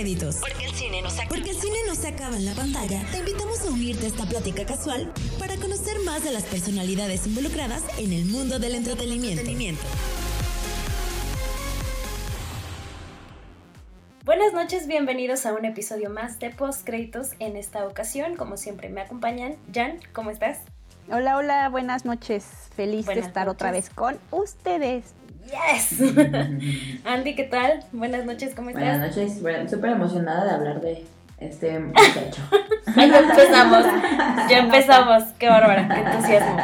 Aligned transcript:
Porque 0.00 0.64
el 0.64 0.72
cine 0.72 1.02
no 1.02 1.10
se 1.10 1.16
acaba. 1.20 1.28
Porque 1.28 1.50
el 1.50 1.56
cine 1.56 1.76
no 1.86 1.94
se 1.94 2.08
acaba 2.08 2.34
en 2.34 2.46
la 2.46 2.54
pantalla. 2.54 3.04
Te 3.12 3.18
invitamos 3.18 3.60
a 3.60 3.70
unirte 3.70 4.06
a 4.06 4.08
esta 4.08 4.24
plática 4.24 4.64
casual 4.64 5.12
para 5.38 5.56
conocer 5.56 6.00
más 6.06 6.24
de 6.24 6.32
las 6.32 6.44
personalidades 6.44 7.26
involucradas 7.26 7.82
en 7.98 8.14
el 8.14 8.24
mundo 8.24 8.58
del 8.58 8.76
entretenimiento. 8.76 9.42
Buenas 14.24 14.54
noches, 14.54 14.86
bienvenidos 14.86 15.44
a 15.44 15.52
un 15.52 15.66
episodio 15.66 16.08
más 16.08 16.38
de 16.38 16.48
Postcréditos. 16.48 17.32
En 17.38 17.58
esta 17.58 17.86
ocasión, 17.86 18.36
como 18.36 18.56
siempre, 18.56 18.88
me 18.88 19.02
acompañan. 19.02 19.56
Jan, 19.74 19.98
¿cómo 20.14 20.30
estás? 20.30 20.60
Hola, 21.12 21.36
hola, 21.36 21.68
buenas 21.68 22.06
noches. 22.06 22.46
Feliz 22.74 23.04
de 23.04 23.18
estar 23.18 23.50
otra 23.50 23.70
vez 23.70 23.90
con 23.90 24.18
ustedes. 24.30 25.12
Yes. 25.46 26.00
Andy, 27.04 27.34
¿qué 27.34 27.44
tal? 27.44 27.84
Buenas 27.92 28.24
noches, 28.24 28.54
¿cómo 28.54 28.70
estás? 28.70 28.82
Buenas 28.82 29.16
noches, 29.16 29.70
súper 29.70 29.90
emocionada 29.90 30.44
de 30.44 30.50
hablar 30.50 30.80
de 30.80 31.04
este 31.38 31.78
muchacho. 31.78 32.42
ya 32.96 33.18
empezamos, 33.18 33.84
ya 34.48 34.58
empezamos, 34.58 35.24
qué 35.38 35.48
bárbara, 35.48 35.88
qué 35.88 36.00
entusiasmo. 36.00 36.56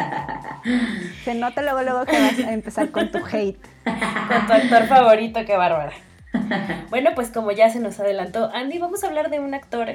Se 1.24 1.34
nota 1.34 1.62
luego, 1.62 1.82
luego 1.82 2.04
que 2.04 2.20
vas 2.20 2.38
a 2.38 2.52
empezar 2.52 2.90
con 2.90 3.10
tu 3.10 3.18
hate. 3.18 3.58
Con 3.84 4.46
tu 4.46 4.52
actor 4.52 4.86
favorito, 4.86 5.40
qué 5.46 5.56
bárbara. 5.56 5.92
Bueno, 6.90 7.10
pues 7.14 7.30
como 7.30 7.50
ya 7.52 7.70
se 7.70 7.80
nos 7.80 7.98
adelantó 8.00 8.50
Andy, 8.52 8.78
vamos 8.78 9.02
a 9.02 9.08
hablar 9.08 9.30
de 9.30 9.40
un 9.40 9.54
actor 9.54 9.88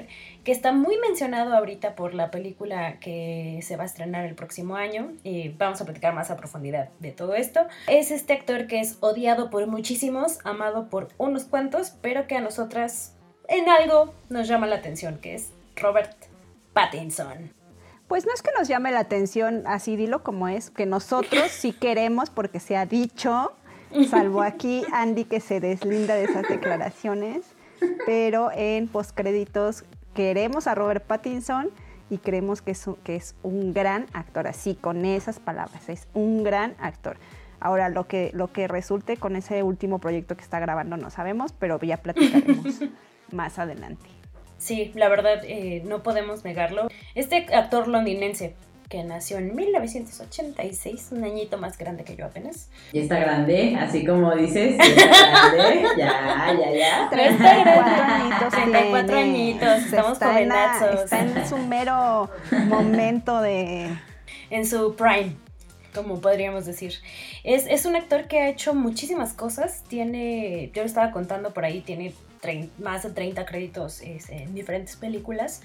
que 0.43 0.51
está 0.51 0.71
muy 0.71 0.97
mencionado 0.97 1.55
ahorita 1.55 1.95
por 1.95 2.13
la 2.13 2.31
película 2.31 2.99
que 2.99 3.59
se 3.63 3.77
va 3.77 3.83
a 3.83 3.85
estrenar 3.85 4.25
el 4.25 4.35
próximo 4.35 4.75
año 4.75 5.13
y 5.23 5.49
vamos 5.49 5.81
a 5.81 5.85
platicar 5.85 6.13
más 6.13 6.31
a 6.31 6.37
profundidad 6.37 6.89
de 6.99 7.11
todo 7.11 7.35
esto. 7.35 7.61
Es 7.87 8.11
este 8.11 8.33
actor 8.33 8.67
que 8.67 8.79
es 8.79 8.97
odiado 8.99 9.49
por 9.49 9.65
muchísimos, 9.67 10.39
amado 10.43 10.89
por 10.89 11.09
unos 11.17 11.45
cuantos, 11.45 11.91
pero 12.01 12.27
que 12.27 12.35
a 12.35 12.41
nosotras 12.41 13.15
en 13.47 13.69
algo 13.69 14.13
nos 14.29 14.47
llama 14.47 14.67
la 14.67 14.77
atención, 14.77 15.17
que 15.17 15.35
es 15.35 15.51
Robert 15.75 16.15
Pattinson. 16.73 17.53
Pues 18.07 18.25
no 18.25 18.33
es 18.33 18.41
que 18.41 18.51
nos 18.57 18.67
llame 18.67 18.91
la 18.91 18.99
atención, 18.99 19.63
así 19.65 19.95
dilo 19.95 20.21
como 20.21 20.49
es, 20.49 20.69
que 20.69 20.85
nosotros 20.85 21.49
sí 21.49 21.71
queremos 21.71 22.29
porque 22.29 22.59
se 22.59 22.75
ha 22.75 22.85
dicho 22.85 23.53
salvo 24.09 24.41
aquí 24.41 24.83
Andy 24.91 25.25
que 25.25 25.39
se 25.39 25.59
deslinda 25.59 26.15
de 26.15 26.25
esas 26.25 26.47
declaraciones, 26.47 27.45
pero 28.05 28.51
en 28.53 28.87
postcréditos 28.87 29.83
queremos 30.13 30.67
a 30.67 30.75
Robert 30.75 31.03
Pattinson 31.05 31.69
y 32.09 32.17
creemos 32.17 32.61
que 32.61 32.71
es, 32.71 32.87
un, 32.87 32.95
que 32.95 33.15
es 33.15 33.35
un 33.41 33.73
gran 33.73 34.05
actor, 34.13 34.47
así 34.47 34.75
con 34.75 35.05
esas 35.05 35.39
palabras, 35.39 35.87
es 35.89 36.07
un 36.13 36.43
gran 36.43 36.75
actor. 36.79 37.17
Ahora, 37.59 37.89
lo 37.89 38.07
que, 38.07 38.31
lo 38.33 38.51
que 38.51 38.67
resulte 38.67 39.17
con 39.17 39.35
ese 39.35 39.63
último 39.63 39.99
proyecto 39.99 40.35
que 40.35 40.41
está 40.41 40.59
grabando 40.59 40.97
no 40.97 41.09
sabemos, 41.09 41.53
pero 41.53 41.79
ya 41.79 41.97
platicaremos 41.97 42.81
más 43.31 43.59
adelante. 43.59 44.09
Sí, 44.57 44.91
la 44.95 45.09
verdad, 45.09 45.41
eh, 45.43 45.81
no 45.85 46.03
podemos 46.03 46.43
negarlo. 46.43 46.87
Este 47.15 47.47
actor 47.53 47.87
londinense, 47.87 48.55
que 48.91 49.03
nació 49.05 49.37
en 49.37 49.55
1986, 49.55 51.07
un 51.11 51.23
añito 51.23 51.57
más 51.57 51.77
grande 51.77 52.03
que 52.03 52.17
yo 52.17 52.25
apenas. 52.25 52.67
Y 52.91 52.99
está 52.99 53.17
grande, 53.19 53.77
así 53.79 54.05
como 54.05 54.35
dices, 54.35 54.77
está 54.79 55.53
grande, 55.53 55.83
ya, 55.97 56.53
ya, 56.59 56.71
ya. 56.77 57.09
34 57.09 58.03
añitos. 58.03 58.49
34 58.49 59.17
añitos, 59.17 59.85
estamos 59.85 60.11
está 60.11 60.33
jovenazos. 60.33 61.03
está 61.05 61.21
en 61.21 61.47
su 61.47 61.57
mero 61.57 62.29
momento 62.67 63.41
de... 63.41 63.89
En 64.49 64.67
su 64.67 64.93
prime 64.95 65.35
como 65.93 66.21
podríamos 66.21 66.65
decir. 66.65 66.93
Es, 67.43 67.65
es, 67.67 67.85
un 67.85 67.97
actor 67.97 68.27
que 68.29 68.39
ha 68.39 68.49
hecho 68.49 68.73
muchísimas 68.73 69.33
cosas. 69.33 69.83
Tiene, 69.89 70.71
yo 70.73 70.83
lo 70.83 70.85
estaba 70.85 71.11
contando 71.11 71.53
por 71.53 71.65
ahí, 71.65 71.81
tiene 71.81 72.13
más 72.79 73.03
de 73.03 73.09
30 73.09 73.45
créditos 73.45 74.01
en 74.01 74.53
diferentes 74.53 74.95
películas. 74.95 75.61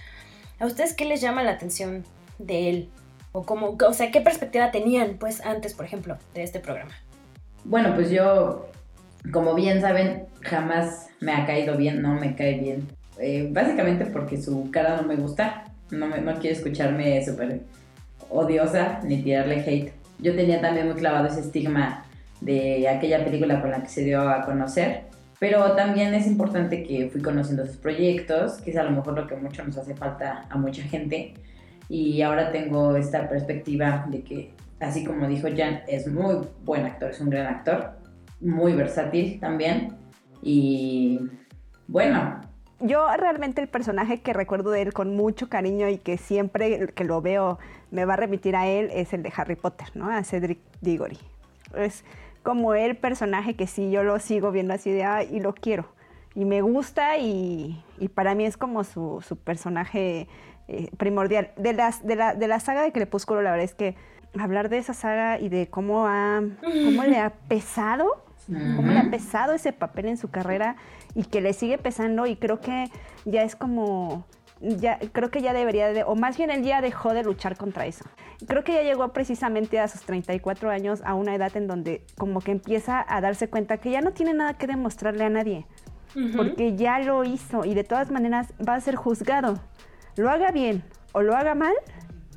¿A 0.58 0.66
ustedes 0.66 0.94
qué 0.94 1.04
les 1.04 1.20
llama 1.20 1.44
la 1.44 1.52
atención 1.52 2.04
de 2.38 2.68
él? 2.68 2.90
O, 3.36 3.42
como, 3.42 3.76
o 3.86 3.92
sea, 3.92 4.10
¿qué 4.10 4.22
perspectiva 4.22 4.70
tenían 4.70 5.18
pues 5.20 5.44
antes, 5.44 5.74
por 5.74 5.84
ejemplo, 5.84 6.16
de 6.32 6.42
este 6.42 6.58
programa? 6.58 6.92
Bueno, 7.64 7.94
pues 7.94 8.10
yo, 8.10 8.70
como 9.30 9.54
bien 9.54 9.82
saben, 9.82 10.24
jamás 10.40 11.08
me 11.20 11.32
ha 11.32 11.44
caído 11.44 11.76
bien, 11.76 12.00
no 12.00 12.14
me 12.14 12.34
cae 12.34 12.58
bien. 12.58 12.88
Eh, 13.18 13.50
básicamente 13.52 14.06
porque 14.06 14.40
su 14.40 14.70
cara 14.70 14.96
no 14.96 15.02
me 15.06 15.16
gusta, 15.16 15.64
no, 15.90 16.06
me, 16.06 16.22
no 16.22 16.32
quiere 16.36 16.56
escucharme 16.56 17.22
súper 17.26 17.60
odiosa 18.30 19.00
ni 19.04 19.20
tirarle 19.22 19.60
hate. 19.60 19.92
Yo 20.18 20.34
tenía 20.34 20.62
también 20.62 20.86
muy 20.86 20.96
clavado 20.96 21.26
ese 21.26 21.40
estigma 21.40 22.06
de 22.40 22.88
aquella 22.88 23.22
película 23.22 23.60
con 23.60 23.70
la 23.70 23.82
que 23.82 23.90
se 23.90 24.02
dio 24.02 24.26
a 24.26 24.46
conocer, 24.46 25.02
pero 25.38 25.72
también 25.72 26.14
es 26.14 26.26
importante 26.26 26.82
que 26.84 27.10
fui 27.10 27.20
conociendo 27.20 27.66
sus 27.66 27.76
proyectos, 27.76 28.54
que 28.62 28.70
es 28.70 28.78
a 28.78 28.82
lo 28.82 28.92
mejor 28.92 29.12
lo 29.12 29.26
que 29.26 29.36
mucho 29.36 29.62
nos 29.62 29.76
hace 29.76 29.94
falta 29.94 30.46
a 30.48 30.56
mucha 30.56 30.82
gente, 30.84 31.34
y 31.88 32.22
ahora 32.22 32.52
tengo 32.52 32.96
esta 32.96 33.28
perspectiva 33.28 34.06
de 34.08 34.22
que, 34.22 34.54
así 34.80 35.04
como 35.04 35.26
dijo 35.28 35.48
Jan, 35.56 35.82
es 35.86 36.06
muy 36.08 36.46
buen 36.64 36.84
actor, 36.84 37.10
es 37.10 37.20
un 37.20 37.30
gran 37.30 37.46
actor, 37.46 37.92
muy 38.40 38.72
versátil 38.72 39.40
también 39.40 39.96
y 40.42 41.20
bueno. 41.88 42.40
Yo 42.80 43.06
realmente 43.16 43.62
el 43.62 43.68
personaje 43.68 44.20
que 44.20 44.34
recuerdo 44.34 44.70
de 44.70 44.82
él 44.82 44.92
con 44.92 45.16
mucho 45.16 45.48
cariño 45.48 45.88
y 45.88 45.96
que 45.96 46.18
siempre 46.18 46.88
que 46.88 47.04
lo 47.04 47.22
veo 47.22 47.58
me 47.90 48.04
va 48.04 48.14
a 48.14 48.16
remitir 48.16 48.54
a 48.54 48.66
él 48.66 48.90
es 48.92 49.14
el 49.14 49.22
de 49.22 49.32
Harry 49.34 49.56
Potter, 49.56 49.88
¿no? 49.94 50.10
A 50.10 50.22
Cedric 50.24 50.58
Diggory. 50.82 51.18
Es 51.74 52.04
como 52.42 52.74
el 52.74 52.96
personaje 52.96 53.54
que 53.54 53.66
sí 53.66 53.90
yo 53.90 54.02
lo 54.02 54.18
sigo 54.18 54.52
viendo 54.52 54.74
así 54.74 54.90
de, 54.90 55.04
ah, 55.04 55.24
y 55.24 55.40
lo 55.40 55.54
quiero. 55.54 55.86
Y 56.34 56.44
me 56.44 56.60
gusta 56.60 57.16
y, 57.16 57.82
y 57.98 58.08
para 58.08 58.34
mí 58.34 58.44
es 58.44 58.58
como 58.58 58.84
su, 58.84 59.24
su 59.26 59.36
personaje 59.36 60.28
eh, 60.68 60.90
primordial. 60.96 61.50
De, 61.56 61.72
las, 61.72 62.04
de, 62.04 62.16
la, 62.16 62.34
de 62.34 62.48
la 62.48 62.60
saga 62.60 62.82
de 62.82 62.92
Crepúsculo, 62.92 63.42
la 63.42 63.50
verdad 63.52 63.64
es 63.64 63.74
que 63.74 63.94
hablar 64.38 64.68
de 64.68 64.78
esa 64.78 64.94
saga 64.94 65.38
y 65.38 65.48
de 65.48 65.68
cómo, 65.68 66.06
ha, 66.06 66.42
cómo 66.60 67.04
le 67.04 67.18
ha 67.18 67.30
pesado, 67.48 68.24
cómo 68.46 68.92
le 68.92 68.98
ha 68.98 69.10
pesado 69.10 69.54
ese 69.54 69.72
papel 69.72 70.06
en 70.06 70.16
su 70.16 70.30
carrera 70.30 70.76
y 71.14 71.24
que 71.24 71.40
le 71.40 71.52
sigue 71.52 71.78
pesando 71.78 72.26
y 72.26 72.36
creo 72.36 72.60
que 72.60 72.90
ya 73.24 73.42
es 73.42 73.56
como 73.56 74.24
ya 74.60 74.98
creo 75.12 75.30
que 75.30 75.42
ya 75.42 75.52
debería 75.52 75.88
de, 75.88 76.02
o 76.02 76.14
más 76.14 76.36
bien 76.38 76.50
él 76.50 76.62
ya 76.62 76.80
dejó 76.80 77.12
de 77.12 77.22
luchar 77.22 77.56
contra 77.56 77.86
eso. 77.86 78.04
Creo 78.46 78.64
que 78.64 78.72
ya 78.74 78.82
llegó 78.82 79.12
precisamente 79.12 79.78
a 79.78 79.88
sus 79.88 80.02
34 80.02 80.70
años 80.70 81.02
a 81.04 81.14
una 81.14 81.34
edad 81.34 81.54
en 81.56 81.66
donde 81.66 82.02
como 82.16 82.40
que 82.40 82.52
empieza 82.52 83.04
a 83.06 83.20
darse 83.20 83.48
cuenta 83.48 83.78
que 83.78 83.90
ya 83.90 84.00
no 84.00 84.12
tiene 84.12 84.32
nada 84.32 84.54
que 84.54 84.66
demostrarle 84.66 85.24
a 85.24 85.30
nadie, 85.30 85.66
porque 86.36 86.74
ya 86.76 86.98
lo 87.00 87.24
hizo 87.24 87.64
y 87.64 87.74
de 87.74 87.84
todas 87.84 88.10
maneras 88.10 88.52
va 88.66 88.74
a 88.74 88.80
ser 88.80 88.96
juzgado 88.96 89.60
lo 90.16 90.30
haga 90.30 90.50
bien 90.50 90.82
o 91.12 91.22
lo 91.22 91.34
haga 91.34 91.54
mal, 91.54 91.74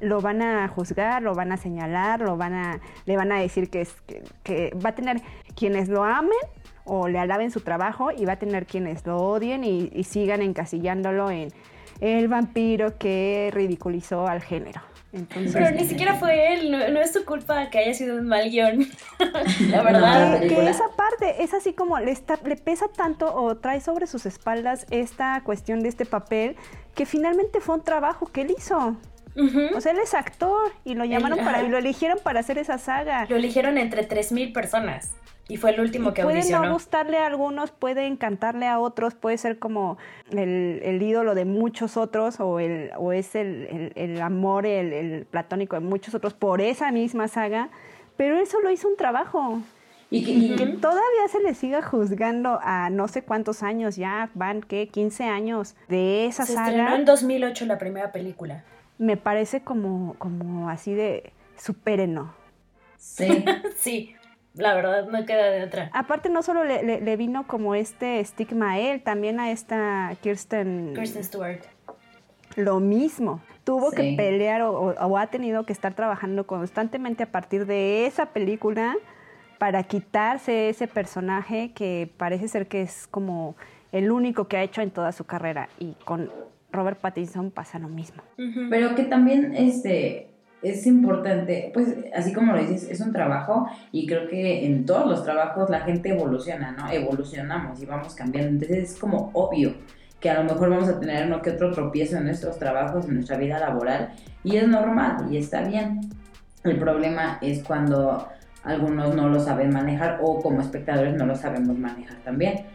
lo 0.01 0.22
van 0.22 0.41
a 0.41 0.67
juzgar, 0.67 1.22
lo 1.22 1.34
van 1.34 1.51
a 1.51 1.57
señalar, 1.57 2.22
lo 2.22 2.38
van 2.38 2.53
a, 2.53 2.79
le 3.06 3.17
van 3.17 3.31
a 3.31 3.40
decir 3.40 3.69
que, 3.69 3.81
es, 3.81 3.95
que, 4.44 4.73
va 4.84 4.90
a 4.90 4.95
tener 4.95 5.22
quienes 5.56 5.90
lo 5.90 6.03
amen 6.03 6.31
o 6.85 7.07
le 7.07 7.19
alaben 7.19 7.51
su 7.51 7.62
trabajo 7.62 8.12
y 8.12 8.25
va 8.25 8.34
a 8.34 8.40
tener 8.40 8.66
quienes 8.66 9.06
lo 9.06 9.17
odien 9.17 9.63
y 9.63 10.03
sigan 10.03 10.41
encasillándolo 10.41 11.29
en 11.29 11.50
el 12.00 12.28
vampiro 12.28 12.97
que 12.97 13.52
ridiculizó 13.53 14.28
al 14.28 14.41
género. 14.41 14.89
Pero 15.11 15.72
ni 15.72 15.85
siquiera 15.85 16.16
fue 16.16 16.53
él, 16.53 16.72
no, 16.72 17.00
es 17.00 17.14
su 17.14 17.26
culpa 17.26 17.70
que 17.72 17.79
haya 17.79 17.94
sido 17.96 18.17
un 18.17 18.28
mal 18.28 18.50
guion. 18.50 18.88
la 19.72 19.82
verdad. 19.82 20.40
que, 20.41 20.70
esa 20.70 20.88
parte 20.96 21.44
es 21.44 21.53
así 21.53 21.73
como 21.73 21.97
le, 22.00 22.11
está, 22.11 22.40
le 22.44 22.56
pesa 22.56 22.88
tanto 22.90 23.34
o 23.34 23.58
trae 23.58 23.82
sobre 23.82 24.06
sus 24.06 24.28
espaldas 24.28 24.85
esta 24.91 25.41
cuestión 25.44 25.82
de 25.82 25.90
este 25.90 26.06
papel 26.06 26.56
que 26.94 27.08
finalmente 27.08 27.59
fue 27.59 27.76
un 27.76 27.84
trabajo 27.84 28.28
que 28.28 28.41
él 28.41 28.53
hizo. 28.56 28.97
O 29.76 29.79
sea, 29.79 29.94
él 29.94 30.00
es 30.00 30.14
actor 30.14 30.73
y 30.84 30.96
lo 30.96 31.06
llamaron 31.06 31.40
para 31.40 31.64
y 31.64 31.70
lo 31.70 31.78
eligieron 31.78 32.20
para 32.22 32.41
hacer 32.41 32.58
esa 32.58 32.78
saga. 32.78 33.26
Lo 33.29 33.38
eligieron 33.38 33.78
entre 33.78 34.03
3000 34.03 34.52
personas. 34.52 35.14
Y 35.49 35.57
fue 35.57 35.72
el 35.72 35.81
último 35.81 36.13
que 36.13 36.22
puede 36.22 36.41
Puede 36.41 36.51
no 36.51 36.72
gustarle 36.73 37.17
a 37.17 37.25
algunos, 37.25 37.72
puede 37.72 38.05
encantarle 38.05 38.67
a 38.67 38.79
otros, 38.79 39.16
puede 39.16 39.35
ser 39.40 39.57
como 39.57 39.97
el, 40.31 40.99
ídolo 41.01 41.34
de 41.34 41.43
muchos 41.43 41.97
otros 41.97 42.40
o, 42.40 42.59
el, 42.59 42.91
o 42.97 43.11
es 43.13 43.34
el, 43.34 43.91
el 43.96 44.22
amor, 44.22 44.67
el, 44.67 45.25
platónico 45.25 45.75
de 45.75 45.79
muchos 45.79 46.13
otros 46.13 46.35
por 46.35 46.61
esa 46.61 46.91
misma 46.91 47.28
saga, 47.28 47.69
pero 48.16 48.40
él 48.40 48.46
solo 48.46 48.69
hizo 48.69 48.87
un 48.87 48.96
trabajo. 48.96 49.59
Y 50.11 50.55
que, 50.55 50.66
todavía 50.67 51.28
se 51.31 51.41
le 51.41 51.55
siga 51.55 51.81
juzgando 51.81 52.59
a 52.61 52.91
no 52.91 53.07
sé 53.07 53.23
cuántos 53.23 53.63
años, 53.63 53.95
ya 53.95 54.29
van, 54.35 54.61
¿qué? 54.61 54.87
15 54.87 55.23
años 55.23 55.75
de 55.87 56.28
esa 56.28 56.45
se 56.45 56.53
saga. 56.53 56.69
Estrenó 56.69 56.95
en 56.95 57.05
2008 57.05 57.66
la 57.66 57.79
primera 57.79 58.11
película. 58.11 58.63
Me 58.99 59.17
parece 59.17 59.61
como, 59.61 60.13
como 60.19 60.69
así 60.69 60.93
de 60.93 61.34
supérenlo. 61.57 62.34
Sí. 62.97 63.45
sí, 63.78 64.16
la 64.53 64.73
verdad 64.73 65.07
no 65.07 65.25
queda 65.25 65.49
de 65.49 65.63
otra. 65.63 65.90
Aparte 65.93 66.29
no 66.29 66.41
solo 66.41 66.63
le, 66.63 67.17
vino 67.17 67.47
como 67.47 67.75
este 67.75 68.19
estigma 68.19 68.73
a 68.73 68.79
él, 68.79 69.01
también 69.01 69.40
a 69.40 69.51
esta 69.51 70.16
Kirsten... 70.22 70.93
Kirsten 70.96 71.23
Stewart. 71.23 71.61
Lo 72.55 72.79
mismo. 72.79 73.41
Tuvo 73.63 73.91
que 73.91 74.16
pelear 74.17 74.63
o, 74.63 75.17
ha 75.17 75.28
tenido 75.28 75.63
que 75.66 75.73
estar 75.73 75.93
trabajando 75.93 76.47
constantemente 76.47 77.23
a 77.23 77.31
partir 77.31 77.66
de 77.67 78.07
esa 78.07 78.28
película 78.28 78.96
para 79.59 79.84
quitarse 79.84 80.69
ese 80.69 80.87
personaje 80.87 81.72
que 81.73 82.11
parece 82.17 82.47
ser 82.47 82.67
que 82.67 82.81
es 82.81 83.07
como 83.07 83.55
el 83.91 84.11
único 84.11 84.47
que 84.47 84.57
ha 84.57 84.63
hecho 84.63 84.81
en 84.81 84.90
toda 84.90 85.11
su 85.11 85.25
carrera. 85.25 85.69
Y 85.78 85.93
con 86.05 86.31
Robert 86.72 86.99
Pattinson 86.99 87.52
pasa 87.52 87.78
lo 87.78 87.87
mismo. 87.87 88.23
Pero 88.69 88.95
que 88.95 89.03
también 89.03 89.53
este, 89.55 90.31
es 90.61 90.85
importante, 90.85 91.72
pues 91.73 91.96
así 92.14 92.34
como 92.34 92.53
lo 92.53 92.59
dices, 92.59 92.90
es 92.90 93.00
un 93.02 93.11
trabajo 93.11 93.67
y 93.91 94.06
creo 94.08 94.28
que 94.28 94.66
en 94.66 94.85
todos 94.85 95.08
los 95.08 95.23
trabajos 95.23 95.70
la 95.70 95.82
gente 95.82 96.09
evoluciona, 96.09 96.72
¿no? 96.72 96.90
Evolucionamos 96.90 97.82
y 97.82 97.85
vamos 97.85 98.14
cambiando. 98.16 98.50
Entonces 98.50 98.91
es 98.94 99.00
como 99.00 99.32
obvio 99.34 99.73
que 100.20 100.29
a 100.29 100.41
lo 100.41 100.44
mejor 100.44 100.70
vamos 100.70 100.90
a 100.90 101.00
tener 101.00 101.28
uno 101.28 101.41
que 101.41 101.52
otro 101.52 101.72
tropiezo 101.72 102.17
en 102.17 102.26
nuestros 102.26 102.59
trabajos, 102.59 103.06
en 103.06 103.16
nuestra 103.16 103.38
vida 103.38 103.58
laboral 103.58 104.11
y 104.44 104.58
es 104.58 104.67
normal 104.67 105.28
y 105.32 105.38
está 105.38 105.61
bien. 105.64 106.02
El 106.64 106.78
problema 106.78 107.38
es 107.41 107.64
cuando 107.64 108.28
algunos 108.64 109.16
no 109.16 109.29
lo 109.29 109.40
saben 109.40 109.72
manejar 109.72 110.20
o 110.22 110.41
como 110.41 110.62
espectadores 110.62 111.16
no 111.16 111.26
lo 111.26 111.35
sabemos 111.35 111.78
manejar 111.78 112.17
también. 112.17 112.66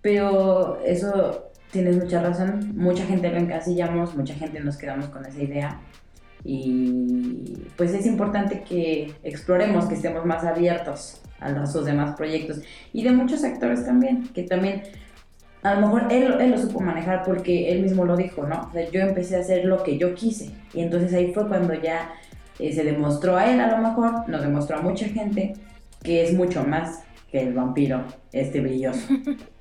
Pero 0.00 0.80
eso 0.84 1.50
tienes 1.72 1.96
mucha 1.96 2.22
razón, 2.22 2.72
mucha 2.76 3.04
gente 3.04 3.28
lo 3.30 3.38
encasillamos, 3.38 4.14
mucha 4.14 4.34
gente 4.34 4.60
nos 4.60 4.76
quedamos 4.76 5.06
con 5.06 5.26
esa 5.26 5.42
idea 5.42 5.80
y 6.44 7.66
pues 7.76 7.92
es 7.92 8.06
importante 8.06 8.62
que 8.62 9.12
exploremos, 9.22 9.86
que 9.86 9.94
estemos 9.94 10.24
más 10.24 10.44
abiertos 10.44 11.20
a 11.40 11.50
los 11.50 11.84
demás 11.84 12.16
proyectos 12.16 12.60
y 12.92 13.02
de 13.02 13.10
muchos 13.10 13.44
actores 13.44 13.84
también, 13.84 14.28
que 14.28 14.42
también 14.44 14.82
a 15.62 15.74
lo 15.74 15.80
mejor 15.80 16.12
él, 16.12 16.34
él, 16.40 16.50
lo 16.52 16.58
supo 16.58 16.80
manejar 16.80 17.24
porque 17.24 17.72
él 17.72 17.82
mismo 17.82 18.04
lo 18.04 18.16
dijo, 18.16 18.46
¿no? 18.46 18.68
O 18.68 18.72
sea, 18.72 18.88
yo 18.90 19.00
empecé 19.00 19.36
a 19.36 19.40
hacer 19.40 19.64
lo 19.64 19.82
que 19.82 19.98
yo 19.98 20.14
quise 20.14 20.50
y 20.72 20.82
entonces 20.82 21.12
ahí 21.12 21.32
fue 21.32 21.48
cuando 21.48 21.74
ya 21.74 22.12
eh, 22.58 22.72
se 22.72 22.84
demostró 22.84 23.36
a 23.36 23.50
él 23.50 23.60
a 23.60 23.76
lo 23.76 23.78
mejor, 23.78 24.28
nos 24.28 24.42
demostró 24.42 24.78
a 24.78 24.82
mucha 24.82 25.06
gente 25.08 25.54
que 26.02 26.22
es 26.22 26.32
mucho 26.32 26.62
más 26.64 27.02
que 27.30 27.42
el 27.42 27.52
vampiro 27.52 28.04
este 28.32 28.60
brilloso. 28.60 29.00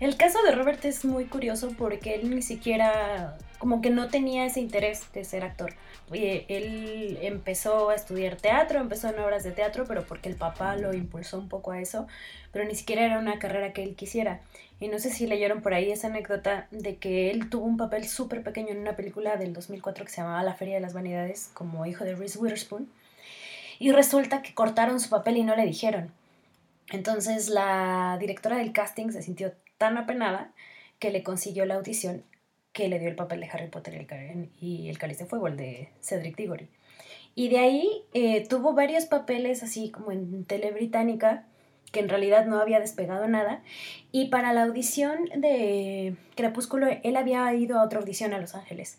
El 0.00 0.16
caso 0.16 0.42
de 0.42 0.52
Robert 0.52 0.82
es 0.86 1.04
muy 1.04 1.26
curioso 1.26 1.72
porque 1.76 2.14
él 2.14 2.34
ni 2.34 2.40
siquiera, 2.40 3.36
como 3.60 3.82
que 3.82 3.90
no 3.90 4.08
tenía 4.08 4.46
ese 4.46 4.58
interés 4.58 5.12
de 5.12 5.22
ser 5.22 5.44
actor. 5.44 5.74
Él 6.10 7.18
empezó 7.20 7.90
a 7.90 7.94
estudiar 7.94 8.36
teatro, 8.36 8.80
empezó 8.80 9.10
en 9.10 9.18
obras 9.20 9.44
de 9.44 9.52
teatro, 9.52 9.84
pero 9.86 10.06
porque 10.06 10.30
el 10.30 10.34
papá 10.34 10.76
lo 10.76 10.94
impulsó 10.94 11.38
un 11.38 11.50
poco 11.50 11.70
a 11.70 11.78
eso, 11.78 12.08
pero 12.52 12.64
ni 12.64 12.74
siquiera 12.74 13.04
era 13.04 13.18
una 13.18 13.38
carrera 13.38 13.74
que 13.74 13.82
él 13.82 13.96
quisiera. 13.96 14.40
Y 14.80 14.88
no 14.88 14.98
sé 14.98 15.10
si 15.10 15.26
leyeron 15.26 15.60
por 15.60 15.74
ahí 15.74 15.92
esa 15.92 16.06
anécdota 16.06 16.68
de 16.70 16.96
que 16.96 17.30
él 17.30 17.50
tuvo 17.50 17.66
un 17.66 17.76
papel 17.76 18.08
súper 18.08 18.42
pequeño 18.42 18.70
en 18.70 18.78
una 18.78 18.96
película 18.96 19.36
del 19.36 19.52
2004 19.52 20.06
que 20.06 20.10
se 20.10 20.22
llamaba 20.22 20.42
La 20.42 20.54
Feria 20.54 20.76
de 20.76 20.80
las 20.80 20.94
Vanidades, 20.94 21.50
como 21.52 21.84
hijo 21.84 22.04
de 22.04 22.16
Reese 22.16 22.38
Witherspoon. 22.38 22.90
Y 23.78 23.92
resulta 23.92 24.40
que 24.40 24.54
cortaron 24.54 25.00
su 25.00 25.10
papel 25.10 25.36
y 25.36 25.44
no 25.44 25.54
le 25.54 25.66
dijeron. 25.66 26.12
Entonces 26.88 27.50
la 27.50 28.16
directora 28.18 28.56
del 28.56 28.72
casting 28.72 29.10
se 29.10 29.20
sintió 29.20 29.52
tan 29.76 29.98
apenada 29.98 30.50
que 30.98 31.10
le 31.10 31.22
consiguió 31.22 31.66
la 31.66 31.74
audición 31.74 32.24
que 32.72 32.88
le 32.88 32.98
dio 32.98 33.08
el 33.08 33.16
papel 33.16 33.40
de 33.40 33.48
Harry 33.52 33.68
Potter 33.68 34.06
y 34.60 34.88
el 34.88 34.98
Cáliz 34.98 35.18
de 35.18 35.26
Fuego, 35.26 35.48
el 35.48 35.56
de 35.56 35.88
Cedric 36.00 36.36
Diggory. 36.36 36.68
Y 37.34 37.48
de 37.48 37.58
ahí 37.58 38.02
eh, 38.12 38.46
tuvo 38.48 38.74
varios 38.74 39.06
papeles 39.06 39.62
así 39.62 39.90
como 39.90 40.12
en 40.12 40.44
tele 40.44 40.70
británica, 40.72 41.44
que 41.92 42.00
en 42.00 42.08
realidad 42.08 42.46
no 42.46 42.60
había 42.60 42.80
despegado 42.80 43.26
nada. 43.28 43.62
Y 44.12 44.28
para 44.28 44.52
la 44.52 44.64
audición 44.64 45.24
de 45.36 46.14
Crepúsculo, 46.36 46.86
él 47.02 47.16
había 47.16 47.52
ido 47.54 47.78
a 47.78 47.84
otra 47.84 48.00
audición 48.00 48.32
a 48.32 48.38
Los 48.38 48.54
Ángeles. 48.54 48.98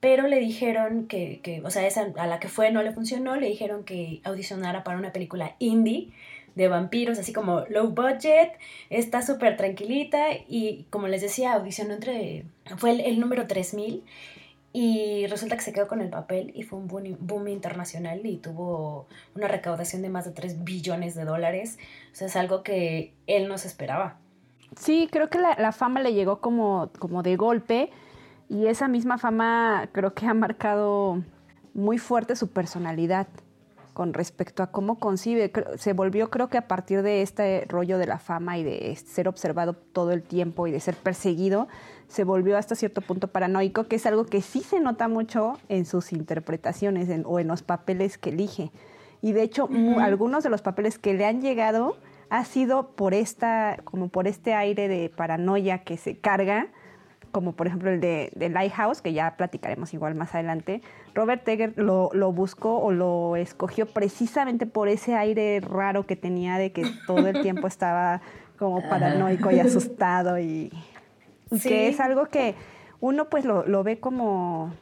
Pero 0.00 0.26
le 0.26 0.40
dijeron 0.40 1.06
que, 1.06 1.40
que 1.42 1.60
o 1.62 1.70
sea, 1.70 1.86
esa 1.86 2.12
a 2.16 2.26
la 2.26 2.40
que 2.40 2.48
fue 2.48 2.72
no 2.72 2.82
le 2.82 2.92
funcionó, 2.92 3.36
le 3.36 3.48
dijeron 3.48 3.84
que 3.84 4.20
audicionara 4.24 4.82
para 4.82 4.98
una 4.98 5.12
película 5.12 5.54
indie 5.58 6.12
de 6.54 6.68
vampiros, 6.68 7.18
así 7.18 7.32
como 7.32 7.60
low 7.68 7.88
budget, 7.88 8.52
está 8.90 9.22
súper 9.22 9.56
tranquilita 9.56 10.32
y 10.48 10.86
como 10.90 11.08
les 11.08 11.22
decía, 11.22 11.54
audicionó 11.54 11.94
entre, 11.94 12.44
fue 12.76 12.90
el, 12.90 13.00
el, 13.00 13.20
número 13.20 13.46
3000 13.46 14.04
y 14.72 15.26
resulta 15.26 15.56
que 15.56 15.62
se 15.62 15.72
quedó 15.72 15.86
con 15.86 16.00
el 16.00 16.08
papel 16.08 16.52
y 16.54 16.62
fue 16.62 16.78
un 16.78 16.88
boom, 16.88 17.48
internacional 17.48 18.24
y 18.24 18.38
tuvo 18.38 19.06
una 19.34 19.48
recaudación 19.48 20.02
de 20.02 20.08
más 20.08 20.24
de 20.24 20.32
3 20.32 20.64
billones 20.64 21.14
de 21.14 21.24
dólares, 21.24 21.78
o 22.12 22.14
sea, 22.14 22.26
es 22.26 22.36
algo 22.36 22.62
que 22.62 23.12
él 23.26 23.48
no 23.48 23.58
se 23.58 23.68
esperaba. 23.68 24.16
Sí, 24.76 25.08
creo 25.10 25.28
que 25.28 25.38
la, 25.38 25.56
la 25.58 25.72
fama 25.72 26.00
le 26.00 26.14
llegó 26.14 26.40
como, 26.40 26.90
como 26.98 27.22
de 27.22 27.36
golpe 27.36 27.90
y 28.48 28.66
esa 28.66 28.88
misma 28.88 29.18
fama 29.18 29.88
creo 29.92 30.14
que 30.14 30.26
ha 30.26 30.34
marcado 30.34 31.22
muy 31.74 31.98
fuerte 31.98 32.36
su 32.36 32.48
personalidad 32.48 33.26
con 33.92 34.14
respecto 34.14 34.62
a 34.62 34.68
cómo 34.68 34.98
concibe. 34.98 35.52
Se 35.76 35.92
volvió, 35.92 36.30
creo 36.30 36.48
que 36.48 36.58
a 36.58 36.68
partir 36.68 37.02
de 37.02 37.22
este 37.22 37.64
rollo 37.68 37.98
de 37.98 38.06
la 38.06 38.18
fama 38.18 38.58
y 38.58 38.64
de 38.64 38.96
ser 38.96 39.28
observado 39.28 39.74
todo 39.74 40.12
el 40.12 40.22
tiempo 40.22 40.66
y 40.66 40.72
de 40.72 40.80
ser 40.80 40.96
perseguido, 40.96 41.68
se 42.08 42.24
volvió 42.24 42.58
hasta 42.58 42.74
cierto 42.74 43.00
punto 43.00 43.28
paranoico, 43.28 43.84
que 43.84 43.96
es 43.96 44.06
algo 44.06 44.26
que 44.26 44.42
sí 44.42 44.60
se 44.60 44.80
nota 44.80 45.08
mucho 45.08 45.58
en 45.68 45.86
sus 45.86 46.12
interpretaciones 46.12 47.08
o 47.24 47.38
en 47.38 47.48
los 47.48 47.62
papeles 47.62 48.18
que 48.18 48.30
elige. 48.30 48.70
Y 49.20 49.32
de 49.32 49.42
hecho, 49.42 49.68
algunos 50.00 50.42
de 50.42 50.50
los 50.50 50.62
papeles 50.62 50.98
que 50.98 51.14
le 51.14 51.24
han 51.24 51.40
llegado 51.40 51.96
ha 52.28 52.44
sido 52.44 52.88
por 52.92 53.14
esta, 53.14 53.78
como 53.84 54.08
por 54.08 54.26
este 54.26 54.54
aire 54.54 54.88
de 54.88 55.10
paranoia 55.10 55.84
que 55.84 55.96
se 55.96 56.18
carga 56.18 56.68
como 57.32 57.52
por 57.52 57.66
ejemplo 57.66 57.90
el 57.90 58.00
de, 58.00 58.30
Lighthouse, 58.36 59.00
que 59.00 59.12
ya 59.12 59.36
platicaremos 59.36 59.92
igual 59.94 60.14
más 60.14 60.34
adelante, 60.34 60.82
Robert 61.14 61.42
Tegger 61.42 61.72
lo, 61.76 62.10
buscó 62.32 62.78
o 62.78 62.92
lo 62.92 63.36
escogió 63.36 63.86
precisamente 63.86 64.66
por 64.66 64.88
ese 64.88 65.16
aire 65.16 65.60
raro 65.60 66.06
que 66.06 66.14
tenía 66.14 66.58
de 66.58 66.72
que 66.72 66.84
todo 67.06 67.26
el 67.26 67.40
tiempo 67.42 67.66
estaba 67.66 68.20
como 68.58 68.86
paranoico 68.88 69.50
y 69.50 69.58
asustado 69.58 70.38
y, 70.38 70.70
que 71.62 71.88
es 71.88 72.00
algo 72.00 72.26
que 72.26 72.54
uno 73.00 73.28
pues 73.28 73.44
lo, 73.44 73.82
ve 73.82 73.98
como, 73.98 74.72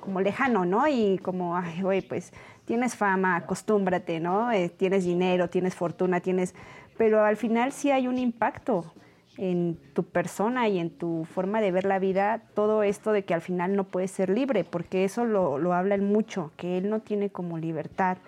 como 0.00 0.20
lejano, 0.20 0.64
¿no? 0.64 0.88
Y 0.88 1.18
como, 1.18 1.56
ay, 1.56 1.82
güey, 1.82 2.00
pues 2.00 2.32
tienes 2.64 2.96
fama, 2.96 3.36
acostúmbrate, 3.36 4.18
¿no? 4.18 4.50
Eh, 4.50 4.68
tienes 4.68 5.04
dinero, 5.04 5.48
tienes 5.48 5.74
fortuna, 5.74 6.20
tienes... 6.20 6.54
Pero 6.96 7.24
al 7.24 7.36
final 7.36 7.70
sí 7.72 7.92
hay 7.92 8.08
un 8.08 8.18
impacto 8.18 8.92
en 9.38 9.78
tu 9.94 10.02
persona 10.02 10.68
y 10.68 10.80
en 10.80 10.90
tu 10.90 11.24
forma 11.24 11.60
de 11.60 11.70
ver 11.70 11.84
la 11.84 12.00
vida 12.00 12.42
todo 12.54 12.82
esto 12.82 13.12
de 13.12 13.24
que 13.24 13.34
al 13.34 13.40
final 13.40 13.76
no 13.76 13.84
puedes 13.84 14.10
ser 14.10 14.30
libre, 14.30 14.64
porque 14.64 15.04
eso 15.04 15.24
lo, 15.24 15.58
lo 15.58 15.72
hablan 15.72 16.04
mucho, 16.04 16.50
que 16.56 16.76
él 16.76 16.90
no 16.90 17.00
tiene 17.00 17.30
como 17.30 17.56
libertad 17.56 18.18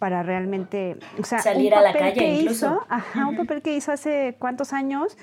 para 0.00 0.24
realmente 0.24 0.96
o 1.18 1.24
sea, 1.24 1.38
salir 1.38 1.72
a 1.72 1.80
la 1.80 1.92
calle 1.92 2.14
que 2.14 2.34
incluso. 2.40 2.66
Hizo, 2.66 2.86
ajá, 2.88 3.26
un 3.26 3.36
papel 3.36 3.62
que 3.62 3.76
hizo 3.76 3.92
hace 3.92 4.34
cuántos 4.38 4.72
años 4.72 5.16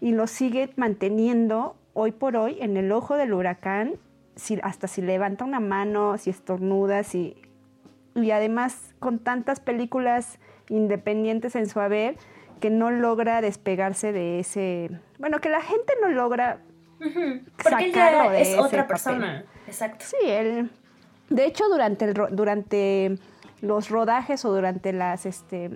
y 0.00 0.12
lo 0.12 0.26
sigue 0.26 0.70
manteniendo 0.76 1.76
hoy 1.94 2.10
por 2.10 2.36
hoy 2.36 2.58
en 2.60 2.76
el 2.76 2.90
ojo 2.90 3.16
del 3.16 3.32
huracán, 3.32 3.94
si, 4.34 4.58
hasta 4.62 4.88
si 4.88 5.00
levanta 5.00 5.44
una 5.44 5.60
mano, 5.60 6.18
si 6.18 6.30
estornuda, 6.30 7.04
si, 7.04 7.36
y 8.16 8.32
además 8.32 8.94
con 8.98 9.20
tantas 9.20 9.60
películas 9.60 10.38
independientes 10.68 11.54
en 11.56 11.68
su 11.68 11.80
haber, 11.80 12.16
que 12.58 12.70
no 12.70 12.90
logra 12.90 13.40
despegarse 13.40 14.12
de 14.12 14.40
ese, 14.40 14.90
bueno, 15.18 15.40
que 15.40 15.48
la 15.48 15.62
gente 15.62 15.92
no 16.00 16.08
logra 16.08 16.60
Porque 16.98 17.84
él 17.86 17.92
ya 17.92 18.36
es 18.36 18.58
otra 18.58 18.86
persona, 18.86 19.44
exacto. 19.66 20.04
Sí, 20.08 20.16
él, 20.28 20.70
de 21.30 21.46
hecho 21.46 21.68
durante 21.68 22.04
el, 22.04 22.14
durante 22.32 23.18
los 23.60 23.88
rodajes 23.88 24.44
o 24.44 24.52
durante 24.52 24.92
las 24.92 25.26
este 25.26 25.70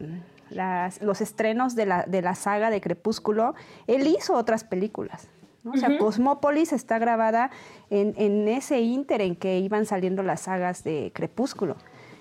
las, 0.53 1.01
los 1.03 1.21
estrenos 1.21 1.75
de 1.75 1.87
la, 1.87 2.05
de 2.05 2.23
la 2.23 2.35
saga 2.35 2.71
de 2.71 2.81
Crepúsculo, 2.81 3.55
él 3.87 4.07
hizo 4.07 4.35
otras 4.35 4.65
películas. 4.65 5.29
¿no? 5.65 5.73
O 5.73 5.77
sea, 5.77 5.97
Cosmópolis 5.97 6.73
está 6.73 6.99
grabada 6.99 7.51
en, 7.91 8.15
en, 8.17 8.49
ese 8.49 8.81
inter 8.81 9.21
en 9.23 9.37
que 9.37 9.59
iban 9.59 9.87
saliendo 9.87 10.23
las 10.23 10.43
sagas 10.43 10.85
de 10.85 11.11
Crepúsculo. 11.15 11.77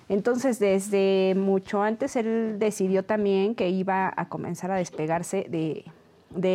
Entonces, 0.08 0.58
desde 0.58 1.34
mucho 1.36 1.82
antes 1.82 2.16
él 2.16 2.56
decidió 2.58 3.04
también 3.04 3.54
que 3.54 3.70
iba 3.70 4.12
a 4.14 4.28
comenzar 4.28 4.70
a 4.70 4.76
despegarse 4.76 5.46
de, 5.48 5.84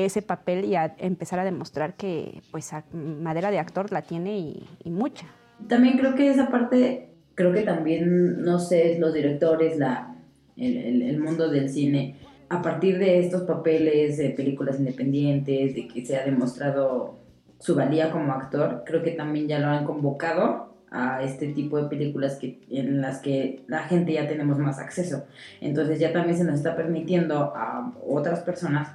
ese 0.06 0.22
papel 0.22 0.66
y 0.66 0.76
a 0.76 0.96
empezar 0.98 1.40
a 1.40 1.44
demostrar 1.44 1.96
que 1.96 2.42
pues 2.52 2.72
madera 2.94 3.52
de 3.52 3.60
actor 3.60 3.92
la 3.92 4.02
tiene 4.02 4.38
y, 4.38 4.90
mucha. 4.90 5.28
También 5.68 5.98
creo 5.98 6.16
que 6.16 6.30
esa 6.30 6.50
parte, 6.50 7.10
creo 7.36 7.54
que 7.54 7.62
también, 7.62 8.42
no 8.44 8.60
sé, 8.60 8.98
los 9.00 9.14
directores, 9.14 9.78
la, 9.78 10.16
el, 10.56 11.20
mundo 11.20 11.50
del 11.50 11.70
cine, 11.70 12.16
a 12.50 12.62
partir 12.62 12.98
de 12.98 13.20
estos 13.20 13.44
papeles 13.44 14.18
de 14.18 14.30
películas 14.32 14.80
independientes, 14.80 15.76
de 15.76 15.88
que 15.88 16.06
se 16.06 16.16
ha 16.16 16.26
demostrado 16.26 17.18
su 17.60 17.76
valía 17.76 18.12
como 18.12 18.34
actor, 18.34 18.84
creo 18.86 19.04
que 19.04 19.12
también 19.12 19.48
ya 19.48 19.60
lo 19.60 19.68
han 19.68 19.86
convocado 19.86 20.77
a 20.90 21.22
este 21.22 21.48
tipo 21.54 21.82
de 21.82 21.90
películas 21.90 22.38
que, 22.38 22.62
en 22.70 23.02
las 23.02 23.20
que 23.20 23.64
la 23.68 23.80
gente 23.80 24.14
ya 24.14 24.28
tenemos 24.28 24.58
más 24.58 24.80
acceso. 24.80 25.26
Entonces 25.62 26.00
ya 26.00 26.14
también 26.14 26.38
se 26.38 26.44
nos 26.44 26.56
está 26.56 26.76
permitiendo 26.76 27.54
a 27.56 27.94
otras 28.08 28.40
personas 28.42 28.90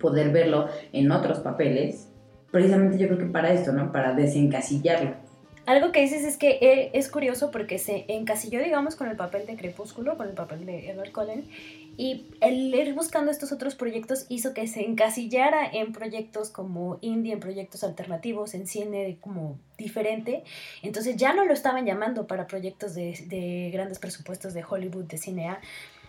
poder 0.00 0.32
verlo 0.32 0.66
en 0.92 1.12
otros 1.12 1.38
papeles, 1.38 2.08
precisamente 2.50 2.98
yo 2.98 3.06
creo 3.06 3.18
que 3.18 3.26
para 3.26 3.52
esto, 3.52 3.72
¿no? 3.72 3.92
Para 3.92 4.14
desencasillarlo. 4.14 5.14
Algo 5.70 5.92
que 5.92 6.00
dices 6.00 6.24
es 6.24 6.36
que 6.36 6.58
eh, 6.60 6.90
es 6.94 7.08
curioso 7.08 7.52
porque 7.52 7.78
se 7.78 8.04
encasilló, 8.08 8.60
digamos, 8.60 8.96
con 8.96 9.06
el 9.06 9.16
papel 9.16 9.46
de 9.46 9.54
Crepúsculo, 9.54 10.16
con 10.16 10.26
el 10.26 10.34
papel 10.34 10.66
de 10.66 10.90
Edward 10.90 11.12
Cullen, 11.12 11.44
y 11.96 12.26
el 12.40 12.74
ir 12.74 12.92
buscando 12.92 13.30
estos 13.30 13.52
otros 13.52 13.76
proyectos 13.76 14.26
hizo 14.28 14.52
que 14.52 14.66
se 14.66 14.84
encasillara 14.84 15.64
en 15.64 15.92
proyectos 15.92 16.50
como 16.50 16.98
indie, 17.02 17.34
en 17.34 17.38
proyectos 17.38 17.84
alternativos, 17.84 18.54
en 18.54 18.66
cine 18.66 19.18
como 19.20 19.60
diferente. 19.78 20.42
Entonces 20.82 21.16
ya 21.16 21.34
no 21.34 21.44
lo 21.44 21.52
estaban 21.52 21.86
llamando 21.86 22.26
para 22.26 22.48
proyectos 22.48 22.96
de, 22.96 23.16
de 23.28 23.70
grandes 23.72 24.00
presupuestos 24.00 24.54
de 24.54 24.64
Hollywood, 24.68 25.04
de 25.04 25.18
cine 25.18 25.50
A. 25.50 25.60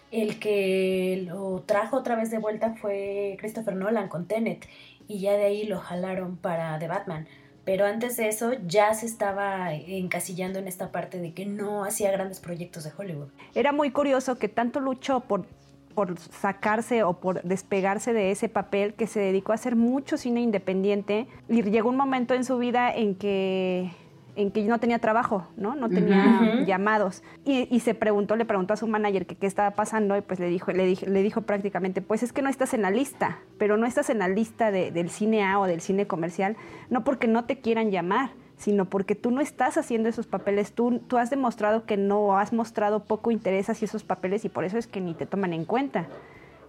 El 0.09 0.39
que 0.39 1.23
lo 1.27 1.61
trajo 1.67 1.97
otra 1.97 2.15
vez 2.15 2.31
de 2.31 2.39
vuelta 2.39 2.73
fue 2.73 3.37
Christopher 3.39 3.75
Nolan 3.75 4.09
con 4.09 4.25
Tenet 4.25 4.65
y 5.07 5.19
ya 5.19 5.33
de 5.33 5.45
ahí 5.45 5.65
lo 5.65 5.79
jalaron 5.79 6.35
para 6.35 6.79
The 6.79 6.87
Batman. 6.87 7.27
Pero 7.63 7.85
antes 7.85 8.17
de 8.17 8.27
eso 8.27 8.53
ya 8.65 8.93
se 8.93 9.05
estaba 9.05 9.73
encasillando 9.73 10.59
en 10.59 10.67
esta 10.67 10.91
parte 10.91 11.19
de 11.19 11.33
que 11.33 11.45
no 11.45 11.83
hacía 11.83 12.11
grandes 12.11 12.39
proyectos 12.39 12.83
de 12.83 12.91
Hollywood. 12.97 13.29
Era 13.53 13.71
muy 13.71 13.91
curioso 13.91 14.37
que 14.37 14.49
tanto 14.49 14.79
luchó 14.79 15.21
por 15.21 15.45
por 15.91 16.17
sacarse 16.17 17.03
o 17.03 17.13
por 17.13 17.41
despegarse 17.43 18.13
de 18.13 18.31
ese 18.31 18.49
papel 18.49 18.93
que 18.93 19.07
se 19.07 19.19
dedicó 19.19 19.51
a 19.51 19.55
hacer 19.55 19.75
mucho 19.75 20.17
cine 20.17 20.41
independiente 20.41 21.27
y 21.49 21.63
llegó 21.63 21.89
un 21.89 21.97
momento 21.97 22.33
en 22.33 22.45
su 22.45 22.57
vida 22.57 22.93
en 22.93 23.15
que 23.15 23.91
en 24.35 24.51
que 24.51 24.63
no 24.63 24.79
tenía 24.79 24.99
trabajo, 24.99 25.47
¿no? 25.57 25.75
No 25.75 25.89
tenía 25.89 26.63
llamados. 26.65 27.23
Y, 27.45 27.79
se 27.81 27.93
preguntó, 27.93 28.35
le 28.35 28.45
preguntó 28.45 28.73
a 28.73 28.77
su 28.77 28.87
manager 28.87 29.25
que 29.25 29.35
qué 29.35 29.47
estaba 29.47 29.71
pasando 29.71 30.15
y 30.17 30.21
pues 30.21 30.39
le 30.39 30.47
dijo, 30.47 30.71
le 30.71 30.85
dijo, 30.85 31.05
le 31.05 31.23
dijo 31.23 31.41
prácticamente, 31.41 32.01
pues 32.01 32.23
es 32.23 32.33
que 32.33 32.41
no 32.41 32.49
estás 32.49 32.73
en 32.73 32.81
la 32.81 32.91
lista, 32.91 33.39
pero 33.57 33.77
no 33.77 33.85
estás 33.85 34.09
en 34.09 34.19
la 34.19 34.27
lista 34.27 34.71
del 34.71 35.09
cine 35.09 35.43
A 35.43 35.59
o 35.59 35.65
del 35.65 35.81
cine 35.81 36.07
comercial, 36.07 36.55
no 36.89 37.03
porque 37.03 37.27
no 37.27 37.45
te 37.45 37.59
quieran 37.59 37.91
llamar, 37.91 38.31
sino 38.57 38.85
porque 38.85 39.15
tú 39.15 39.31
no 39.31 39.41
estás 39.41 39.77
haciendo 39.77 40.07
esos 40.07 40.27
papeles, 40.27 40.73
tú, 40.73 40.99
tú 41.07 41.17
has 41.17 41.29
demostrado 41.29 41.85
que 41.85 41.97
no, 41.97 42.37
has 42.37 42.53
mostrado 42.53 43.03
poco 43.05 43.31
interés 43.31 43.69
hacia 43.69 43.85
esos 43.85 44.03
papeles 44.03 44.45
y 44.45 44.49
por 44.49 44.63
eso 44.63 44.77
es 44.77 44.87
que 44.87 45.01
ni 45.01 45.13
te 45.13 45.25
toman 45.25 45.53
en 45.53 45.65
cuenta. 45.65 46.07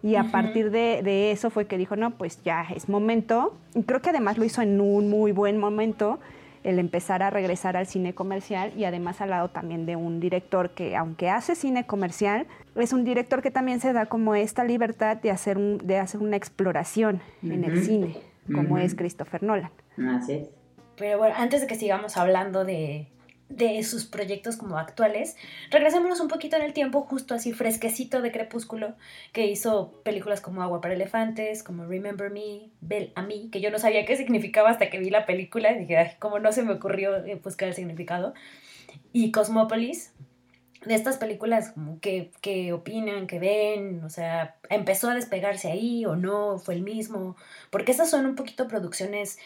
Y 0.03 0.17
a 0.17 0.25
partir 0.33 0.73
de, 0.73 1.31
eso 1.31 1.49
fue 1.51 1.67
que 1.67 1.79
dijo, 1.79 1.95
no, 1.95 2.11
pues 2.11 2.43
ya 2.43 2.67
es 2.75 2.89
momento. 2.89 3.55
Y 3.75 3.85
creo 3.85 4.03
que 4.03 4.11
además 4.11 4.37
lo 4.37 4.45
hizo 4.45 4.61
en 4.61 4.81
un 4.81 5.09
muy 5.09 5.31
buen 5.31 5.59
momento 5.59 6.19
el 6.65 6.79
empezar 6.79 7.23
a 7.23 7.31
regresar 7.31 7.77
al 7.77 7.87
cine 7.87 8.15
comercial 8.15 8.73
y 8.77 8.85
además 8.85 9.21
al 9.21 9.31
lado 9.31 9.49
también 9.49 9.87
de 9.87 9.97
un 9.97 10.21
director 10.21 10.71
que 10.71 10.97
aunque 10.97 11.31
hace 11.31 11.55
cine 11.55 11.87
comercial, 11.87 12.47
es 12.77 12.93
un 12.93 13.05
director 13.05 13.43
que 13.43 13.51
también 13.51 13.81
se 13.81 13.93
da 13.93 14.07
como 14.07 14.35
esta 14.35 14.65
libertad 14.65 15.17
de 15.17 15.31
hacer, 15.31 15.59
un, 15.59 15.79
de 15.79 15.99
hacer 15.99 16.21
una 16.21 16.37
exploración 16.37 17.21
en 17.43 17.65
el 17.65 17.85
cine, 17.85 18.17
como 18.55 18.79
es 18.79 18.95
Christopher 18.95 19.43
Nolan. 19.43 19.71
Así 20.09 20.33
es. 20.33 20.49
Pero 20.97 21.19
bueno, 21.19 21.35
antes 21.37 21.63
de 21.63 21.67
que 21.67 21.75
sigamos 21.75 22.17
hablando 22.17 22.65
de, 22.65 23.09
de 23.57 23.83
sus 23.83 24.07
proyectos 24.07 24.57
como 24.57 24.79
actuales, 24.79 25.37
regresémonos 25.71 26.21
un 26.21 26.29
poquito 26.29 26.57
en 26.57 26.63
el 26.63 26.73
tiempo, 26.73 27.03
justo 27.03 27.35
así 27.35 27.53
fresquecito 27.53 28.23
de 28.23 28.33
Crepúsculo, 28.33 28.95
que 29.33 29.47
hizo 29.47 30.01
películas 30.05 30.41
como 30.41 30.63
Agua 30.63 30.81
para 30.81 30.95
Elefantes, 30.95 31.63
como 31.63 31.85
Remember 31.85 32.31
Me, 32.31 32.71
Bell 32.81 33.13
a 33.15 33.23
mí, 33.23 33.49
que 33.53 33.61
yo 33.61 33.71
no 33.71 33.79
sabía 33.79 34.05
qué 34.05 34.17
significaba 34.17 34.71
hasta 34.71 34.91
que 34.91 34.99
vi 34.99 35.11
la 35.11 35.27
película 35.27 35.73
y 35.73 35.81
dije, 35.81 35.97
ay, 35.97 36.11
como 36.19 36.39
no 36.39 36.53
se 36.53 36.63
me 36.63 36.73
ocurrió 36.73 37.25
eh, 37.25 37.41
buscar 37.43 37.69
el 37.69 37.75
significado. 37.75 38.35
Y 39.13 39.33
Cosmópolis, 39.33 40.13
de 40.85 40.95
estas 40.95 41.19
películas 41.19 41.73
como 41.73 42.01
que 42.01 42.73
opinan, 42.73 43.27
que 43.27 43.39
ven, 43.39 44.03
o 44.05 44.11
sea, 44.11 44.57
empezó 44.71 45.11
a 45.11 45.15
despegarse 45.15 45.71
ahí 45.71 46.05
o 46.07 46.17
no, 46.17 46.59
fue 46.59 46.75
el 46.75 46.83
mismo, 46.83 47.37
porque 47.71 47.93
esas 47.93 48.11
son 48.11 48.27
un 48.27 48.35
poquito 48.35 48.67
producciones 48.67 49.39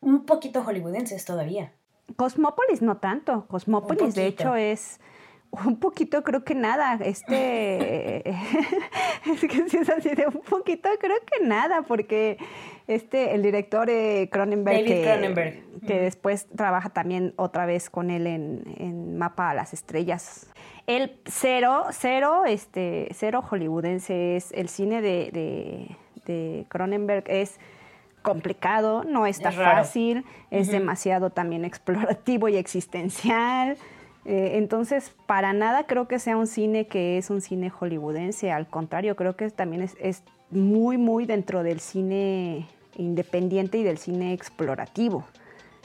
un 0.00 0.26
poquito 0.26 0.62
hollywoodenses 0.62 1.24
todavía. 1.24 1.72
Cosmópolis 2.16 2.82
no 2.82 2.96
tanto. 2.98 3.46
Cosmópolis, 3.46 4.14
de 4.14 4.26
hecho, 4.26 4.54
es 4.56 5.00
un 5.50 5.78
poquito, 5.78 6.22
creo 6.22 6.44
que 6.44 6.54
nada. 6.54 6.94
Este. 7.04 8.28
es 9.26 9.40
que 9.40 9.68
si 9.68 9.78
es 9.78 9.88
así 9.88 10.10
de 10.10 10.26
un 10.26 10.40
poquito, 10.40 10.88
creo 11.00 11.18
que 11.24 11.46
nada, 11.46 11.82
porque 11.82 12.38
este, 12.86 13.34
el 13.34 13.42
director 13.42 13.88
eh, 13.90 14.28
Cronenberg. 14.30 14.78
David 14.78 14.88
que, 14.88 15.02
Cronenberg. 15.04 15.62
Que 15.86 16.00
después 16.00 16.46
trabaja 16.54 16.90
también 16.90 17.34
otra 17.36 17.66
vez 17.66 17.90
con 17.90 18.10
él 18.10 18.26
en, 18.26 18.62
en 18.78 19.16
Mapa 19.16 19.50
a 19.50 19.54
las 19.54 19.72
Estrellas. 19.72 20.50
El 20.86 21.20
cero, 21.26 21.84
cero, 21.90 22.44
este, 22.46 23.08
cero 23.12 23.42
hollywoodense 23.42 24.36
es 24.36 24.52
el 24.52 24.68
cine 24.68 25.02
de, 25.02 25.30
de, 25.32 25.96
de 26.24 26.66
Cronenberg 26.68 27.24
es 27.28 27.58
complicado, 28.22 29.04
no 29.04 29.26
está 29.26 29.52
fácil, 29.52 30.24
es 30.50 30.70
demasiado 30.70 31.30
también 31.30 31.64
explorativo 31.66 32.48
y 32.48 32.56
existencial. 32.56 33.76
Eh, 34.24 34.52
entonces, 34.58 35.14
para 35.26 35.52
nada 35.52 35.84
creo 35.84 36.06
que 36.06 36.18
sea 36.18 36.36
un 36.36 36.46
cine 36.46 36.86
que 36.86 37.18
es 37.18 37.30
un 37.30 37.40
cine 37.40 37.70
hollywoodense, 37.70 38.52
al 38.52 38.66
contrario, 38.66 39.16
creo 39.16 39.36
que 39.36 39.50
también 39.50 39.82
es, 39.82 39.96
es 40.00 40.22
muy, 40.50 40.98
muy 40.98 41.24
dentro 41.24 41.62
del 41.62 41.80
cine 41.80 42.66
independiente 42.96 43.78
y 43.78 43.84
del 43.84 43.98
cine 43.98 44.32
explorativo 44.32 45.24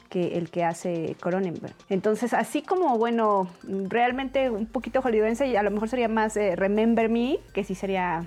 que 0.10 0.38
el 0.38 0.52
que 0.52 0.64
hace 0.64 1.16
Cronenberg. 1.20 1.74
Entonces, 1.90 2.34
así 2.34 2.62
como, 2.62 2.98
bueno, 3.00 3.48
realmente 3.64 4.50
un 4.52 4.68
poquito 4.68 5.02
hollywoodense, 5.02 5.48
y 5.48 5.56
a 5.56 5.64
lo 5.64 5.72
mejor 5.72 5.90
sería 5.90 6.08
más 6.08 6.38
eh, 6.38 6.56
Remember 6.56 7.10
Me, 7.10 7.40
que 7.54 7.64
sí 7.64 7.74
sería, 7.74 8.24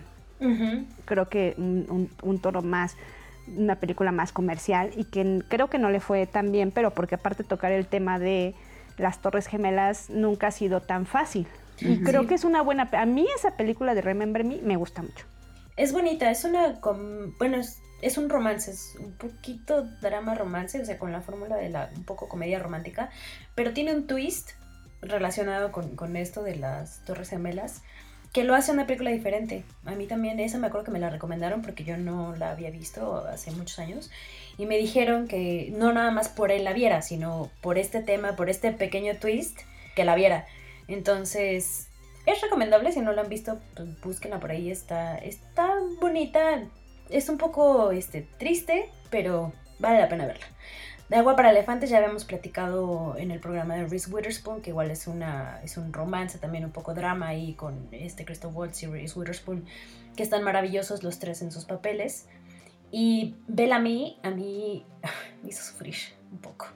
creo 1.04 1.28
que 1.28 1.54
un, 1.58 2.10
un 2.22 2.38
tono 2.40 2.62
más 2.62 2.96
una 3.48 3.76
película 3.76 4.12
más 4.12 4.32
comercial 4.32 4.90
y 4.96 5.04
que 5.04 5.42
creo 5.48 5.68
que 5.68 5.78
no 5.78 5.90
le 5.90 6.00
fue 6.00 6.26
tan 6.26 6.52
bien, 6.52 6.70
pero 6.70 6.90
porque 6.92 7.14
aparte 7.14 7.44
tocar 7.44 7.72
el 7.72 7.86
tema 7.86 8.18
de 8.18 8.54
las 8.98 9.20
Torres 9.20 9.46
Gemelas 9.46 10.10
nunca 10.10 10.48
ha 10.48 10.50
sido 10.50 10.80
tan 10.80 11.06
fácil. 11.06 11.46
Y 11.80 12.00
creo 12.00 12.26
que 12.26 12.34
es 12.34 12.44
una 12.44 12.62
buena... 12.62 12.88
A 12.92 13.06
mí 13.06 13.26
esa 13.36 13.56
película 13.56 13.94
de 13.94 14.00
Remember 14.00 14.44
Me 14.44 14.62
me 14.62 14.76
gusta 14.76 15.02
mucho. 15.02 15.26
Es 15.76 15.92
bonita, 15.92 16.30
es 16.30 16.44
una... 16.44 16.78
Bueno, 17.38 17.58
es, 18.00 18.18
un 18.18 18.30
romance, 18.30 18.70
es 18.70 18.96
un 18.98 19.12
poquito 19.12 19.82
drama 20.00 20.34
romance, 20.34 20.80
o 20.80 20.84
sea, 20.84 20.98
con 20.98 21.12
la 21.12 21.20
fórmula 21.20 21.56
de 21.56 21.68
la 21.68 21.90
un 21.94 22.04
poco 22.04 22.28
comedia 22.28 22.58
romántica, 22.58 23.10
pero 23.54 23.74
tiene 23.74 23.94
un 23.94 24.06
twist 24.06 24.52
relacionado 25.02 25.70
con, 25.72 25.94
con 25.96 26.16
esto 26.16 26.42
de 26.42 26.56
las 26.56 27.04
Torres 27.04 27.28
Gemelas 27.28 27.82
que 28.36 28.44
lo 28.44 28.54
hace 28.54 28.70
una 28.70 28.86
película 28.86 29.10
diferente. 29.10 29.64
A 29.86 29.92
mí 29.92 30.06
también 30.06 30.38
esa 30.40 30.58
me 30.58 30.66
acuerdo 30.66 30.84
que 30.84 30.90
me 30.90 30.98
la 30.98 31.08
recomendaron 31.08 31.62
porque 31.62 31.84
yo 31.84 31.96
no 31.96 32.36
la 32.36 32.50
había 32.50 32.70
visto 32.70 33.24
hace 33.26 33.50
muchos 33.50 33.78
años 33.78 34.10
y 34.58 34.66
me 34.66 34.76
dijeron 34.76 35.26
que 35.26 35.72
no 35.74 35.90
nada 35.94 36.10
más 36.10 36.28
por 36.28 36.52
él 36.52 36.62
la 36.62 36.74
viera, 36.74 37.00
sino 37.00 37.50
por 37.62 37.78
este 37.78 38.02
tema, 38.02 38.36
por 38.36 38.50
este 38.50 38.72
pequeño 38.72 39.16
twist, 39.16 39.60
que 39.94 40.04
la 40.04 40.14
viera. 40.14 40.46
Entonces, 40.86 41.88
es 42.26 42.42
recomendable 42.42 42.92
si 42.92 43.00
no 43.00 43.12
la 43.12 43.22
han 43.22 43.30
visto, 43.30 43.58
pues 43.74 43.98
búsquenla 44.02 44.38
por 44.38 44.50
ahí, 44.50 44.70
está 44.70 45.16
está 45.16 45.72
bonita, 45.98 46.62
es 47.08 47.30
un 47.30 47.38
poco 47.38 47.90
este 47.90 48.28
triste, 48.38 48.90
pero 49.08 49.54
vale 49.78 49.98
la 49.98 50.10
pena 50.10 50.26
verla. 50.26 50.44
De 51.08 51.14
Agua 51.14 51.36
para 51.36 51.50
Elefantes 51.50 51.88
ya 51.88 51.98
habíamos 51.98 52.24
platicado 52.24 53.14
en 53.16 53.30
el 53.30 53.38
programa 53.38 53.76
de 53.76 53.86
Reese 53.86 54.10
Witherspoon, 54.10 54.60
que 54.60 54.70
igual 54.70 54.90
es, 54.90 55.06
una, 55.06 55.60
es 55.62 55.76
un 55.76 55.92
romance, 55.92 56.38
también 56.38 56.64
un 56.64 56.72
poco 56.72 56.94
drama 56.94 57.28
ahí 57.28 57.54
con 57.54 57.88
este 57.92 58.24
Christoph 58.24 58.56
Waltz 58.56 58.82
y 58.82 58.86
Reese 58.86 59.16
Witherspoon, 59.16 59.64
que 60.16 60.24
están 60.24 60.42
maravillosos 60.42 61.04
los 61.04 61.20
tres 61.20 61.42
en 61.42 61.52
sus 61.52 61.64
papeles. 61.64 62.26
Y 62.90 63.36
Bellamy 63.46 64.18
a 64.24 64.30
mí 64.30 64.84
me 65.42 65.50
hizo 65.50 65.62
sufrir 65.62 65.94
un 66.32 66.38
poco. 66.38 66.66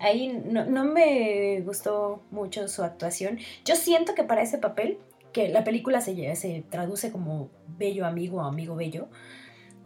Ahí 0.00 0.28
no, 0.28 0.64
no 0.64 0.84
me 0.84 1.60
gustó 1.60 2.20
mucho 2.32 2.66
su 2.66 2.82
actuación. 2.82 3.38
Yo 3.64 3.76
siento 3.76 4.14
que 4.16 4.24
para 4.24 4.42
ese 4.42 4.58
papel, 4.58 4.98
que 5.32 5.50
la 5.50 5.62
película 5.62 6.00
se, 6.00 6.34
se 6.34 6.64
traduce 6.68 7.12
como 7.12 7.48
bello 7.78 8.06
amigo 8.06 8.38
o 8.38 8.40
amigo 8.40 8.74
bello, 8.74 9.06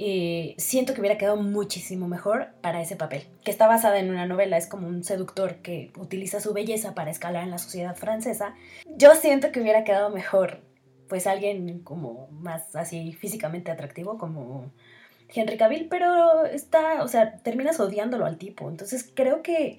eh, 0.04 0.54
siento 0.58 0.94
que 0.94 1.00
hubiera 1.00 1.16
quedado 1.16 1.36
muchísimo 1.36 2.08
mejor 2.08 2.48
para 2.60 2.82
ese 2.82 2.96
papel, 2.96 3.22
que 3.44 3.52
está 3.52 3.68
basada 3.68 4.00
en 4.00 4.10
una 4.10 4.26
novela, 4.26 4.56
es 4.56 4.66
como 4.66 4.88
un 4.88 5.04
seductor 5.04 5.58
que 5.62 5.92
utiliza 5.96 6.40
su 6.40 6.52
belleza 6.52 6.92
para 6.92 7.12
escalar 7.12 7.44
en 7.44 7.52
la 7.52 7.58
sociedad 7.58 7.94
francesa. 7.94 8.56
Yo 8.96 9.14
siento 9.14 9.52
que 9.52 9.60
hubiera 9.60 9.84
quedado 9.84 10.10
mejor, 10.10 10.62
pues 11.08 11.28
alguien 11.28 11.84
como 11.84 12.26
más 12.32 12.74
así 12.74 13.12
físicamente 13.12 13.70
atractivo, 13.70 14.18
como 14.18 14.72
Henry 15.32 15.56
Cavill, 15.56 15.86
pero 15.88 16.46
está, 16.46 17.04
o 17.04 17.08
sea, 17.08 17.36
terminas 17.36 17.78
odiándolo 17.78 18.26
al 18.26 18.38
tipo. 18.38 18.68
Entonces 18.68 19.08
creo 19.14 19.40
que 19.42 19.78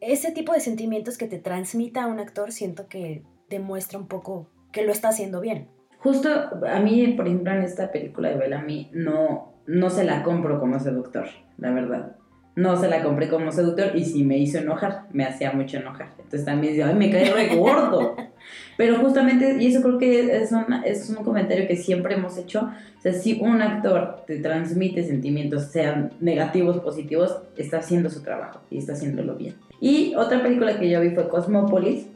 ese 0.00 0.32
tipo 0.32 0.52
de 0.52 0.58
sentimientos 0.58 1.16
que 1.16 1.28
te 1.28 1.38
transmita 1.38 2.08
un 2.08 2.18
actor, 2.18 2.50
siento 2.50 2.88
que 2.88 3.22
demuestra 3.48 4.00
un 4.00 4.08
poco 4.08 4.48
que 4.72 4.82
lo 4.82 4.90
está 4.90 5.10
haciendo 5.10 5.40
bien. 5.40 5.68
Justo 5.98 6.28
a 6.66 6.80
mí, 6.80 7.06
por 7.08 7.26
ejemplo, 7.26 7.52
en 7.52 7.62
esta 7.62 7.92
película 7.92 8.30
de 8.30 8.36
Bellamy, 8.36 8.90
no, 8.92 9.49
no 9.66 9.90
se 9.90 10.04
la 10.04 10.22
compro 10.22 10.58
como 10.58 10.78
seductor, 10.78 11.26
la 11.58 11.70
verdad. 11.70 12.16
no 12.56 12.76
se 12.76 12.88
la 12.88 13.02
compré 13.02 13.28
como 13.28 13.52
seductor 13.52 13.92
y 13.94 14.04
sí 14.04 14.24
me 14.24 14.36
hizo 14.36 14.58
enojar, 14.58 15.04
me 15.12 15.24
hacía 15.24 15.52
mucho 15.52 15.78
enojar. 15.78 16.08
Entonces 16.16 16.44
también 16.44 16.74
digo, 16.74 16.86
ay, 16.86 16.94
me 16.94 17.10
cae 17.10 17.32
re 17.32 17.56
gordo. 17.56 18.16
Pero 18.76 18.96
justamente, 18.96 19.56
y 19.60 19.66
eso 19.66 19.82
creo 19.82 19.98
que 19.98 20.42
es, 20.42 20.52
es 20.84 21.10
un 21.10 21.24
comentario 21.24 21.66
que 21.68 21.76
siempre 21.76 22.14
hemos 22.14 22.36
hecho, 22.38 22.70
o 22.98 23.00
sea, 23.00 23.12
si 23.12 23.38
un 23.40 23.62
actor 23.62 24.24
te 24.26 24.38
transmite 24.38 25.04
sentimientos, 25.04 25.66
sean 25.66 26.12
negativos, 26.20 26.78
o 26.78 26.82
positivos, 26.82 27.42
está 27.56 27.78
haciendo 27.78 28.10
su 28.10 28.22
trabajo 28.22 28.60
y 28.70 28.78
está 28.78 28.94
haciéndolo 28.94 29.36
bien. 29.36 29.54
Y 29.80 30.14
otra 30.16 30.42
película 30.42 30.78
que 30.78 30.90
yo 30.90 31.00
vi 31.00 31.10
fue 31.10 31.28
Cosmópolis, 31.28 32.06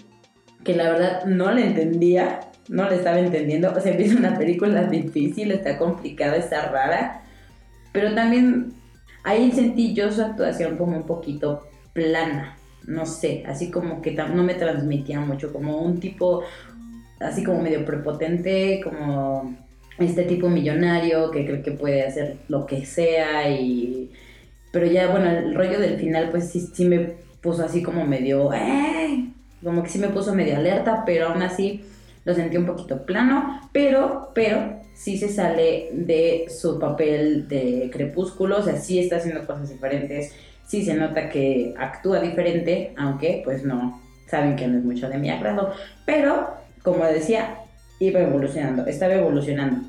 que 0.65 0.75
la 0.75 0.91
verdad 0.91 1.25
no 1.27 1.51
la 1.51 1.61
entendía, 1.61 2.41
no 2.69 2.89
la 2.89 2.95
estaba 2.95 3.19
entendiendo, 3.19 3.71
o 3.71 3.81
sea, 3.81 3.93
es 3.93 4.15
una 4.15 4.37
película 4.37 4.85
difícil, 4.91 5.51
está 5.53 5.79
complicada, 5.79 6.37
está 6.37 6.71
rara, 6.71 7.24
pero 7.95 8.13
también 8.13 8.73
ahí 9.23 9.53
sentí 9.53 9.95
yo 9.95 10.11
su 10.11 10.21
actuación 10.21 10.77
como 10.77 10.97
un 10.97 11.07
poquito 11.07 11.69
plana, 11.93 12.59
no 12.89 13.07
sé, 13.07 13.45
así 13.47 13.71
como 13.71 14.03
que 14.03 14.11
no 14.11 14.43
me 14.43 14.55
transmitía 14.55 15.21
mucho, 15.21 15.53
como 15.53 15.79
un 15.79 16.01
tipo 16.01 16.43
así 17.21 17.45
como 17.45 17.63
medio 17.63 17.85
prepotente, 17.85 18.81
como 18.83 19.55
este 19.97 20.25
tipo 20.25 20.49
millonario 20.49 21.31
que 21.31 21.47
cree 21.47 21.63
que 21.63 21.71
puede 21.71 22.05
hacer 22.05 22.37
lo 22.49 22.67
que 22.67 22.85
sea 22.85 23.49
y... 23.49 24.11
Pero 24.73 24.87
ya, 24.87 25.09
bueno, 25.13 25.31
el 25.31 25.55
rollo 25.55 25.79
del 25.79 25.97
final 25.97 26.31
pues 26.31 26.51
sí, 26.51 26.69
sí 26.75 26.85
me 26.87 27.13
puso 27.41 27.65
así 27.65 27.81
como 27.81 28.05
medio... 28.05 28.53
¡Eh! 28.53 29.31
Como 29.63 29.85
que 29.85 29.89
sí 29.89 30.01
me 30.01 30.09
puso 30.09 30.35
medio 30.35 30.57
alerta, 30.57 31.05
pero 31.07 31.29
aún 31.29 31.43
así 31.43 31.85
lo 32.25 32.35
sentí 32.35 32.57
un 32.57 32.67
poquito 32.67 33.05
plano, 33.05 33.61
pero, 33.73 34.31
pero 34.35 34.81
sí 34.95 35.19
se 35.19 35.29
sale 35.29 35.91
de 35.93 36.47
su 36.49 36.79
papel 36.79 37.49
de 37.49 37.91
crepúsculo, 37.93 38.59
o 38.59 38.63
sea, 38.63 38.77
sí 38.77 38.99
está 38.99 39.17
haciendo 39.17 39.47
cosas 39.47 39.71
diferentes, 39.71 40.35
sí 40.67 40.85
se 40.85 40.95
nota 40.95 41.29
que 41.29 41.75
actúa 41.77 42.21
diferente, 42.21 42.95
aunque 42.97 43.43
pues 43.45 43.65
no, 43.65 44.01
saben 44.27 44.57
que 44.57 44.67
no 44.67 44.79
es 44.79 44.85
mucho 44.85 45.09
de 45.09 45.19
mi 45.19 45.31
agrado, 45.31 45.73
pero 46.07 46.49
como 46.83 47.05
decía, 47.05 47.59
iba 47.99 48.21
evolucionando, 48.21 48.87
estaba 48.87 49.15
evolucionando. 49.15 49.89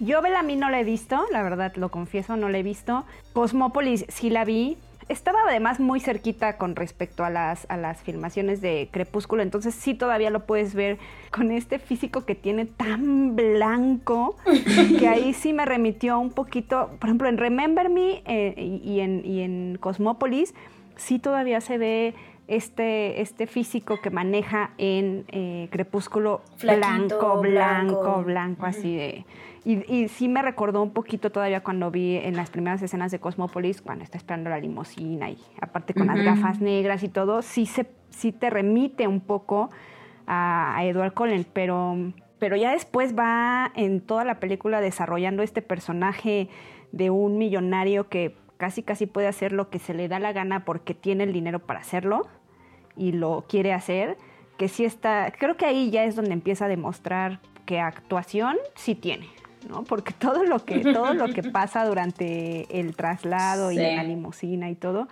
Yo 0.00 0.22
Bellamy 0.22 0.54
no 0.54 0.70
la 0.70 0.80
he 0.80 0.84
visto, 0.84 1.24
la 1.32 1.42
verdad 1.42 1.74
lo 1.74 1.90
confieso, 1.90 2.36
no 2.36 2.48
la 2.48 2.58
he 2.58 2.62
visto. 2.62 3.04
Cosmópolis 3.32 4.04
sí 4.08 4.30
la 4.30 4.44
vi, 4.44 4.78
estaba 5.08 5.38
además 5.48 5.80
muy 5.80 6.00
cerquita 6.00 6.56
con 6.56 6.76
respecto 6.76 7.24
a 7.24 7.30
las, 7.30 7.66
a 7.68 7.76
las 7.76 8.02
filmaciones 8.02 8.60
de 8.60 8.88
Crepúsculo, 8.90 9.42
entonces 9.42 9.74
sí 9.74 9.94
todavía 9.94 10.30
lo 10.30 10.46
puedes 10.46 10.74
ver 10.74 10.98
con 11.30 11.50
este 11.50 11.78
físico 11.78 12.24
que 12.24 12.34
tiene 12.34 12.66
tan 12.66 13.36
blanco, 13.36 14.36
que 14.98 15.08
ahí 15.08 15.32
sí 15.34 15.52
me 15.52 15.64
remitió 15.64 16.18
un 16.18 16.30
poquito, 16.30 16.90
por 16.98 17.08
ejemplo, 17.08 17.28
en 17.28 17.38
Remember 17.38 17.88
Me 17.88 18.22
eh, 18.26 18.80
y, 18.84 19.00
en, 19.00 19.24
y 19.24 19.40
en 19.40 19.78
Cosmópolis, 19.80 20.54
sí 20.96 21.18
todavía 21.18 21.60
se 21.60 21.78
ve 21.78 22.14
este, 22.48 23.20
este 23.20 23.46
físico 23.46 24.00
que 24.00 24.10
maneja 24.10 24.70
en 24.78 25.24
eh, 25.28 25.68
Crepúsculo 25.70 26.42
blanco, 26.60 27.40
blanco, 27.40 28.22
blanco, 28.24 28.66
así 28.66 28.96
de 28.96 29.24
y, 29.68 30.08
sí 30.08 30.28
me 30.28 30.40
recordó 30.40 30.82
un 30.82 30.92
poquito 30.92 31.30
todavía 31.30 31.62
cuando 31.62 31.90
vi 31.90 32.16
en 32.16 32.36
las 32.36 32.48
primeras 32.48 32.80
escenas 32.80 33.12
de 33.12 33.18
Cosmópolis, 33.18 33.82
cuando 33.82 34.02
está 34.02 34.16
esperando 34.16 34.48
la 34.48 34.58
limusina 34.58 35.28
y 35.28 35.36
aparte 35.60 35.92
con 35.92 36.06
las 36.06 36.22
gafas 36.22 36.62
negras 36.62 37.02
y 37.02 37.08
todo, 37.10 37.42
sí, 37.42 37.66
se, 37.66 37.86
sí 38.08 38.32
te 38.32 38.48
remite 38.48 39.06
un 39.06 39.20
poco 39.20 39.68
a, 40.26 40.78
Edward 40.84 41.12
Cullen, 41.12 41.46
pero, 41.52 41.96
pero 42.38 42.56
ya 42.56 42.72
después 42.72 43.14
va 43.14 43.70
en 43.74 44.00
toda 44.00 44.24
la 44.24 44.40
película 44.40 44.80
desarrollando 44.80 45.42
este 45.42 45.60
personaje 45.60 46.48
de 46.92 47.10
un 47.10 47.36
millonario 47.36 48.08
que 48.08 48.36
casi 48.56 48.82
casi 48.82 49.04
puede 49.04 49.26
hacer 49.26 49.52
lo 49.52 49.68
que 49.68 49.78
se 49.78 49.92
le 49.92 50.08
da 50.08 50.18
la 50.18 50.32
gana 50.32 50.64
porque 50.64 50.94
tiene 50.94 51.24
el 51.24 51.34
dinero 51.34 51.58
para 51.58 51.80
hacerlo 51.80 52.26
y 52.96 53.12
lo 53.12 53.44
quiere 53.46 53.74
hacer, 53.74 54.16
que 54.56 54.68
sí 54.68 54.86
está, 54.86 55.30
creo 55.38 55.58
que 55.58 55.66
ahí 55.66 55.90
ya 55.90 56.04
es 56.04 56.16
donde 56.16 56.32
empieza 56.32 56.64
a 56.64 56.68
demostrar 56.68 57.40
que 57.66 57.80
actuación 57.80 58.56
sí 58.74 58.94
tiene. 58.94 59.28
¿No? 59.68 59.84
Porque 59.84 60.12
todo 60.12 60.44
lo 60.44 60.64
que, 60.64 60.80
todo 60.80 61.14
lo 61.14 61.28
que 61.28 61.42
pasa 61.50 61.84
durante 61.86 62.80
el 62.80 62.94
traslado 62.94 63.72
y 63.72 63.76
la 63.76 64.02
limusina 64.02 64.70
y 64.70 64.74
todo. 64.74 65.08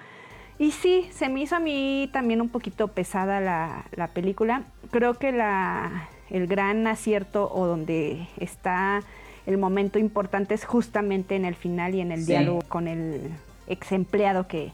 Y 0.59 0.70
sí, 0.70 1.06
se 1.12 1.28
me 1.28 1.42
hizo 1.42 1.56
a 1.56 1.61
mí 1.61 2.09
también 2.12 2.40
un 2.40 2.48
poquito 2.48 2.88
pesada 2.88 3.40
la, 3.40 4.06
película. 4.09 4.62
Creo 4.90 5.14
que 5.14 5.32
la, 5.32 6.09
el 6.30 6.46
gran 6.46 6.87
acierto 6.87 7.50
o 7.52 7.66
donde 7.66 8.26
está 8.38 9.02
el 9.44 9.59
momento 9.59 9.98
importante 9.98 10.54
es 10.54 10.64
justamente 10.64 11.37
en 11.37 11.44
el 11.44 11.54
final 11.54 11.94
y 11.94 12.00
en 12.00 12.11
el 12.11 12.26
diálogo 12.26 12.62
con 12.68 12.88
el 12.88 13.30
ex 13.68 13.92
empleado 13.92 14.48
que 14.48 14.72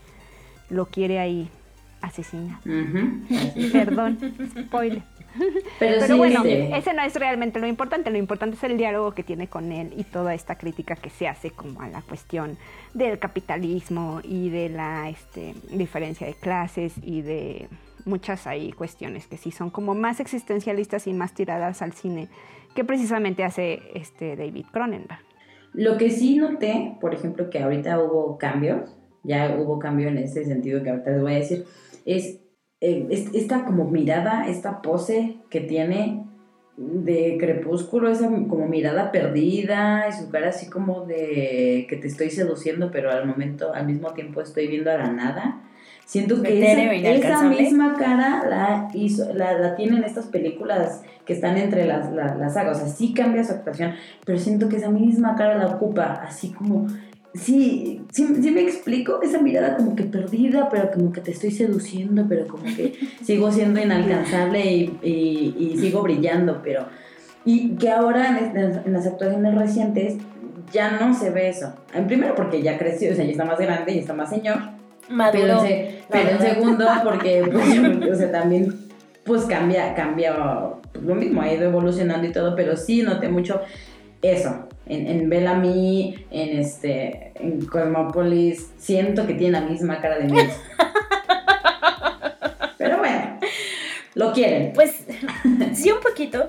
lo 0.70 0.87
quiere 0.87 1.18
ahí 1.18 1.50
asesinar. 2.00 2.58
Perdón, 3.72 4.18
spoiler. 4.66 5.02
Pero, 5.79 6.16
bueno, 6.16 6.45
ese 6.45 6.92
no 6.92 7.03
es 7.03 7.14
realmente 7.14 7.59
lo 7.59 7.66
importante, 7.66 8.11
lo 8.11 8.18
importante 8.18 8.57
es 8.57 8.64
el 8.64 8.77
diálogo 8.77 9.12
que 9.12 9.23
tiene 9.23 9.49
con 9.49 9.73
él 9.73 9.92
y 9.97 10.05
toda 10.05 10.35
esta 10.35 10.57
crítica 10.57 10.97
que 10.97 11.11
se 11.11 11.29
hace 11.29 11.51
como 11.51 11.83
a 11.83 11.88
la 11.88 12.03
cuestión 12.03 12.59
del 12.95 13.18
capitalismo 13.18 14.21
y 14.23 14.51
de 14.51 14.68
la 14.68 15.09
este, 15.09 15.55
diferencia 15.71 16.27
de 16.27 16.35
clases 16.35 16.95
y 17.03 17.23
de 17.23 17.68
muchas 18.05 18.47
ahí 18.47 18.73
cuestiones 18.73 19.27
que 19.27 19.37
sí 19.37 19.51
son 19.51 19.71
como 19.71 19.95
más 19.95 20.21
existencialistas 20.21 21.07
y 21.07 21.12
más 21.12 21.35
tiradas 21.35 21.83
al 21.83 21.92
cine 21.92 22.29
que 22.75 22.85
precisamente 22.85 23.45
hace 23.45 23.81
este 23.95 24.37
David 24.37 24.66
Cronenberg. 24.73 25.21
Lo 25.75 25.97
que 25.97 26.11
sí 26.11 26.37
noté, 26.37 26.97
por 27.01 27.14
ejemplo, 27.14 27.49
que 27.49 27.59
ahorita 27.59 27.99
hubo 28.03 28.37
cambios, 28.38 28.97
ya 29.23 29.57
hubo 29.59 29.79
cambio 29.79 30.09
en 30.09 30.18
ese 30.18 30.45
sentido 30.45 30.83
que 30.83 30.90
ahorita 30.90 31.11
les 31.11 31.23
voy 31.23 31.33
a 31.33 31.37
decir, 31.37 31.64
es 32.05 32.41
eh, 32.85 33.07
esta 33.33 33.64
como 33.64 33.88
mirada, 33.88 34.49
esta 34.49 34.83
pose 34.83 35.37
que 35.51 35.61
tiene 35.61 36.25
de 36.77 37.37
crepúsculo, 37.38 38.11
esa 38.11 38.27
como 38.27 38.66
mirada 38.66 39.12
perdida, 39.12 40.09
y 40.09 40.12
su 40.12 40.31
cara 40.31 40.49
así 40.49 40.68
como 40.68 41.07
de 41.07 41.87
que 41.88 41.97
te 41.97 42.09
estoy 42.09 42.31
seduciendo, 42.31 42.90
pero 42.90 43.12
al 43.12 43.25
momento, 43.25 43.73
al 43.73 43.87
mismo 43.87 44.12
tiempo 44.14 44.40
estoy 44.40 44.66
viendo 44.66 44.90
a 44.90 44.97
la 44.97 45.12
nada. 45.12 45.61
Siento 46.07 46.42
que 46.42 46.59
esa, 47.18 47.45
misma 47.45 47.95
cara 47.97 48.42
la, 48.51 48.88
hizo, 48.95 49.33
la, 49.33 49.57
la 49.57 49.77
tiene 49.77 49.99
en 49.99 50.05
estas 50.05 50.27
películas 50.27 51.05
que 51.25 51.35
están 51.35 51.57
entre 51.59 51.87
las, 51.87 52.12
las 52.12 52.53
sagas. 52.53 52.79
O 52.79 52.81
sea, 52.81 52.88
sí 52.88 53.14
cambia 53.14 53.45
su 53.45 53.53
actuación, 53.53 53.95
pero 54.27 54.40
siento 54.40 54.68
que 54.68 54.77
esa 54.77 54.90
misma 54.90 55.37
cara 55.37 55.57
la 55.57 55.68
ocupa, 55.68 56.21
así 56.27 56.51
como 56.51 56.88
sí, 57.35 58.03
sí, 58.12 58.25
me 58.25 58.62
explico, 58.62 59.21
esa 59.23 59.40
mirada 59.40 59.77
como 59.77 59.97
que 59.97 60.05
perdida, 60.05 60.68
pero 60.71 60.90
como 60.90 61.12
que 61.12 61.21
te 61.21 61.31
estoy 61.31 61.51
seduciendo, 61.51 62.27
pero 62.29 62.47
como 62.47 62.64
que 62.64 62.95
sigo 63.25 63.51
siendo 63.51 63.81
inalcanzable 63.81 64.64
y, 65.03 65.77
sigo 65.79 66.03
brillando, 66.03 66.61
pero... 66.62 66.87
Y 67.45 67.71
que 67.71 67.90
ahora 67.90 68.38
en, 68.38 68.92
las 68.92 69.07
actuaciones 69.07 69.55
recientes 69.57 70.14
ya 70.73 70.92
no 70.92 71.12
se 71.12 71.31
ve 71.31 71.49
eso. 71.49 71.75
En 71.92 72.07
primero 72.07 72.37
porque 72.37 72.62
ya 72.62 72.79
creció, 72.79 73.11
o 73.11 73.14
sea, 73.16 73.25
ya 73.25 73.33
está 73.33 73.45
más 73.45 73.59
grande 73.59 73.92
y 73.92 73.99
está 73.99 74.14
más 74.14 74.31
señor. 74.31 74.59
Maduro. 75.09 75.61
Pero, 76.09 76.29
en, 76.31 76.40
segundo 76.40 76.87
porque, 77.05 77.42
pues, 77.51 78.11
o 78.12 78.14
sea, 78.14 78.31
también 78.31 78.73
pues 79.25 79.42
cambia, 79.45 79.95
cambia 79.95 80.37
lo 80.95 81.14
mismo, 81.14 81.42
ha 81.42 81.53
ido 81.53 81.64
evolucionando 81.64 82.27
y 82.27 82.33
todo, 82.33 82.55
pero 82.55 82.77
sí 82.77 83.03
noté 83.03 83.29
mucho 83.29 83.61
eso, 84.21 84.68
en, 84.87 85.07
en 85.07 85.29
Bellamy, 85.29 86.27
en 86.31 86.59
este, 86.59 87.33
en 87.35 87.66
Cosmopolis, 87.66 88.71
siento 88.79 89.27
que 89.27 89.35
tiene 89.35 89.61
la 89.61 89.66
misma 89.66 90.01
cara 90.01 90.18
de 90.18 90.25
mí. 90.25 90.38
Pero 92.79 92.99
bueno, 92.99 93.38
lo 94.14 94.33
quieren. 94.33 94.73
Pues 94.73 95.05
sí, 95.75 95.90
un 95.90 96.01
poquito. 96.01 96.49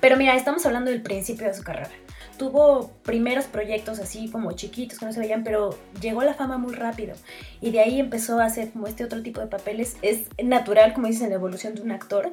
Pero 0.00 0.16
mira, 0.16 0.36
estamos 0.36 0.64
hablando 0.64 0.90
del 0.90 1.02
principio 1.02 1.46
de 1.46 1.54
su 1.54 1.62
carrera. 1.62 1.90
Tuvo 2.36 2.92
primeros 3.02 3.46
proyectos 3.46 3.98
así 3.98 4.30
como 4.30 4.52
chiquitos 4.52 4.98
que 4.98 5.06
no 5.06 5.12
se 5.12 5.18
veían, 5.18 5.42
pero 5.42 5.76
llegó 6.00 6.20
a 6.20 6.24
la 6.24 6.34
fama 6.34 6.56
muy 6.56 6.72
rápido. 6.72 7.16
Y 7.60 7.72
de 7.72 7.80
ahí 7.80 7.98
empezó 7.98 8.38
a 8.38 8.44
hacer 8.44 8.70
como 8.70 8.86
este 8.86 9.02
otro 9.02 9.22
tipo 9.22 9.40
de 9.40 9.48
papeles. 9.48 9.96
Es 10.02 10.26
natural, 10.42 10.94
como 10.94 11.08
dices, 11.08 11.22
en 11.22 11.30
la 11.30 11.34
evolución 11.34 11.74
de 11.74 11.82
un 11.82 11.90
actor 11.90 12.32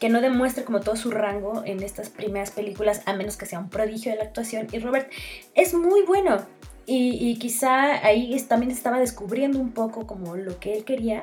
que 0.00 0.08
no 0.08 0.22
demuestre 0.22 0.64
como 0.64 0.80
todo 0.80 0.96
su 0.96 1.10
rango 1.10 1.62
en 1.64 1.82
estas 1.82 2.08
primeras 2.08 2.50
películas, 2.50 3.02
a 3.04 3.12
menos 3.12 3.36
que 3.36 3.44
sea 3.44 3.58
un 3.58 3.68
prodigio 3.68 4.10
de 4.10 4.16
la 4.16 4.24
actuación. 4.24 4.66
Y 4.72 4.78
Robert 4.78 5.12
es 5.54 5.74
muy 5.74 6.02
bueno. 6.02 6.38
Y, 6.86 7.38
quizá 7.38 8.04
ahí 8.04 8.36
también 8.48 8.72
estaba 8.72 8.98
descubriendo 8.98 9.60
un 9.60 9.70
poco 9.70 10.08
como 10.08 10.34
lo 10.34 10.58
que 10.58 10.76
él 10.76 10.84
quería 10.84 11.22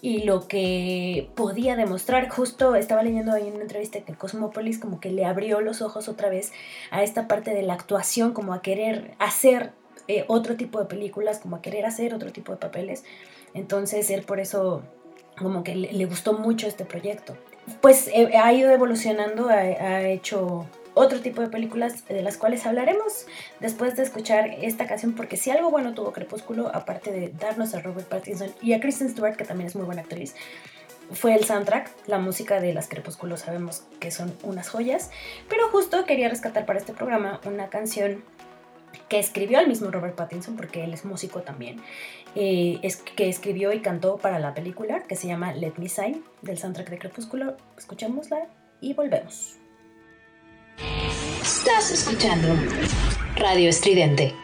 y 0.00 0.22
lo 0.22 0.48
que 0.48 1.28
podía 1.34 1.76
demostrar. 1.76 2.30
Justo 2.30 2.76
estaba 2.76 3.02
leyendo 3.02 3.32
ahí 3.32 3.46
en 3.46 3.54
una 3.54 3.64
entrevista 3.64 4.00
que 4.00 4.14
Cosmopolis 4.14 4.78
como 4.78 5.00
que 5.00 5.10
le 5.10 5.26
abrió 5.26 5.60
los 5.60 5.82
ojos 5.82 6.08
otra 6.08 6.30
vez 6.30 6.52
a 6.90 7.02
esta 7.02 7.28
parte 7.28 7.52
de 7.52 7.62
la 7.62 7.74
actuación, 7.74 8.32
como 8.32 8.54
a 8.54 8.62
querer 8.62 9.14
hacer 9.18 9.72
eh, 10.08 10.24
otro 10.28 10.56
tipo 10.56 10.78
de 10.78 10.86
películas, 10.86 11.40
como 11.40 11.56
a 11.56 11.60
querer 11.60 11.84
hacer 11.84 12.14
otro 12.14 12.32
tipo 12.32 12.52
de 12.52 12.58
papeles. 12.58 13.04
Entonces 13.52 14.08
él 14.08 14.22
por 14.22 14.40
eso 14.40 14.82
como 15.36 15.62
que 15.62 15.74
le 15.74 16.04
gustó 16.06 16.32
mucho 16.32 16.66
este 16.68 16.86
proyecto 16.86 17.36
pues 17.80 18.08
eh, 18.08 18.36
ha 18.36 18.52
ido 18.52 18.70
evolucionando, 18.70 19.48
ha, 19.48 20.02
hecho 20.02 20.66
otro 20.94 21.20
tipo 21.20 21.40
de 21.40 21.48
películas 21.48 22.06
de 22.06 22.22
las 22.22 22.36
cuales 22.36 22.66
hablaremos 22.66 23.26
después 23.60 23.96
de 23.96 24.02
escuchar 24.02 24.50
esta 24.60 24.86
canción, 24.86 25.14
porque 25.14 25.36
si 25.36 25.50
algo 25.50 25.70
bueno 25.70 25.94
tuvo 25.94 26.12
Crepúsculo, 26.12 26.70
aparte 26.74 27.12
de 27.12 27.28
darnos 27.28 27.74
a 27.74 27.80
Robert 27.80 28.08
Pattinson 28.08 28.52
y 28.60 28.74
a 28.74 28.80
Kristen 28.80 29.08
Stewart, 29.08 29.36
que 29.36 29.44
también 29.44 29.68
es 29.68 29.76
muy 29.76 29.86
buena 29.86 30.02
actriz, 30.02 30.34
fue 31.12 31.34
el 31.34 31.44
soundtrack, 31.44 31.90
la 32.06 32.18
música 32.18 32.60
de 32.60 32.72
las 32.72 32.88
Crepúsculo 32.88 33.36
sabemos 33.36 33.84
que 34.00 34.10
son 34.10 34.34
unas 34.42 34.68
joyas, 34.68 35.10
pero 35.48 35.68
justo 35.70 36.04
quería 36.04 36.28
rescatar 36.28 36.66
para 36.66 36.78
este 36.78 36.92
programa 36.92 37.40
una 37.44 37.68
canción 37.68 38.22
que 39.08 39.18
escribió 39.18 39.60
el 39.60 39.68
mismo 39.68 39.90
Robert 39.90 40.14
Pattinson, 40.14 40.56
porque 40.56 40.84
él 40.84 40.92
es 40.92 41.04
músico 41.04 41.42
también, 41.42 41.80
eh, 42.34 42.78
es, 42.82 42.96
que 42.96 43.28
escribió 43.28 43.72
y 43.72 43.80
cantó 43.80 44.16
para 44.16 44.38
la 44.38 44.54
película, 44.54 45.02
que 45.02 45.16
se 45.16 45.26
llama 45.26 45.52
Let 45.52 45.74
Me 45.76 45.88
Sign, 45.88 46.24
del 46.42 46.58
soundtrack 46.58 46.90
de 46.90 46.98
Crepúsculo. 46.98 47.56
Escuchémosla 47.76 48.46
y 48.80 48.94
volvemos. 48.94 49.56
Estás 51.42 51.90
escuchando 51.90 52.48
Radio 53.36 53.68
Estridente. 53.68 54.34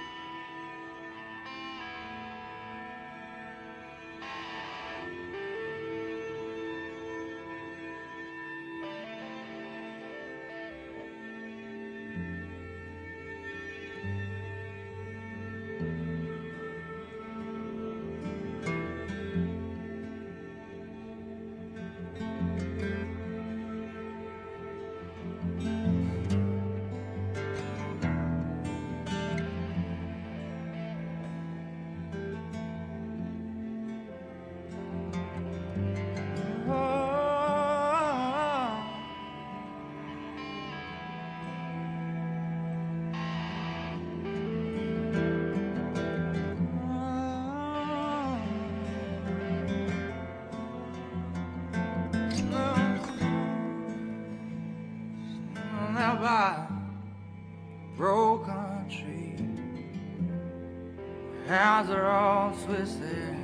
cross 62.49 62.67
was 62.67 62.99
there 63.01 63.37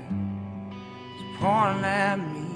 was 1.10 1.22
pointing 1.38 1.84
at 1.84 2.16
me. 2.16 2.46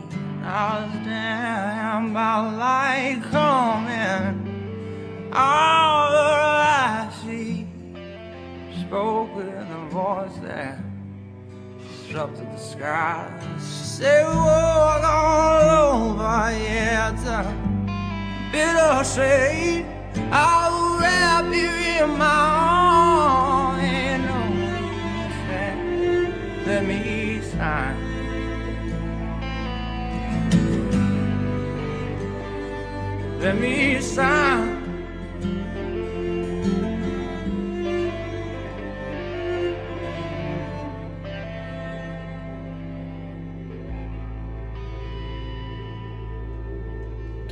I 0.43 0.81
was 0.81 0.93
damn 1.05 2.11
about 2.11 2.57
like 2.57 3.23
coming. 3.31 5.31
All 5.33 6.11
the 6.11 6.17
lights 6.63 7.17
see 7.23 7.67
spoke 8.81 9.35
with 9.37 9.49
a 9.49 9.89
voice 9.91 10.37
that 10.43 10.79
disrupted 11.83 12.51
the 12.53 12.57
sky. 12.57 13.29
She 13.59 13.85
said, 13.97 14.27
Walk 14.27 15.05
all 15.05 15.93
over, 15.93 16.23
yeah, 16.23 17.13
it's 17.13 17.27
a 17.27 17.45
bitter 18.53 19.05
shade. 19.05 19.85
I'll 20.31 20.99
wrap 20.99 21.45
you 21.53 21.71
in 22.05 22.11
my 22.19 22.58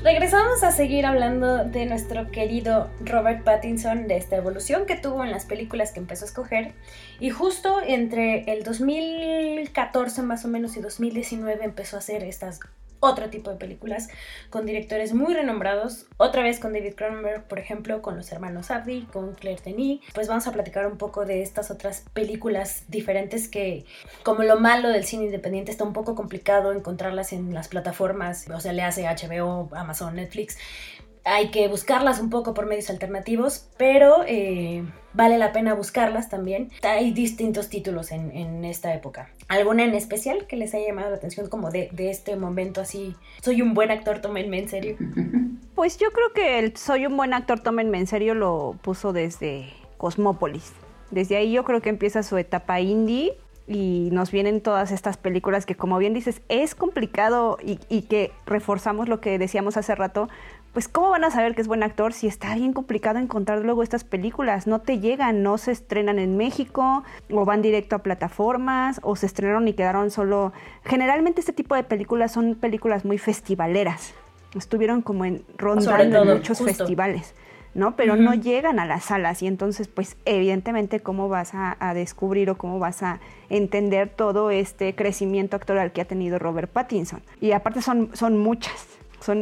Regresamos 0.07 0.62
a 0.62 0.71
seguir 0.71 1.05
hablando 1.05 1.64
de 1.64 1.85
nuestro 1.87 2.31
querido 2.31 2.88
Robert 3.01 3.42
Pattinson, 3.42 4.07
de 4.07 4.16
esta 4.16 4.37
evolución 4.37 4.87
que 4.87 4.95
tuvo 4.95 5.25
en 5.25 5.33
las 5.33 5.47
películas 5.47 5.90
que 5.90 5.99
empezó 5.99 6.25
a 6.25 6.29
escoger. 6.29 6.75
Y 7.19 7.31
justo 7.31 7.81
entre 7.85 8.45
el 8.53 8.62
2014 8.62 10.23
más 10.23 10.45
o 10.45 10.49
menos 10.49 10.77
y 10.77 10.81
2019 10.81 11.64
empezó 11.64 11.97
a 11.97 11.99
hacer 11.99 12.23
estas 12.23 12.61
otro 13.07 13.31
tipo 13.31 13.51
de 13.51 13.57
películas 13.57 14.09
con 14.51 14.66
directores 14.66 15.14
muy 15.14 15.35
renombrados. 15.35 16.07
Otra 16.16 16.42
vez 16.42 16.59
con 16.59 16.73
David 16.73 16.95
Cronenberg, 16.95 17.47
por 17.49 17.59
ejemplo, 17.59 18.03
con 18.03 18.16
los 18.16 18.31
hermanos 18.33 18.71
Abdi, 18.71 19.03
con 19.12 19.35
Claire 19.35 19.62
Denis. 19.64 20.01
Pues 20.14 20.29
vamos 20.29 20.47
a 20.47 20.53
platicar 20.53 20.87
un 20.87 20.99
poco 20.99 21.25
de 21.25 21.42
estas 21.42 21.71
otras 21.71 22.05
películas 22.12 22.85
diferentes 22.88 23.49
que, 23.49 23.85
como 24.23 24.42
lo 24.42 24.59
malo 24.59 24.88
del 24.90 25.05
cine 25.05 25.25
independiente, 25.25 25.71
está 25.71 25.85
un 25.85 25.92
poco 25.92 26.14
complicado 26.14 26.73
encontrarlas 26.73 27.33
en 27.33 27.55
las 27.55 27.69
plataformas, 27.69 28.49
o 28.51 28.61
sea, 28.61 28.73
le 28.73 28.83
hace 28.83 29.05
HBO, 29.05 29.69
Amazon, 29.75 30.16
Netflix 30.16 30.59
hay 31.26 31.48
que 31.48 31.66
buscarlas 31.66 32.20
un 32.20 32.30
poco 32.30 32.54
por 32.54 32.66
medios 32.66 32.88
alternativos, 32.88 33.68
pero 33.76 34.22
eh, 34.28 34.84
vale 35.12 35.38
la 35.38 35.52
pena 35.52 35.74
buscarlas 35.74 36.28
también. 36.28 36.70
Hay 36.82 37.10
distintos 37.10 37.68
títulos 37.68 38.12
en, 38.12 38.64
esta 38.64 38.94
época. 38.94 39.28
¿Alguna 39.48 39.84
en 39.84 39.94
especial 39.94 40.46
que 40.46 40.56
les 40.56 40.72
haya 40.72 40.86
llamado 40.86 41.10
la 41.10 41.16
atención 41.16 41.48
como 41.48 41.70
de, 41.70 41.90
este 41.98 42.36
momento 42.36 42.80
así? 42.80 43.16
Soy 43.42 43.60
un 43.60 43.74
buen 43.74 43.90
actor, 43.90 44.20
tómenme 44.20 44.58
en 44.60 44.68
serio. 44.68 44.96
Pues 45.74 45.98
yo 45.98 46.10
creo 46.10 46.32
que 46.32 46.58
el 46.58 46.74
Soy 46.74 47.04
un 47.04 47.18
buen 47.18 47.34
actor, 47.34 47.60
tómenme 47.60 47.98
en 47.98 48.06
serio 48.06 48.34
lo 48.34 48.78
puso 48.80 49.12
desde 49.12 49.68
Cosmópolis. 49.98 50.72
Desde 51.10 51.36
ahí 51.36 51.52
yo 51.52 51.64
creo 51.64 51.82
que 51.82 51.90
empieza 51.90 52.22
su 52.22 52.38
etapa 52.38 52.80
indie 52.80 53.36
y 53.66 54.08
nos 54.10 54.30
vienen 54.30 54.62
todas 54.62 54.90
estas 54.90 55.18
películas 55.18 55.66
que 55.66 55.74
como 55.74 55.98
bien 55.98 56.14
dices 56.14 56.40
es 56.48 56.74
complicado 56.74 57.58
y, 57.62 57.78
y, 57.90 58.02
que 58.02 58.32
reforzamos 58.46 59.08
lo 59.08 59.20
que 59.20 59.38
decíamos 59.38 59.76
hace 59.76 59.94
rato 59.94 60.30
pues 60.76 60.88
¿cómo 60.88 61.08
van 61.08 61.24
a 61.24 61.30
saber 61.30 61.54
que 61.54 61.62
es 61.62 61.68
buen 61.68 61.82
actor 61.82 62.12
si 62.12 62.26
está 62.26 62.54
bien 62.54 62.74
complicado 62.74 63.18
encontrar 63.18 63.60
luego 63.60 63.82
estas 63.82 64.04
películas? 64.04 64.66
No 64.66 64.82
te 64.82 64.98
llegan, 64.98 65.42
no 65.42 65.56
se 65.56 65.72
estrenan 65.72 66.18
en 66.18 66.36
México 66.36 67.02
o 67.30 67.44
van 67.46 67.62
directo 67.62 67.96
a 67.96 68.00
plataformas 68.00 69.00
o 69.02 69.16
se 69.16 69.24
estrenaron 69.24 69.66
y 69.68 69.72
quedaron 69.72 70.10
solo... 70.10 70.52
Generalmente 70.84 71.40
este 71.40 71.54
tipo 71.54 71.74
de 71.74 71.82
películas 71.82 72.32
son 72.32 72.56
películas 72.56 73.06
muy 73.06 73.16
festivaleras. 73.16 74.12
Estuvieron 74.54 75.00
como 75.00 75.24
en 75.24 75.46
rondando 75.56 76.24
en 76.24 76.28
muchos 76.36 76.58
festivales. 76.58 77.34
¿no? 77.72 77.96
Pero 77.96 78.16
no 78.16 78.34
llegan 78.34 78.78
a 78.78 78.84
las 78.84 79.04
salas 79.04 79.42
y 79.42 79.46
entonces, 79.46 79.88
pues, 79.88 80.18
evidentemente, 80.26 81.00
¿cómo 81.00 81.30
vas 81.30 81.54
a, 81.54 81.74
a, 81.80 81.94
descubrir 81.94 82.50
o 82.50 82.58
cómo 82.58 82.78
vas 82.78 83.02
a 83.02 83.20
entender 83.48 84.10
todo 84.10 84.50
este 84.50 84.94
crecimiento 84.94 85.56
actoral 85.56 85.92
que 85.92 86.02
ha 86.02 86.06
tenido 86.06 86.38
Robert 86.38 86.70
Pattinson? 86.70 87.22
Y 87.40 87.52
aparte 87.52 87.80
son, 87.82 88.10
son 88.14 88.38
muchas, 88.38 88.95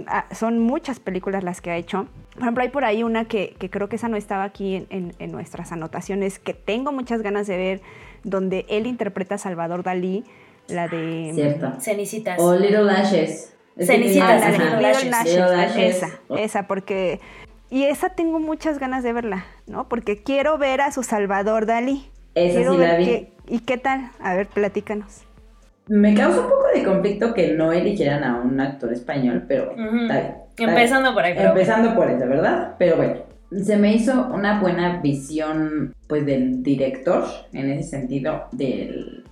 Ah, 0.07 0.27
son, 0.33 0.59
muchas 0.59 1.01
películas 1.01 1.45
las 1.45 1.61
que 1.61 1.71
ha 1.71 1.77
hecho. 1.77 2.07
Por 2.35 2.43
ejemplo, 2.43 2.63
hay 2.63 2.71
por 2.71 2.85
ahí 2.85 3.03
una 3.03 3.27
que, 3.27 3.55
creo 3.71 3.89
que 3.89 3.97
esa 3.97 4.09
no 4.09 4.17
estaba 4.17 4.45
aquí 4.45 4.87
en, 4.91 5.33
nuestras 5.33 5.73
anotaciones, 5.73 6.39
que 6.39 6.55
tengo 6.55 6.93
muchas 6.93 7.23
ganas 7.23 7.47
de 7.47 7.57
ver, 7.57 7.81
donde 8.23 8.67
él 8.69 8.87
interpreta 8.87 9.37
a 9.37 9.39
Salvador 9.39 9.83
Dalí, 9.83 10.25
la 10.69 10.89
de... 10.89 11.33
Cierto. 11.35 11.81
Cenicitas. 11.81 12.41
O 12.41 12.55
Little 12.57 12.85
Lashes. 12.85 13.53
Cenicitas, 13.79 14.43
ah, 14.43 14.51
Little, 14.51 14.81
Lashes. 15.11 15.97
Esa, 15.97 16.11
esa, 16.37 16.67
porque... 16.67 17.21
Y 17.71 17.85
esa 17.85 18.11
tengo 18.11 18.39
muchas 18.39 18.79
ganas 18.79 19.03
de 19.03 19.13
verla, 19.13 19.47
¿no? 19.67 19.89
Porque 19.89 20.23
quiero 20.23 20.59
ver 20.59 20.81
a 20.81 20.93
su 20.93 21.03
Salvador 21.03 21.67
Dalí. 21.67 22.09
Esa 22.35 22.71
sí 22.71 22.77
la 22.77 22.97
vi. 22.97 23.29
¿Y 23.49 23.61
qué 23.61 23.79
tal? 23.79 24.11
A 24.21 24.35
ver, 24.35 24.47
platícanos. 24.47 25.24
Me 25.87 26.15
causa 26.15 26.41
un 26.41 26.49
poco 26.49 26.65
de 26.75 26.83
conflicto 26.83 27.35
que 27.35 27.53
no 27.53 27.73
eligieran 27.73 28.25
a 28.25 28.41
un 28.41 28.59
actor 28.59 28.93
español, 28.93 29.45
pero 29.47 29.73
está 29.73 30.21
bien. 30.21 30.35
Empezando 30.57 31.13
por 31.13 31.25
ahí. 31.25 31.35
Empezando 31.37 31.95
por 31.95 32.11
eso, 32.11 32.27
¿verdad? 32.27 32.75
Pero 32.79 32.97
bueno, 32.97 33.17
se 33.63 33.77
me 33.77 33.95
hizo 33.95 34.29
una 34.33 34.61
buena 34.61 35.01
visión, 35.03 35.95
pues, 36.07 36.25
del 36.25 36.63
director, 36.63 37.25
en 37.53 37.71
ese 37.71 37.91
sentido, 37.91 38.45
de 38.53 39.23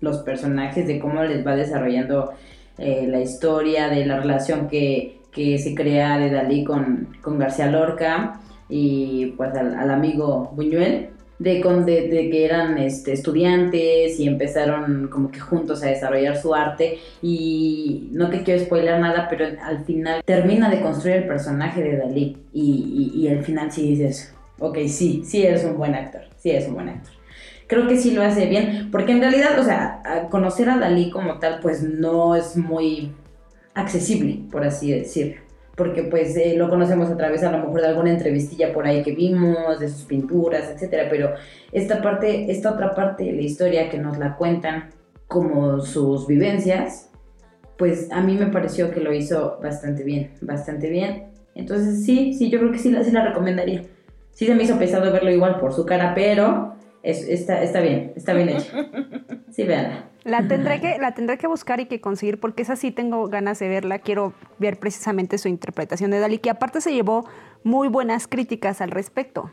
los 0.00 0.18
personajes, 0.18 0.86
de 0.86 0.98
cómo 0.98 1.22
les 1.22 1.46
va 1.46 1.56
desarrollando 1.56 2.32
eh, 2.78 3.06
la 3.08 3.20
historia, 3.20 3.88
de 3.88 4.04
la 4.04 4.20
relación 4.20 4.68
que, 4.68 5.18
se 5.34 5.74
crea 5.74 6.18
de 6.18 6.28
Dalí 6.28 6.62
con, 6.62 7.16
con 7.22 7.38
García 7.38 7.66
Lorca 7.68 8.40
y, 8.68 9.32
pues, 9.36 9.54
al, 9.54 9.74
al 9.74 9.90
amigo 9.90 10.52
Buñuel 10.54 11.08
de, 11.42 11.60
con, 11.60 11.84
de, 11.84 12.08
que 12.30 12.44
eran 12.44 12.78
este, 12.78 13.12
estudiantes 13.12 14.18
y 14.18 14.26
empezaron 14.26 15.08
como 15.08 15.30
que 15.30 15.40
juntos 15.40 15.82
a 15.82 15.86
desarrollar 15.86 16.36
su 16.36 16.54
arte. 16.54 16.98
Y 17.20 18.08
no 18.12 18.30
te 18.30 18.42
quiero 18.42 18.64
spoiler 18.64 19.00
nada, 19.00 19.26
pero 19.28 19.46
al 19.62 19.84
final 19.84 20.22
termina 20.24 20.70
de 20.70 20.80
construir 20.80 21.16
el 21.16 21.26
personaje 21.26 21.82
de 21.82 21.96
Dalí 21.96 22.36
y, 22.52 23.12
y, 23.14 23.20
y 23.20 23.28
al 23.28 23.44
final 23.44 23.72
sí 23.72 23.90
dices, 23.90 24.34
ok, 24.58 24.78
sí, 24.86 25.22
sí 25.24 25.42
eres 25.42 25.64
un 25.64 25.76
buen 25.76 25.94
actor, 25.94 26.22
sí 26.36 26.50
eres 26.50 26.68
un 26.68 26.74
buen 26.74 26.88
actor. 26.88 27.12
Creo 27.66 27.88
que 27.88 27.96
sí 27.96 28.12
lo 28.12 28.22
hace 28.22 28.46
bien, 28.46 28.90
porque 28.92 29.12
en 29.12 29.20
realidad, 29.20 29.58
o 29.58 29.64
sea, 29.64 30.28
conocer 30.30 30.68
a 30.68 30.78
Dalí 30.78 31.10
como 31.10 31.38
tal, 31.38 31.60
pues 31.60 31.82
no 31.82 32.36
es 32.36 32.56
muy 32.56 33.12
accesible, 33.74 34.40
por 34.50 34.64
así 34.64 34.92
decirlo 34.92 35.41
porque 35.76 36.02
pues 36.02 36.36
eh, 36.36 36.54
lo 36.56 36.68
conocemos 36.68 37.10
a 37.10 37.16
través 37.16 37.42
a 37.42 37.50
lo 37.50 37.58
mejor 37.58 37.80
de 37.80 37.86
alguna 37.88 38.10
entrevistilla 38.10 38.72
por 38.72 38.86
ahí 38.86 39.02
que 39.02 39.12
vimos, 39.12 39.80
de 39.80 39.88
sus 39.88 40.02
pinturas, 40.02 40.70
etcétera, 40.70 41.06
pero 41.08 41.34
esta 41.72 42.02
parte, 42.02 42.50
esta 42.50 42.72
otra 42.72 42.94
parte 42.94 43.24
de 43.24 43.32
la 43.32 43.42
historia 43.42 43.88
que 43.88 43.98
nos 43.98 44.18
la 44.18 44.36
cuentan 44.36 44.90
como 45.26 45.80
sus 45.80 46.26
vivencias, 46.26 47.10
pues 47.78 48.12
a 48.12 48.20
mí 48.20 48.36
me 48.36 48.46
pareció 48.46 48.90
que 48.90 49.00
lo 49.00 49.12
hizo 49.12 49.58
bastante 49.62 50.04
bien, 50.04 50.32
bastante 50.42 50.90
bien. 50.90 51.32
Entonces 51.54 52.04
sí, 52.04 52.34
sí, 52.34 52.50
yo 52.50 52.58
creo 52.58 52.72
que 52.72 52.78
sí, 52.78 52.94
sí 53.02 53.10
la 53.10 53.26
recomendaría. 53.26 53.82
Sí 54.30 54.46
se 54.46 54.54
me 54.54 54.62
hizo 54.64 54.78
pesado 54.78 55.10
verlo 55.12 55.30
igual 55.30 55.58
por 55.58 55.72
su 55.72 55.84
cara, 55.84 56.12
pero 56.14 56.74
es, 57.02 57.26
está, 57.28 57.62
está 57.62 57.80
bien, 57.80 58.12
está 58.14 58.34
bien 58.34 58.50
hecho. 58.50 58.72
Sí, 59.50 59.64
véanla. 59.64 60.11
La 60.24 60.42
tendré, 60.48 60.80
que, 60.80 60.98
la 60.98 61.12
tendré 61.12 61.38
que 61.38 61.46
buscar 61.46 61.80
y 61.80 61.86
que 61.86 62.00
conseguir 62.00 62.38
porque 62.38 62.62
esa 62.62 62.76
sí 62.76 62.90
tengo 62.90 63.28
ganas 63.28 63.58
de 63.58 63.68
verla. 63.68 63.98
Quiero 63.98 64.32
ver 64.58 64.78
precisamente 64.78 65.38
su 65.38 65.48
interpretación 65.48 66.10
de 66.10 66.18
Dalí, 66.18 66.38
que 66.38 66.50
aparte 66.50 66.80
se 66.80 66.92
llevó 66.92 67.26
muy 67.64 67.88
buenas 67.88 68.26
críticas 68.26 68.80
al 68.80 68.90
respecto. 68.90 69.50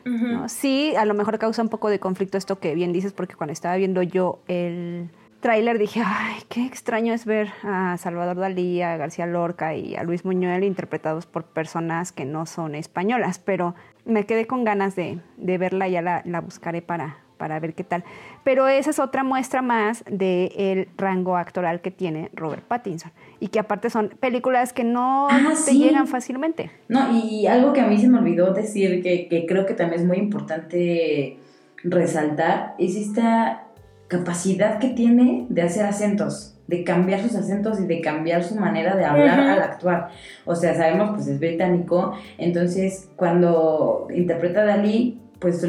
Sí, 0.47 0.93
a 0.95 1.05
lo 1.05 1.13
mejor 1.13 1.37
causa 1.37 1.61
un 1.61 1.69
poco 1.69 1.89
de 1.89 1.99
conflicto 1.99 2.37
esto 2.37 2.59
que 2.59 2.73
bien 2.75 2.91
dices, 2.91 3.13
porque 3.13 3.35
cuando 3.35 3.53
estaba 3.53 3.75
viendo 3.75 4.01
yo 4.01 4.39
el 4.47 5.09
tráiler 5.39 5.77
dije, 5.77 6.01
ay, 6.05 6.41
qué 6.49 6.65
extraño 6.65 7.13
es 7.13 7.25
ver 7.25 7.49
a 7.63 7.97
Salvador 7.97 8.37
Dalí, 8.37 8.81
a 8.81 8.97
García 8.97 9.25
Lorca 9.25 9.75
y 9.75 9.95
a 9.95 10.03
Luis 10.03 10.25
Muñoz 10.25 10.61
interpretados 10.63 11.25
por 11.25 11.45
personas 11.45 12.11
que 12.11 12.25
no 12.25 12.45
son 12.45 12.75
españolas, 12.75 13.39
pero 13.39 13.75
me 14.05 14.25
quedé 14.25 14.47
con 14.47 14.63
ganas 14.63 14.95
de, 14.95 15.19
de 15.37 15.57
verla, 15.57 15.87
ya 15.87 16.01
la, 16.01 16.21
la 16.25 16.41
buscaré 16.41 16.81
para, 16.81 17.17
para 17.39 17.59
ver 17.59 17.73
qué 17.73 17.83
tal. 17.83 18.03
Pero 18.43 18.67
esa 18.67 18.91
es 18.91 18.99
otra 18.99 19.23
muestra 19.23 19.63
más 19.63 20.03
del 20.05 20.87
rango 20.95 21.37
actoral 21.37 21.81
que 21.81 21.89
tiene 21.89 22.29
Robert 22.33 22.63
Pattinson. 22.63 23.11
Y 23.39 23.47
que 23.47 23.57
aparte 23.57 23.89
son 23.89 24.09
películas 24.19 24.73
que 24.73 24.83
no 24.83 25.27
ah, 25.31 25.53
te 25.65 25.73
llegan 25.73 26.05
fácilmente. 26.05 26.69
No, 26.87 27.11
y 27.11 27.47
algo 27.47 27.73
que 27.73 27.81
a 27.81 27.87
mí 27.87 27.97
se 27.97 28.07
me 28.07 28.19
olvidó 28.19 28.53
decir, 28.53 29.01
que, 29.01 29.27
que 29.27 29.47
creo 29.47 29.65
que 29.65 29.73
también 29.73 30.01
es 30.01 30.07
muy 30.07 30.17
importante 30.17 31.39
resaltar, 31.83 32.75
es 32.77 32.95
esta 32.95 33.63
capacidad 34.07 34.79
que 34.79 34.89
tiene 34.89 35.47
de 35.49 35.61
hacer 35.61 35.85
acentos 35.85 36.59
de 36.69 36.83
cambiar 36.83 37.19
sus 37.21 37.33
acentos 37.35 37.79
y 37.79 37.87
de 37.87 37.99
cambiar 37.99 38.43
su 38.43 38.55
manera 38.55 38.95
de 38.95 39.03
hablar 39.03 39.39
al 39.39 39.61
actuar. 39.63 40.09
O 40.45 40.55
sea, 40.55 40.75
sabemos, 40.75 41.09
pues 41.15 41.27
es 41.27 41.39
británico, 41.39 42.13
entonces 42.37 43.09
cuando 43.15 44.07
interpreta 44.13 44.61
a 44.61 44.65
Dalí, 44.65 45.19
pues 45.39 45.65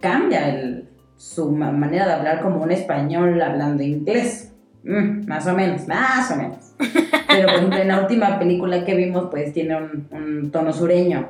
cambia 0.00 0.48
el, 0.50 0.88
su 1.16 1.50
manera 1.50 2.06
de 2.06 2.12
hablar 2.12 2.42
como 2.42 2.62
un 2.62 2.70
español 2.70 3.40
hablando 3.40 3.82
inglés. 3.82 4.52
Mm, 4.84 5.26
más 5.26 5.46
o 5.46 5.54
menos, 5.54 5.86
más 5.88 6.30
o 6.30 6.36
menos. 6.36 6.74
Pero 7.28 7.48
por 7.48 7.56
ejemplo, 7.56 7.78
en 7.78 7.88
la 7.88 8.00
última 8.00 8.38
película 8.38 8.84
que 8.84 8.94
vimos, 8.94 9.28
pues 9.30 9.52
tiene 9.52 9.76
un, 9.76 10.50
tono 10.50 10.72
sureño. 10.72 11.28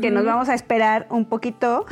Que 0.00 0.10
nos 0.10 0.24
vamos 0.24 0.48
a 0.48 0.54
esperar 0.54 1.06
un 1.10 1.26
poquito. 1.26 1.84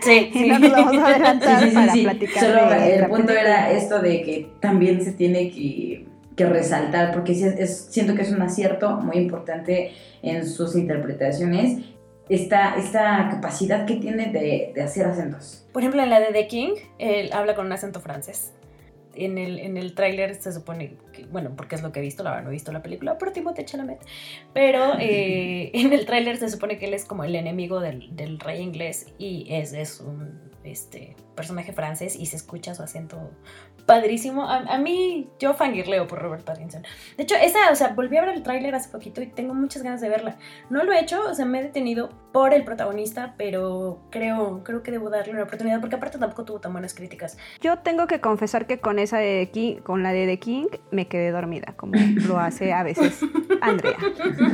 Sí, 0.00 0.30
y 0.34 0.48
no 0.48 0.58
nos 0.58 0.70
vamos 0.70 0.98
a 0.98 1.06
adelantar 1.08 1.72
para 1.72 1.92
platicar. 1.92 2.44
Solo 2.44 2.72
el 2.72 3.06
punto 3.06 3.32
era 3.32 3.72
esto 3.72 4.00
de 4.00 4.22
que 4.22 4.50
también 4.60 5.02
se 5.02 5.12
tiene 5.12 5.50
que, 5.50 6.06
que 6.36 6.46
resaltar, 6.46 7.12
porque 7.12 7.32
es, 7.32 7.86
siento 7.90 8.14
que 8.14 8.22
es 8.22 8.30
un 8.30 8.42
acierto 8.42 9.00
muy 9.00 9.16
importante 9.16 9.92
en 10.22 10.46
sus 10.46 10.76
interpretaciones 10.76 11.78
esta, 12.28 12.76
esta 12.76 13.28
capacidad 13.30 13.86
que 13.86 13.96
tiene 13.96 14.32
de, 14.32 14.72
de, 14.74 14.82
hacer 14.82 15.06
acentos. 15.06 15.66
Por 15.72 15.82
ejemplo, 15.82 16.02
en 16.02 16.10
la 16.10 16.20
de 16.20 16.32
The 16.32 16.48
King, 16.48 16.74
él 16.98 17.30
habla 17.32 17.54
con 17.54 17.66
un 17.66 17.72
acento 17.72 18.00
francés. 18.00 18.52
En 19.14 19.38
el, 19.38 19.58
en 19.60 19.78
el 19.78 19.94
tráiler 19.94 20.34
se 20.34 20.52
supone 20.52 20.96
que, 21.12 21.24
bueno, 21.26 21.52
porque 21.56 21.74
es 21.74 21.82
lo 21.82 21.90
que 21.90 22.00
he 22.00 22.02
visto, 22.02 22.22
la 22.22 22.30
verdad 22.30 22.44
no 22.44 22.50
he 22.50 22.52
visto 22.52 22.70
la 22.70 22.82
película, 22.82 23.16
pero 23.16 23.32
Timothée 23.32 23.64
Chalamet, 23.64 24.00
pero 24.52 24.94
eh, 25.00 25.70
en 25.72 25.92
el 25.92 26.04
tráiler 26.04 26.36
se 26.36 26.50
supone 26.50 26.78
que 26.78 26.86
él 26.86 26.94
es 26.94 27.06
como 27.06 27.24
el 27.24 27.34
enemigo 27.34 27.80
del, 27.80 28.14
del 28.14 28.38
rey 28.38 28.60
inglés 28.60 29.06
y 29.18 29.46
es, 29.48 29.72
es 29.72 30.00
un 30.00 30.38
este, 30.72 31.16
personaje 31.34 31.72
francés 31.72 32.16
y 32.16 32.26
se 32.26 32.36
escucha 32.36 32.74
su 32.74 32.82
acento 32.82 33.30
padrísimo. 33.86 34.48
A, 34.48 34.78
mí, 34.78 35.28
yo 35.38 35.54
fangirleo 35.54 36.06
por 36.08 36.20
Robert 36.20 36.44
Pattinson. 36.44 36.82
De 37.16 37.22
hecho, 37.22 37.36
esa, 37.36 37.70
o 37.70 37.74
sea, 37.76 37.88
volví 37.88 38.16
a 38.16 38.22
ver 38.22 38.34
el 38.34 38.42
tráiler 38.42 38.74
hace 38.74 38.88
poquito 38.90 39.22
y 39.22 39.28
tengo 39.28 39.54
muchas 39.54 39.82
ganas 39.82 40.00
de 40.00 40.08
verla. 40.08 40.36
No 40.70 40.82
lo 40.82 40.92
he 40.92 41.00
hecho, 41.00 41.22
o 41.28 41.34
sea, 41.34 41.44
me 41.44 41.60
he 41.60 41.62
detenido 41.62 42.10
por 42.32 42.52
el 42.52 42.64
protagonista, 42.64 43.34
pero 43.38 44.00
creo, 44.10 44.62
creo 44.64 44.82
que 44.82 44.90
debo 44.90 45.08
darle 45.08 45.32
una 45.32 45.44
oportunidad 45.44 45.80
porque 45.80 45.96
aparte 45.96 46.18
tampoco 46.18 46.44
tuvo 46.44 46.60
tan 46.60 46.72
buenas 46.72 46.94
críticas. 46.94 47.38
Yo 47.60 47.78
tengo 47.78 48.08
que 48.08 48.20
confesar 48.20 48.66
que 48.66 48.80
con 48.80 48.98
esa 48.98 49.18
de 49.18 49.48
King, 49.52 49.76
con 49.76 50.02
la 50.02 50.12
de 50.12 50.26
The 50.26 50.38
King, 50.40 50.66
me 50.90 51.06
quedé 51.06 51.30
dormida, 51.30 51.74
como 51.76 51.94
lo 52.26 52.38
hace 52.40 52.72
a 52.72 52.82
veces 52.82 53.20
Andrea. 53.60 53.96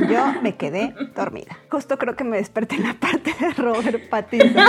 Yo 0.09 0.41
me 0.41 0.55
quedé 0.55 0.93
dormida. 1.15 1.57
Justo 1.71 1.97
creo 1.97 2.15
que 2.15 2.23
me 2.23 2.37
desperté 2.37 2.75
en 2.75 2.83
la 2.83 2.93
parte 2.93 3.33
de 3.39 3.49
Robert 3.53 4.09
Pattinson. 4.09 4.63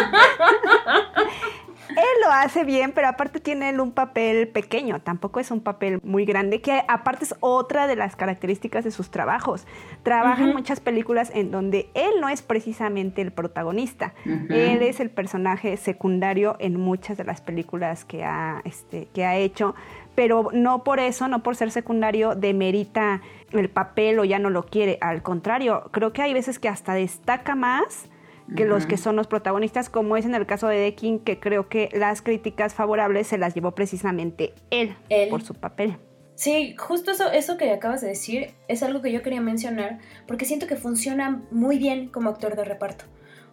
Él 1.90 2.22
lo 2.24 2.32
hace 2.32 2.64
bien, 2.64 2.92
pero 2.92 3.08
aparte 3.08 3.40
tiene 3.40 3.68
él 3.68 3.80
un 3.80 3.92
papel 3.92 4.48
pequeño, 4.48 5.00
tampoco 5.00 5.38
es 5.38 5.50
un 5.50 5.60
papel 5.60 6.00
muy 6.02 6.24
grande, 6.24 6.60
que 6.60 6.82
aparte 6.88 7.24
es 7.24 7.34
otra 7.40 7.86
de 7.86 7.94
las 7.94 8.16
características 8.16 8.84
de 8.84 8.90
sus 8.90 9.10
trabajos. 9.10 9.66
Trabaja 10.02 10.44
en 10.44 10.54
muchas 10.54 10.80
películas 10.80 11.30
en 11.34 11.50
donde 11.50 11.90
él 11.94 12.12
no 12.20 12.28
es 12.28 12.42
precisamente 12.42 13.20
el 13.20 13.32
protagonista, 13.32 14.14
él 14.24 14.82
es 14.82 14.98
el 15.00 15.10
personaje 15.10 15.76
secundario 15.76 16.56
en 16.58 16.80
muchas 16.80 17.16
de 17.18 17.24
las 17.24 17.40
películas 17.40 18.04
que 18.04 18.24
ha, 18.24 18.62
este, 18.64 19.08
que 19.12 19.24
ha 19.24 19.36
hecho, 19.36 19.74
pero 20.14 20.48
no 20.52 20.84
por 20.84 21.00
eso, 21.00 21.28
no 21.28 21.42
por 21.42 21.54
ser 21.54 21.70
secundario, 21.70 22.34
demerita 22.34 23.20
el 23.52 23.68
papel 23.68 24.18
o 24.18 24.24
ya 24.24 24.38
no 24.38 24.50
lo 24.50 24.64
quiere. 24.64 24.98
Al 25.00 25.22
contrario, 25.22 25.90
creo 25.92 26.12
que 26.12 26.22
hay 26.22 26.32
veces 26.32 26.58
que 26.58 26.68
hasta 26.68 26.94
destaca 26.94 27.54
más 27.54 28.08
que 28.56 28.64
los 28.64 28.86
que 28.86 28.96
son 28.96 29.16
los 29.16 29.26
protagonistas, 29.26 29.88
como 29.88 30.16
es 30.16 30.24
en 30.24 30.34
el 30.34 30.46
caso 30.46 30.68
de 30.68 30.76
The 30.90 30.94
King, 30.94 31.18
que 31.20 31.40
creo 31.40 31.68
que 31.68 31.88
las 31.92 32.22
críticas 32.22 32.74
favorables 32.74 33.26
se 33.26 33.38
las 33.38 33.54
llevó 33.54 33.72
precisamente 33.72 34.54
él, 34.70 34.94
por 35.30 35.42
su 35.42 35.54
papel. 35.54 35.96
Sí, 36.34 36.74
justo 36.76 37.12
eso, 37.12 37.30
eso 37.30 37.56
que 37.56 37.70
acabas 37.70 38.00
de 38.00 38.08
decir 38.08 38.54
es 38.66 38.82
algo 38.82 39.02
que 39.02 39.12
yo 39.12 39.22
quería 39.22 39.40
mencionar, 39.40 39.98
porque 40.26 40.44
siento 40.44 40.66
que 40.66 40.76
funciona 40.76 41.42
muy 41.50 41.78
bien 41.78 42.08
como 42.08 42.28
actor 42.28 42.56
de 42.56 42.64
reparto. 42.64 43.04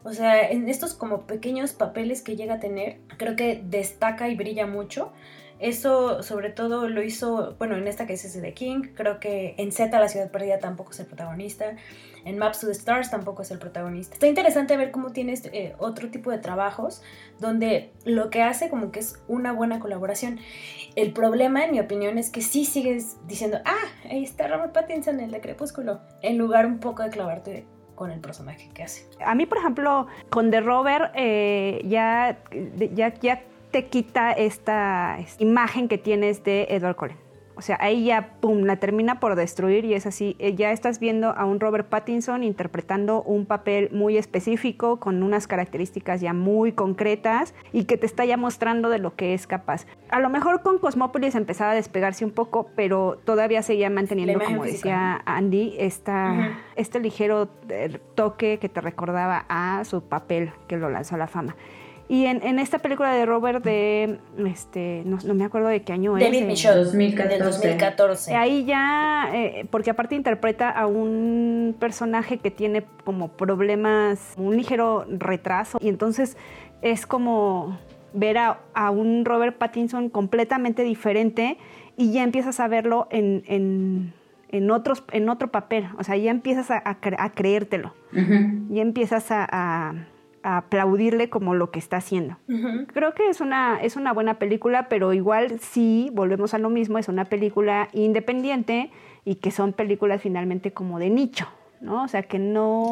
O 0.03 0.13
sea, 0.13 0.49
en 0.49 0.67
estos 0.67 0.95
como 0.95 1.27
pequeños 1.27 1.73
papeles 1.73 2.23
que 2.23 2.35
llega 2.35 2.55
a 2.55 2.59
tener, 2.59 2.97
creo 3.17 3.35
que 3.35 3.61
destaca 3.63 4.29
y 4.29 4.35
brilla 4.35 4.65
mucho. 4.65 5.13
Eso 5.61 6.23
sobre 6.23 6.49
todo 6.49 6.89
lo 6.89 7.03
hizo, 7.03 7.55
bueno, 7.59 7.75
en 7.75 7.87
esta 7.87 8.07
que 8.07 8.13
es 8.13 8.41
de 8.41 8.53
King, 8.55 8.81
creo 8.95 9.19
que 9.19 9.53
en 9.59 9.71
Z 9.71 9.97
La 9.99 10.09
Ciudad 10.09 10.31
Perdida 10.31 10.57
tampoco 10.57 10.89
es 10.89 10.99
el 10.99 11.05
protagonista, 11.05 11.75
en 12.25 12.39
Maps 12.39 12.61
to 12.61 12.65
the 12.65 12.73
Stars 12.73 13.11
tampoco 13.11 13.43
es 13.43 13.51
el 13.51 13.59
protagonista. 13.59 14.15
Está 14.15 14.25
interesante 14.25 14.75
ver 14.75 14.89
cómo 14.89 15.11
tienes 15.11 15.45
eh, 15.53 15.75
otro 15.77 16.09
tipo 16.09 16.31
de 16.31 16.39
trabajos 16.39 17.03
donde 17.39 17.91
lo 18.05 18.31
que 18.31 18.41
hace 18.41 18.69
como 18.69 18.91
que 18.91 19.01
es 19.01 19.21
una 19.27 19.51
buena 19.51 19.79
colaboración. 19.79 20.39
El 20.95 21.13
problema, 21.13 21.63
en 21.63 21.71
mi 21.71 21.79
opinión, 21.79 22.17
es 22.17 22.31
que 22.31 22.41
sí 22.41 22.65
sigues 22.65 23.17
diciendo, 23.27 23.59
ah, 23.65 24.09
ahí 24.09 24.23
está 24.23 24.47
Robert 24.47 24.73
Pattinson, 24.73 25.19
el 25.19 25.29
de 25.29 25.41
Crepúsculo, 25.41 26.01
en 26.23 26.39
lugar 26.39 26.65
un 26.65 26.79
poco 26.79 27.03
de 27.03 27.11
clavarte 27.11 27.65
con 27.93 28.09
el 28.09 28.19
personaje 28.19 28.67
que 28.73 28.81
hace. 28.81 29.07
A 29.23 29.35
mí, 29.35 29.45
por 29.45 29.59
ejemplo, 29.59 30.07
con 30.31 30.49
The 30.49 30.61
Robert 30.61 31.11
eh, 31.13 31.81
ya, 31.85 32.39
ya 33.21 33.43
te 33.71 33.87
quita 33.87 34.31
esta 34.31 35.17
imagen 35.39 35.87
que 35.87 35.97
tienes 35.97 36.43
de 36.43 36.67
Edward 36.69 36.95
Cullen. 36.95 37.31
O 37.55 37.63
sea, 37.63 37.77
ahí 37.79 38.05
ya, 38.05 38.37
pum, 38.39 38.63
la 38.63 38.77
termina 38.77 39.19
por 39.19 39.35
destruir 39.35 39.85
y 39.85 39.93
es 39.93 40.07
así. 40.07 40.35
Eh, 40.39 40.55
ya 40.55 40.71
estás 40.71 40.99
viendo 40.99 41.29
a 41.29 41.45
un 41.45 41.59
Robert 41.59 41.87
Pattinson 41.89 42.43
interpretando 42.43 43.21
un 43.21 43.45
papel 43.45 43.89
muy 43.91 44.17
específico, 44.17 44.99
con 44.99 45.21
unas 45.21 45.47
características 45.47 46.21
ya 46.21 46.33
muy 46.33 46.71
concretas 46.71 47.53
y 47.71 47.83
que 47.83 47.97
te 47.97 48.07
está 48.07 48.25
ya 48.25 48.37
mostrando 48.37 48.89
de 48.89 48.97
lo 48.97 49.15
que 49.15 49.33
es 49.33 49.45
capaz. 49.45 49.85
A 50.09 50.19
lo 50.19 50.29
mejor 50.29 50.63
con 50.63 50.79
Cosmópolis 50.79 51.35
empezaba 51.35 51.71
a 51.71 51.75
despegarse 51.75 52.25
un 52.25 52.31
poco, 52.31 52.71
pero 52.75 53.19
todavía 53.25 53.61
seguía 53.61 53.89
manteniendo, 53.91 54.43
como 54.43 54.63
decía 54.63 55.21
Andy, 55.25 55.75
esta, 55.77 56.57
este 56.75 56.99
ligero 56.99 57.49
eh, 57.69 57.99
toque 58.15 58.57
que 58.59 58.69
te 58.69 58.81
recordaba 58.81 59.45
a 59.49 59.83
su 59.85 60.01
papel 60.01 60.51
que 60.67 60.77
lo 60.77 60.89
lanzó 60.89 61.13
a 61.13 61.19
la 61.19 61.27
fama. 61.27 61.55
Y 62.11 62.25
en, 62.25 62.45
en, 62.45 62.59
esta 62.59 62.79
película 62.79 63.13
de 63.13 63.25
Robert 63.25 63.63
de, 63.63 64.19
este, 64.45 65.01
no, 65.05 65.17
no 65.23 65.33
me 65.33 65.45
acuerdo 65.45 65.69
de 65.69 65.81
qué 65.83 65.93
año 65.93 66.11
David 66.11 66.25
es. 66.25 66.61
David 66.61 66.83
2014. 66.83 67.29
Del 67.29 67.39
2014. 67.41 68.35
Ahí 68.35 68.65
ya, 68.65 69.29
eh, 69.33 69.65
porque 69.71 69.91
aparte 69.91 70.15
interpreta 70.15 70.69
a 70.69 70.87
un 70.87 71.73
personaje 71.79 72.39
que 72.39 72.51
tiene 72.51 72.83
como 73.05 73.29
problemas, 73.29 74.33
un 74.35 74.57
ligero 74.57 75.05
retraso. 75.07 75.77
Y 75.81 75.87
entonces 75.87 76.35
es 76.81 77.05
como 77.05 77.79
ver 78.11 78.39
a, 78.39 78.59
a 78.73 78.91
un 78.91 79.23
Robert 79.23 79.57
Pattinson 79.57 80.09
completamente 80.09 80.83
diferente 80.83 81.57
y 81.95 82.11
ya 82.11 82.23
empiezas 82.23 82.59
a 82.59 82.67
verlo 82.67 83.07
en, 83.09 83.43
en, 83.47 84.13
en, 84.49 84.69
otros, 84.69 85.05
en 85.13 85.29
otro 85.29 85.49
papel. 85.49 85.87
O 85.97 86.03
sea, 86.03 86.17
ya 86.17 86.31
empiezas 86.31 86.71
a, 86.71 86.81
a, 86.83 87.31
creértelo. 87.31 87.93
Ya 88.11 88.81
empiezas 88.81 89.27
a, 89.29 89.93
aplaudirle 90.43 91.29
como 91.29 91.53
lo 91.55 91.71
que 91.71 91.79
está 91.79 91.97
haciendo. 91.97 92.37
Creo 92.93 93.13
que 93.13 93.29
es 93.29 93.41
una, 93.41 93.79
es 93.81 93.95
una 93.95 94.13
buena 94.13 94.39
película, 94.39 94.89
pero 94.89 95.13
igual 95.13 95.59
sí, 95.59 96.09
volvemos 96.13 96.53
a 96.53 96.57
lo 96.57 96.69
mismo, 96.69 96.97
es 96.97 97.07
una 97.07 97.25
película 97.25 97.89
independiente 97.93 98.91
y 99.25 99.35
que 99.35 99.51
son 99.51 99.73
películas 99.73 100.21
finalmente 100.21 100.71
como 100.71 100.99
de 100.99 101.09
nicho, 101.09 101.47
¿no? 101.79 102.03
O 102.03 102.07
sea, 102.07 102.23
que 102.23 102.39
no 102.39 102.91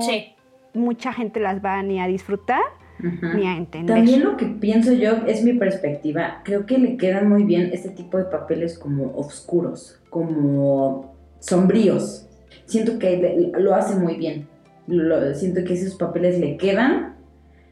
mucha 0.74 1.14
gente 1.14 1.40
las 1.40 1.64
va 1.64 1.82
ni 1.84 2.00
a 2.00 2.08
disfrutar 2.08 2.62
ni 3.02 3.48
a 3.48 3.56
entender. 3.56 3.96
También 3.96 4.24
lo 4.24 4.36
que 4.36 4.46
pienso 4.46 4.92
yo 4.94 5.12
es 5.26 5.44
mi 5.44 5.54
perspectiva. 5.54 6.42
Creo 6.44 6.66
que 6.66 6.78
le 6.78 6.98
quedan 6.98 7.30
muy 7.30 7.44
bien 7.44 7.70
este 7.72 7.90
tipo 7.90 8.18
de 8.18 8.26
papeles 8.26 8.78
como 8.78 9.16
oscuros, 9.16 10.02
como 10.10 11.16
sombríos. 11.40 12.28
Siento 12.66 13.00
que 13.00 13.52
lo 13.58 13.74
hace 13.74 13.96
muy 13.96 14.16
bien. 14.16 14.48
siento 15.36 15.64
que 15.64 15.74
esos 15.74 15.96
papeles 15.96 16.40
le 16.40 16.58
quedan. 16.58 17.16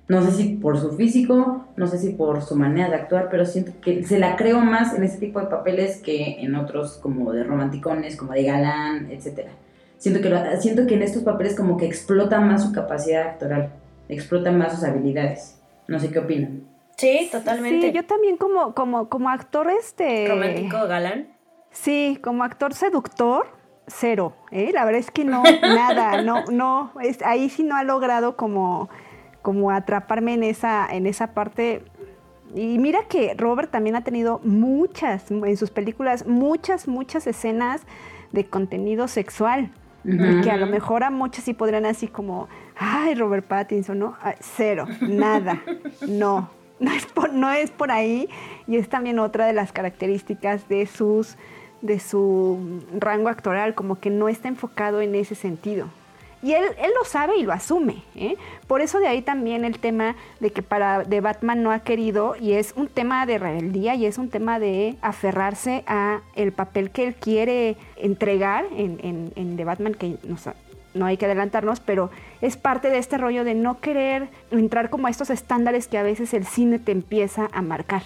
No 0.07 0.21
sé 0.21 0.31
si 0.31 0.55
por 0.55 0.79
su 0.79 0.93
físico, 0.93 1.65
no 1.75 1.87
sé 1.87 1.97
si 1.97 2.13
por 2.13 2.41
su 2.41 2.55
manera 2.55 2.89
de 2.89 2.95
actuar, 2.95 3.27
pero 3.29 3.45
siento 3.45 3.73
que 3.81 4.03
se 4.03 4.19
la 4.19 4.37
creo 4.37 4.61
más 4.61 4.93
en 4.93 5.03
ese 5.03 5.17
tipo 5.17 5.39
de 5.39 5.47
papeles 5.47 5.97
que 5.97 6.41
en 6.41 6.55
otros 6.55 6.97
como 6.97 7.33
de 7.33 7.43
romanticones, 7.43 8.15
como 8.15 8.31
de 8.31 8.43
galán, 8.43 9.11
etc. 9.11 9.47
Siento 9.97 10.21
que, 10.21 10.57
siento 10.59 10.87
que 10.87 10.95
en 10.95 11.01
estos 11.01 11.23
papeles 11.23 11.55
como 11.55 11.75
que 11.75 11.85
explota 11.85 12.39
más 12.39 12.63
su 12.63 12.71
capacidad 12.71 13.23
actoral 13.27 13.71
explotan 14.09 14.57
más 14.57 14.73
sus 14.73 14.83
habilidades. 14.83 15.59
No 15.87 15.99
sé 15.99 16.11
qué 16.11 16.19
opinan. 16.19 16.63
Sí, 16.97 17.29
totalmente. 17.31 17.87
Sí, 17.87 17.93
yo 17.93 18.05
también 18.05 18.37
como, 18.37 18.73
como, 18.73 19.09
como 19.09 19.29
actor 19.29 19.69
este... 19.69 20.27
Romántico 20.27 20.87
galán. 20.87 21.27
Sí, 21.71 22.17
como 22.23 22.43
actor 22.43 22.73
seductor, 22.73 23.47
cero. 23.85 24.33
¿eh? 24.51 24.71
La 24.73 24.83
verdad 24.85 24.99
es 24.99 25.11
que 25.11 25.23
no, 25.23 25.43
nada, 25.61 26.23
no, 26.23 26.45
no, 26.45 26.93
es, 27.01 27.21
ahí 27.21 27.49
sí 27.49 27.63
no 27.63 27.75
ha 27.75 27.83
logrado 27.83 28.35
como, 28.35 28.89
como 29.47 29.71
atraparme 29.71 30.33
en 30.33 30.43
esa, 30.43 30.85
en 30.91 31.07
esa 31.07 31.27
parte. 31.27 31.81
Y 32.53 32.79
mira 32.79 33.03
que 33.07 33.33
Robert 33.33 33.71
también 33.71 33.95
ha 33.95 34.03
tenido 34.03 34.41
muchas, 34.43 35.31
en 35.31 35.55
sus 35.55 35.71
películas, 35.71 36.27
muchas, 36.27 36.85
muchas 36.85 37.27
escenas 37.27 37.83
de 38.33 38.45
contenido 38.45 39.07
sexual. 39.07 39.71
Que 40.03 40.51
a 40.51 40.57
lo 40.57 40.67
mejor 40.67 41.05
a 41.05 41.11
muchos 41.11 41.45
sí 41.45 41.53
podrían 41.53 41.85
así 41.85 42.09
como, 42.09 42.49
ay, 42.75 43.15
Robert 43.15 43.47
Pattinson, 43.47 43.99
¿no? 43.99 44.17
cero, 44.41 44.85
nada, 44.99 45.61
no. 46.09 46.49
No 46.81 46.91
es, 46.91 47.05
por, 47.05 47.31
no 47.31 47.49
es 47.49 47.71
por 47.71 47.89
ahí 47.89 48.27
y 48.67 48.75
es 48.75 48.89
también 48.89 49.17
otra 49.17 49.45
de 49.47 49.53
las 49.53 49.71
características 49.71 50.67
de 50.67 50.87
sus 50.87 51.37
de 51.81 51.99
su 52.01 52.81
rango 52.99 53.29
actoral, 53.29 53.75
como 53.75 53.97
que 53.99 54.09
no 54.09 54.27
está 54.27 54.49
enfocado 54.49 54.99
en 54.99 55.15
ese 55.15 55.35
sentido. 55.35 55.87
Y 56.43 56.53
él, 56.53 56.65
él 56.77 56.91
lo 56.97 57.03
sabe 57.05 57.37
y 57.37 57.43
lo 57.43 57.51
asume. 57.51 58.03
¿eh? 58.15 58.35
Por 58.67 58.81
eso 58.81 58.99
de 58.99 59.07
ahí 59.07 59.21
también 59.21 59.65
el 59.65 59.79
tema 59.79 60.15
de 60.39 60.51
que 60.51 60.61
para 60.61 61.03
de 61.03 61.21
Batman 61.21 61.63
no 61.63 61.71
ha 61.71 61.79
querido, 61.79 62.35
y 62.39 62.53
es 62.53 62.73
un 62.75 62.87
tema 62.87 63.25
de 63.25 63.39
rebeldía 63.39 63.95
y 63.95 64.05
es 64.05 64.17
un 64.17 64.29
tema 64.29 64.59
de 64.59 64.95
aferrarse 65.01 65.83
a 65.87 66.21
el 66.35 66.51
papel 66.51 66.91
que 66.91 67.07
él 67.07 67.15
quiere 67.15 67.75
entregar 67.95 68.65
en, 68.75 68.99
en, 69.01 69.31
en 69.35 69.57
The 69.57 69.63
Batman, 69.63 69.93
que 69.95 70.17
nos, 70.23 70.47
no 70.93 71.05
hay 71.05 71.17
que 71.17 71.25
adelantarnos, 71.25 71.79
pero 71.79 72.09
es 72.41 72.57
parte 72.57 72.89
de 72.89 72.97
este 72.97 73.17
rollo 73.17 73.43
de 73.43 73.55
no 73.55 73.79
querer 73.79 74.29
entrar 74.51 74.89
como 74.89 75.07
a 75.07 75.09
estos 75.09 75.29
estándares 75.29 75.87
que 75.87 75.97
a 75.97 76.03
veces 76.03 76.33
el 76.33 76.45
cine 76.45 76.79
te 76.79 76.91
empieza 76.91 77.49
a 77.51 77.61
marcar. 77.61 78.03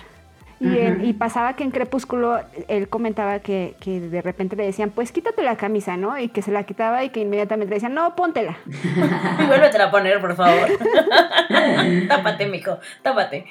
Y, 0.62 1.14
pasaba 1.14 1.56
que 1.56 1.64
en 1.64 1.72
Crepúsculo 1.72 2.40
él 2.68 2.88
comentaba 2.88 3.40
que, 3.40 3.76
de 3.84 4.22
repente 4.22 4.56
le 4.56 4.64
decían, 4.64 4.92
pues 4.92 5.12
quítate 5.12 5.42
la 5.42 5.56
camisa, 5.56 5.98
¿no? 5.98 6.20
Y 6.20 6.30
que 6.30 6.44
se 6.44 6.52
la 6.52 6.64
quitaba 6.66 7.04
y 7.04 7.10
que 7.10 7.22
inmediatamente 7.22 7.72
le 7.72 7.76
decían, 7.78 7.96
no, 7.96 8.16
póntela. 8.16 8.58
y 8.68 9.46
vuélvete 9.48 9.82
a 9.82 9.90
poner, 9.90 10.22
por 10.22 10.36
favor. 10.36 10.70
tápate, 12.08 12.46
mijo, 12.46 12.78
tápate. 13.02 13.46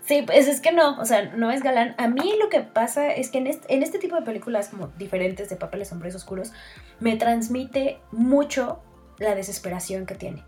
Sí, 0.00 0.22
pues 0.24 0.48
es 0.48 0.60
que 0.60 0.72
no, 0.72 0.98
o 0.98 1.04
sea, 1.04 1.32
no 1.36 1.50
es 1.50 1.62
galán. 1.62 1.94
A 1.98 2.08
mí 2.08 2.34
lo 2.40 2.48
que 2.48 2.60
pasa 2.60 3.12
es 3.12 3.30
que 3.30 3.38
en 3.38 3.46
este, 3.46 3.74
en 3.74 3.82
este 3.82 3.98
tipo 3.98 4.16
de 4.16 4.22
películas 4.22 4.68
como 4.68 4.88
diferentes 4.98 5.50
de 5.50 5.56
papeles 5.56 5.92
hombres 5.92 6.14
oscuros, 6.14 6.52
me 6.98 7.16
transmite 7.16 7.98
mucho 8.10 8.82
la 9.18 9.34
desesperación 9.34 10.06
que 10.06 10.14
tiene. 10.14 10.44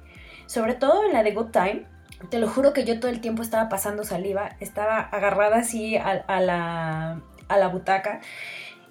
Sobre 0.46 0.74
todo 0.74 1.04
en 1.04 1.12
la 1.12 1.22
de 1.22 1.32
Good 1.32 1.50
Time, 1.50 1.86
te 2.30 2.38
lo 2.38 2.48
juro 2.48 2.72
que 2.72 2.84
yo 2.84 2.98
todo 3.00 3.10
el 3.10 3.20
tiempo 3.20 3.42
estaba 3.42 3.68
pasando 3.68 4.04
saliva, 4.04 4.56
estaba 4.60 5.00
agarrada 5.00 5.58
así 5.58 5.96
a, 5.96 6.40
la, 6.40 7.20
a 7.48 7.56
la 7.56 7.68
butaca 7.68 8.20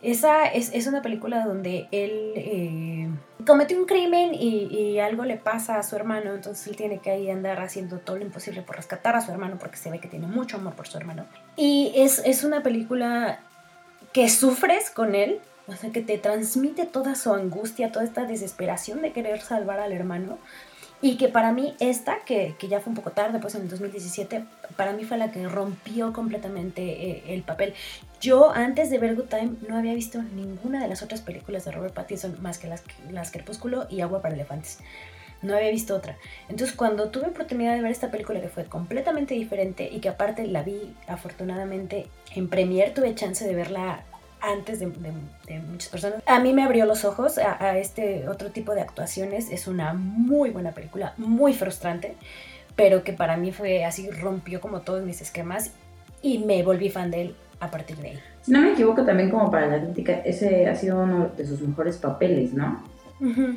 esa 0.06 0.46
es, 0.46 0.86
una 0.86 1.02
película 1.02 1.44
donde 1.46 1.88
él 1.92 2.34
eh, 2.36 3.10
comete 3.44 3.76
un 3.76 3.86
crimen 3.86 4.36
y, 4.36 5.00
algo 5.00 5.26
le 5.26 5.36
pasa 5.36 5.80
a 5.80 5.84
su 5.84 5.96
hermano, 5.96 6.36
entonces 6.36 6.68
él 6.68 6.76
tiene 6.76 7.00
que 7.00 7.10
ahí 7.10 7.30
andar 7.32 7.60
haciendo 7.60 7.98
todo 7.98 8.18
lo 8.18 8.24
imposible 8.24 8.62
por 8.62 8.76
rescatar 8.76 9.16
a 9.16 9.22
su 9.22 9.32
hermano 9.32 9.58
porque 9.60 9.78
se 9.78 9.90
ve 9.90 10.00
que 10.00 10.08
tiene 10.08 10.28
mucho 10.28 10.58
amor 10.58 10.76
por 10.76 10.88
su 10.88 10.98
hermano. 10.98 11.26
Y 11.56 11.92
es, 11.96 12.22
es 12.24 12.44
una 12.44 12.62
película 12.62 13.40
que 14.14 14.30
sufres 14.30 14.92
con 14.92 15.16
él, 15.16 15.40
o 15.68 15.76
sea, 15.76 15.92
que 15.92 16.02
te 16.02 16.20
transmite 16.20 16.86
toda 16.86 17.16
su 17.16 17.34
angustia, 17.34 17.92
toda 17.92 18.06
esta 18.06 18.26
desesperación 18.26 19.02
de 19.02 19.12
querer 19.12 19.42
salvar 19.42 19.80
al 19.80 19.92
hermano. 19.92 20.38
Y 21.02 21.18
que 21.18 21.28
para 21.28 21.52
mí 21.52 21.76
esta, 21.80 22.20
que, 22.26 22.56
que, 22.58 22.68
ya 22.68 22.80
fue 22.80 22.92
un 22.92 22.96
poco 22.96 23.12
tarde, 23.12 23.40
pues 23.40 23.54
en 23.56 23.64
el 23.64 23.70
2017, 23.70 24.46
para 24.76 24.94
mí 24.94 25.04
fue 25.04 25.18
la 25.18 25.32
que 25.32 25.48
rompió 25.48 26.14
completamente 26.14 26.82
eh, 27.10 27.24
el 27.28 27.44
papel. 27.44 27.74
Yo 28.22 28.52
antes 28.52 28.90
de 28.90 28.98
ver 28.98 29.16
Good 29.16 29.26
Time 29.26 29.52
no 29.68 29.78
había 29.78 29.94
visto 29.94 30.22
ninguna 30.22 30.82
de 30.82 30.88
las 30.88 31.04
otras 31.04 31.22
películas 31.22 31.66
de 31.66 31.72
Robert 31.72 31.94
Pattinson 31.94 32.42
más 32.42 32.58
que 32.58 32.68
las, 32.68 32.84
las 33.12 33.32
Crepúsculo 33.32 33.88
y 33.90 34.02
Agua 34.02 34.22
para 34.22 34.36
Elefantes. 34.36 34.80
No 35.42 35.56
había 35.56 35.70
visto 35.70 35.96
otra. 35.96 36.18
Entonces 36.50 36.76
cuando 36.76 37.10
tuve 37.10 37.28
oportunidad 37.28 37.76
de 37.76 37.82
ver 37.82 37.92
esta 37.92 38.10
película 38.10 38.42
que 38.42 38.48
fue 38.48 38.66
completamente 38.66 39.34
diferente 39.34 39.90
y 39.92 40.00
que 40.00 40.10
aparte 40.10 40.48
la 40.48 40.64
vi 40.64 40.96
afortunadamente 41.08 42.08
en 42.34 42.50
premier, 42.50 42.94
tuve 42.94 43.14
chance 43.14 43.46
de 43.46 43.54
verla 43.54 44.04
antes 44.52 44.80
de, 44.80 44.88
muchas 44.88 45.90
personas. 45.90 46.24
A 46.26 46.40
mí 46.40 46.54
me 46.54 46.64
abrió 46.64 46.86
los 46.86 47.06
ojos 47.06 47.38
a, 47.38 47.78
este 47.78 48.28
otro 48.30 48.52
tipo 48.52 48.74
de 48.74 48.82
actuaciones. 48.82 49.52
Es 49.52 49.68
una 49.68 49.94
muy 49.94 50.50
buena 50.50 50.72
película, 50.72 51.14
muy 51.18 51.54
frustrante, 51.54 52.16
pero 52.76 53.04
que 53.04 53.14
para 53.14 53.38
mí 53.38 53.52
fue 53.52 53.86
así, 53.86 54.10
rompió 54.10 54.62
como 54.62 54.82
todos 54.82 55.04
mis 55.04 55.22
esquemas 55.22 55.72
y 56.22 56.40
me 56.40 56.64
volví 56.64 56.90
fan 56.90 57.12
de 57.12 57.22
él 57.22 57.36
a 57.60 57.72
partir 57.72 57.98
de 57.98 58.10
ahí. 58.10 58.20
Si 58.42 58.52
no 58.52 58.62
me 58.62 58.74
equivoco, 58.74 59.04
también 59.04 59.30
como 59.30 59.50
para 59.50 59.68
la 59.68 59.82
crítica, 59.82 60.14
ese 60.26 60.68
ha 60.68 60.76
sido 60.76 61.02
uno 61.02 61.30
de 61.36 61.46
sus 61.46 61.62
mejores 61.62 61.98
papeles, 61.98 62.54
¿no? 62.54 62.84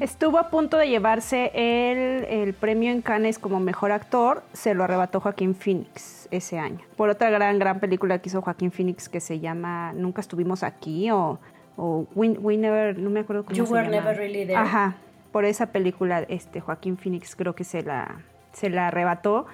Estuvo 0.00 0.38
a 0.38 0.50
punto 0.50 0.76
de 0.76 0.88
llevarse 0.88 1.50
el, 1.54 2.24
el, 2.24 2.54
premio 2.54 2.92
en 2.92 3.02
Cannes 3.02 3.40
como 3.40 3.58
mejor 3.58 3.90
actor, 3.90 4.44
se 4.52 4.74
lo 4.74 4.84
arrebató 4.84 5.20
Joaquín 5.20 5.54
Phoenix 5.54 6.28
ese 6.30 6.58
año. 6.58 6.80
Por 6.96 7.08
otra 7.08 7.28
gran, 7.30 7.58
gran 7.58 7.80
película 7.80 8.20
que 8.20 8.28
hizo 8.28 8.40
Joaquín 8.40 8.70
Phoenix 8.70 9.08
que 9.08 9.20
se 9.20 9.40
llama 9.40 9.92
Nunca 9.94 10.20
estuvimos 10.20 10.62
aquí 10.62 11.10
o, 11.10 11.40
o 11.76 12.06
We, 12.14 12.56
Never, 12.56 12.96
no 12.98 13.10
me 13.10 13.20
acuerdo 13.20 13.44
cómo 13.44 13.56
you 13.56 13.66
se 13.66 13.72
were 13.72 13.88
never 13.88 14.16
really 14.16 14.46
there. 14.46 14.56
Ajá, 14.56 14.96
por 15.32 15.44
esa 15.44 15.66
película 15.66 16.20
este 16.28 16.60
Joaquín 16.60 16.96
Phoenix 16.96 17.34
creo 17.34 17.54
que 17.56 17.64
se 17.64 17.82
la, 17.82 18.22
se 18.52 18.70
la 18.70 18.88
arrebató. 18.88 19.46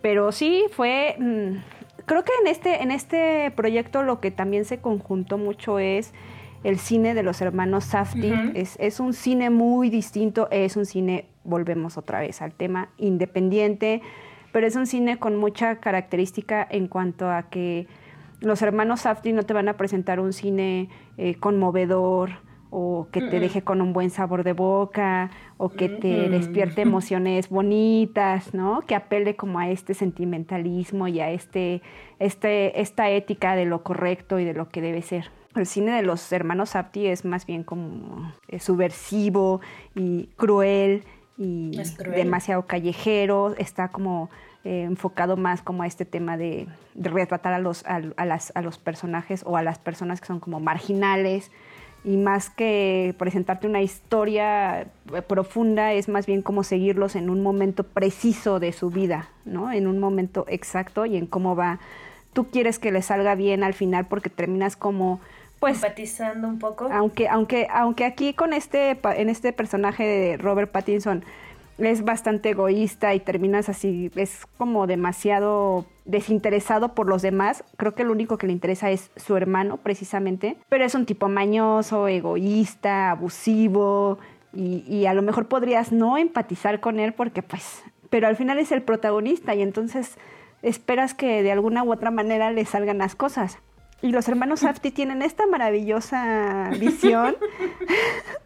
Pero 0.00 0.32
sí, 0.32 0.64
fue... 0.72 1.14
Mm, 1.18 1.58
creo 2.06 2.24
que 2.24 2.32
en 2.40 2.48
este, 2.48 2.82
en 2.82 2.90
este 2.90 3.52
proyecto 3.54 4.02
lo 4.02 4.18
que 4.20 4.32
también 4.32 4.64
se 4.64 4.80
conjuntó 4.80 5.38
mucho 5.38 5.78
es 5.78 6.12
el 6.64 6.78
cine 6.78 7.14
de 7.14 7.22
los 7.22 7.40
hermanos 7.40 7.84
Safdie. 7.84 8.52
es, 8.54 9.00
un 9.00 9.12
cine 9.12 9.50
muy 9.50 9.90
distinto, 9.90 10.48
es 10.50 10.76
un 10.76 10.86
cine, 10.86 11.26
volvemos 11.44 11.98
otra 11.98 12.20
vez 12.20 12.40
al 12.42 12.52
tema, 12.52 12.90
independiente, 12.98 14.02
pero 14.52 14.66
es 14.66 14.76
un 14.76 14.86
cine 14.86 15.18
con 15.18 15.36
mucha 15.36 15.76
característica 15.76 16.66
en 16.70 16.86
cuanto 16.86 17.30
a 17.30 17.44
que 17.44 17.86
los 18.40 18.62
hermanos 18.62 19.00
Safdie 19.00 19.32
no 19.32 19.44
te 19.44 19.54
van 19.54 19.68
a 19.68 19.76
presentar 19.76 20.20
un 20.20 20.32
cine 20.32 20.88
eh, 21.16 21.36
conmovedor 21.36 22.30
o 22.74 23.08
que 23.12 23.20
te 23.20 23.38
deje 23.38 23.62
con 23.62 23.82
un 23.82 23.92
buen 23.92 24.08
sabor 24.08 24.44
de 24.44 24.54
boca 24.54 25.30
o 25.58 25.68
que 25.68 25.90
te 25.90 26.30
despierte 26.30 26.80
emociones 26.82 27.50
bonitas, 27.50 28.54
¿no? 28.54 28.80
Que 28.86 28.94
apele 28.94 29.36
como 29.36 29.58
a 29.58 29.68
este 29.68 29.92
sentimentalismo 29.92 31.06
y 31.06 31.20
a 31.20 31.30
este, 31.30 31.82
este, 32.18 32.80
esta 32.80 33.10
ética 33.10 33.56
de 33.56 33.66
lo 33.66 33.82
correcto 33.82 34.38
y 34.38 34.44
de 34.44 34.54
lo 34.54 34.70
que 34.70 34.80
debe 34.80 35.02
ser 35.02 35.30
el 35.54 35.66
cine 35.66 35.92
de 35.96 36.02
los 36.02 36.32
hermanos 36.32 36.76
Apti 36.76 37.06
es 37.06 37.24
más 37.24 37.46
bien 37.46 37.62
como 37.62 38.32
eh, 38.48 38.58
subversivo 38.58 39.60
y 39.94 40.28
cruel 40.36 41.04
y 41.38 41.72
demasiado 42.14 42.66
callejero, 42.66 43.54
está 43.56 43.88
como 43.88 44.30
eh, 44.64 44.82
enfocado 44.82 45.36
más 45.36 45.60
como 45.60 45.82
a 45.82 45.86
este 45.86 46.04
tema 46.04 46.36
de, 46.36 46.68
retratar 46.94 47.52
a 47.52 47.58
los, 47.58 47.84
a, 47.86 48.00
las, 48.24 48.52
a 48.54 48.62
los 48.62 48.78
personajes 48.78 49.42
o 49.44 49.56
a 49.56 49.62
las 49.62 49.78
personas 49.78 50.20
que 50.20 50.26
son 50.26 50.40
como 50.40 50.60
marginales. 50.60 51.50
Y 52.04 52.16
más 52.16 52.50
que 52.50 53.14
presentarte 53.16 53.68
una 53.68 53.80
historia 53.80 54.82
eh, 54.82 55.22
profunda, 55.26 55.92
es 55.92 56.08
más 56.08 56.26
bien 56.26 56.42
como 56.42 56.64
seguirlos 56.64 57.14
en 57.14 57.30
un 57.30 57.42
momento 57.42 57.84
preciso 57.84 58.58
de 58.58 58.72
su 58.72 58.90
vida, 58.90 59.28
¿no? 59.44 59.72
En 59.72 59.86
un 59.86 60.00
momento 60.00 60.44
exacto 60.48 61.06
y 61.06 61.16
en 61.16 61.26
cómo 61.26 61.54
va. 61.54 61.78
Tú 62.32 62.50
quieres 62.50 62.78
que 62.78 62.90
le 62.90 63.02
salga 63.02 63.34
bien 63.34 63.62
al 63.62 63.74
final 63.74 64.06
porque 64.06 64.30
terminas 64.30 64.74
como 64.74 65.20
pues 65.62 65.76
empatizando 65.76 66.48
un 66.48 66.58
poco. 66.58 66.88
Aunque 66.90 67.28
aunque 67.28 67.68
aunque 67.70 68.04
aquí 68.04 68.34
con 68.34 68.52
este 68.52 68.98
en 69.04 69.28
este 69.28 69.52
personaje 69.52 70.02
de 70.02 70.36
Robert 70.36 70.72
Pattinson 70.72 71.24
es 71.78 72.04
bastante 72.04 72.50
egoísta 72.50 73.14
y 73.14 73.20
terminas 73.20 73.68
así, 73.68 74.10
es 74.16 74.44
como 74.58 74.88
demasiado 74.88 75.86
desinteresado 76.04 76.94
por 76.94 77.08
los 77.08 77.22
demás. 77.22 77.62
Creo 77.76 77.94
que 77.94 78.02
lo 78.02 78.10
único 78.10 78.38
que 78.38 78.48
le 78.48 78.52
interesa 78.52 78.90
es 78.90 79.12
su 79.14 79.36
hermano, 79.36 79.76
precisamente. 79.76 80.56
Pero 80.68 80.84
es 80.84 80.96
un 80.96 81.06
tipo 81.06 81.28
mañoso, 81.28 82.08
egoísta, 82.08 83.12
abusivo. 83.12 84.18
Y, 84.52 84.84
y, 84.88 85.06
a 85.06 85.14
lo 85.14 85.22
mejor 85.22 85.46
podrías 85.46 85.92
no 85.92 86.18
empatizar 86.18 86.80
con 86.80 86.98
él 86.98 87.14
porque 87.14 87.42
pues, 87.42 87.84
pero 88.10 88.26
al 88.26 88.36
final 88.36 88.58
es 88.58 88.72
el 88.72 88.82
protagonista 88.82 89.54
y 89.54 89.62
entonces 89.62 90.18
esperas 90.60 91.14
que 91.14 91.42
de 91.44 91.52
alguna 91.52 91.84
u 91.84 91.92
otra 91.92 92.10
manera 92.10 92.50
le 92.50 92.64
salgan 92.64 92.98
las 92.98 93.14
cosas. 93.14 93.58
Y 94.02 94.10
los 94.10 94.28
hermanos 94.28 94.60
Safti 94.60 94.90
tienen 94.90 95.22
esta 95.22 95.46
maravillosa 95.46 96.70
visión 96.78 97.36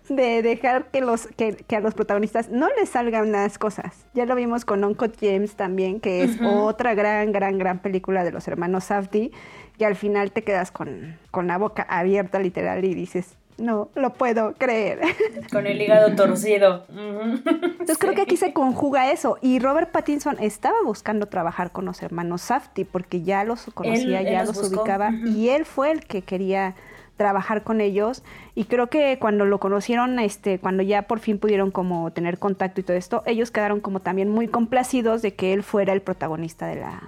de 0.09 0.42
dejar 0.42 0.90
que, 0.90 1.00
los, 1.00 1.26
que, 1.26 1.64
a 1.74 1.80
los 1.80 1.94
protagonistas 1.94 2.50
no 2.50 2.68
les 2.78 2.90
salgan 2.90 3.32
las 3.32 3.59
cosas. 3.59 4.07
Ya 4.14 4.26
lo 4.26 4.34
vimos 4.34 4.64
con 4.64 4.84
Uncle 4.84 5.11
James 5.20 5.57
también, 5.57 6.00
que 6.00 6.22
es 6.22 6.38
otra 6.42 6.94
gran, 6.94 7.32
gran, 7.32 7.59
gran 7.59 7.80
película 7.80 8.22
de 8.22 8.30
los 8.30 8.46
hermanos 8.46 8.84
Safti, 8.84 9.32
que 9.78 9.86
al 9.86 9.96
final 9.96 10.30
te 10.30 10.44
quedas 10.44 10.70
con, 10.70 11.18
con 11.30 11.46
la 11.46 11.59
boca 11.59 11.82
abierta 11.88 12.38
literal 12.38 12.84
y 12.84 12.94
dices, 12.94 13.36
no 13.59 13.88
lo 13.94 14.14
puedo 14.14 14.54
creer. 14.54 15.00
Con 15.52 15.66
el 15.66 15.80
hígado 15.80 16.14
torcido. 16.14 16.84
Entonces 16.88 17.98
creo 17.98 18.14
que 18.14 18.22
aquí 18.22 18.36
se 18.36 18.52
conjuga 18.52 19.11
eso. 19.11 19.38
Y 19.40 19.59
Robert 19.59 19.90
Pattinson 19.90 20.36
estaba 20.40 20.76
buscando 20.84 21.26
trabajar 21.26 21.72
con 21.72 21.84
los 21.84 22.02
hermanos 22.02 22.42
Safty 22.42 22.84
porque 22.84 23.22
ya 23.22 23.44
los 23.44 23.64
conocía, 23.74 24.22
ya 24.22 24.44
los, 24.44 24.57
ubicaba. 24.59 25.11
Y 25.12 25.48
él 25.48 25.64
fue 25.64 25.92
el 25.92 26.04
que 26.07 26.22
quería 26.22 26.74
trabajar 27.16 27.62
con 27.62 27.80
ellos 27.80 28.22
y 28.54 28.64
creo 28.64 28.88
que 28.88 29.18
cuando 29.18 29.46
lo 29.46 29.59
conocieron, 29.59 30.18
este, 30.18 30.59
cuando 30.59 30.82
ya 30.82 31.02
por 31.02 31.18
fin 31.18 31.38
pudieron 31.38 31.70
como 31.70 32.11
tener 32.11 32.38
contacto 32.38 32.80
y 32.80 32.84
todo 32.84 32.96
esto, 32.96 33.22
ellos 33.24 33.50
quedaron 33.50 33.80
como 33.80 34.00
también 34.00 34.28
muy 34.28 34.48
complacidos 34.48 35.22
de 35.22 35.34
que 35.34 35.54
él 35.54 35.62
fuera 35.62 35.94
el 35.94 36.02
protagonista 36.02 36.66
de 36.66 36.76
la, 36.76 37.02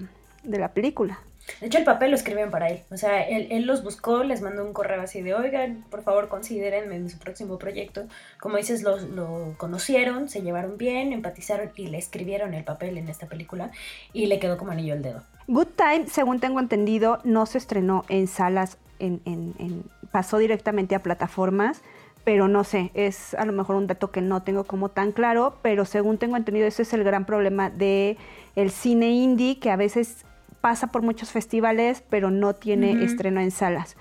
de 0.45 0.59
la 0.59 0.69
película. 0.69 1.19
De 1.61 1.67
hecho, 1.67 1.79
el 1.79 1.85
papel 1.85 2.11
lo 2.11 2.17
escribieron 2.17 2.51
para 2.51 2.69
él. 2.69 2.83
O 2.91 2.97
sea, 2.97 3.23
él, 3.23 3.67
los 3.67 3.83
buscó, 3.83 4.23
les 4.23 4.43
mandó 4.43 4.65
un 4.65 4.73
correo 4.73 5.03
así 5.03 5.23
de, 5.23 5.35
oigan, 5.35 5.85
por 5.91 6.03
favor, 6.03 6.29
considérenme 6.29 6.97
en 6.97 7.09
su 7.11 7.19
próximo 7.19 7.59
proyecto. 7.59 8.07
Como 8.41 8.57
dices, 8.57 8.83
lo, 8.83 9.55
conocieron, 9.57 10.29
se 10.29 10.43
llevaron 10.43 10.79
bien, 10.79 11.13
empatizaron 11.13 11.71
y 11.77 11.89
le 11.89 11.99
escribieron 11.99 12.55
el 12.55 12.65
papel 12.65 12.99
en 12.99 13.09
esta 13.09 13.27
película 13.27 13.71
y 14.13 14.27
le 14.27 14.39
quedó 14.39 14.57
como 14.59 14.73
anillo 14.73 14.95
al 14.95 15.03
dedo. 15.03 15.23
Good 15.47 15.69
Time, 15.77 16.07
según 16.09 16.41
tengo 16.41 16.61
entendido, 16.61 17.21
no 17.25 17.47
se 17.47 17.59
estrenó 17.59 18.05
en 18.09 18.27
salas, 18.27 18.79
en, 18.99 19.21
en, 19.25 19.85
pasó 20.11 20.39
directamente 20.39 20.95
a 20.95 21.03
plataformas 21.03 21.83
pero 22.25 22.47
no 22.47 22.63
sé, 22.63 22.91
es 22.93 23.33
a 23.33 23.47
lo 23.47 23.55
mejor 23.55 23.77
un 23.77 23.87
dato 23.87 24.11
que 24.11 24.21
no 24.21 24.43
tengo 24.43 24.65
como 24.65 24.91
tan 24.91 25.13
claro, 25.13 25.57
pero 25.63 25.87
según 25.87 26.19
tengo 26.19 26.37
entendido 26.37 26.67
ese 26.67 26.83
es 26.83 26.93
el 26.93 27.03
gran 27.03 27.25
problema 27.25 27.71
de 27.71 28.19
el 28.55 28.71
cine 28.71 29.13
indie 29.13 29.59
que 29.59 29.71
a 29.71 29.77
veces 29.77 30.27
pasa 30.61 30.89
por 30.89 31.03
muchos 31.03 31.31
festivales, 31.31 32.03
pero 32.09 32.31
no 32.31 32.55
tiene 32.55 33.05
estreno 33.05 33.41
en 33.41 33.51
salas. 33.51 33.97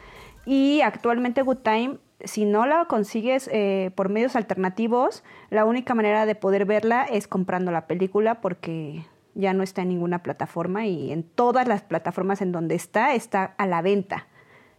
Y 0.45 0.81
actualmente 0.81 1.41
Good 1.41 1.57
Time, 1.57 1.97
si 2.21 2.45
no 2.45 2.65
la 2.65 2.85
consigues 2.85 3.49
eh, 3.51 3.91
por 3.95 4.09
medios 4.09 4.35
alternativos, 4.35 5.23
la 5.49 5.65
única 5.65 5.93
manera 5.93 6.25
de 6.25 6.35
poder 6.35 6.65
verla 6.65 7.03
es 7.03 7.27
comprando 7.27 7.71
la 7.71 7.85
película 7.85 8.41
porque 8.41 9.05
ya 9.35 9.53
no 9.53 9.61
está 9.61 9.83
en 9.83 9.89
ninguna 9.89 10.23
plataforma 10.23 10.85
y 10.87 11.11
en 11.11 11.23
todas 11.23 11.67
las 11.67 11.83
plataformas 11.83 12.41
en 12.41 12.51
donde 12.51 12.75
está, 12.75 13.13
está 13.13 13.43
a 13.57 13.67
la 13.67 13.81
venta. 13.81 14.27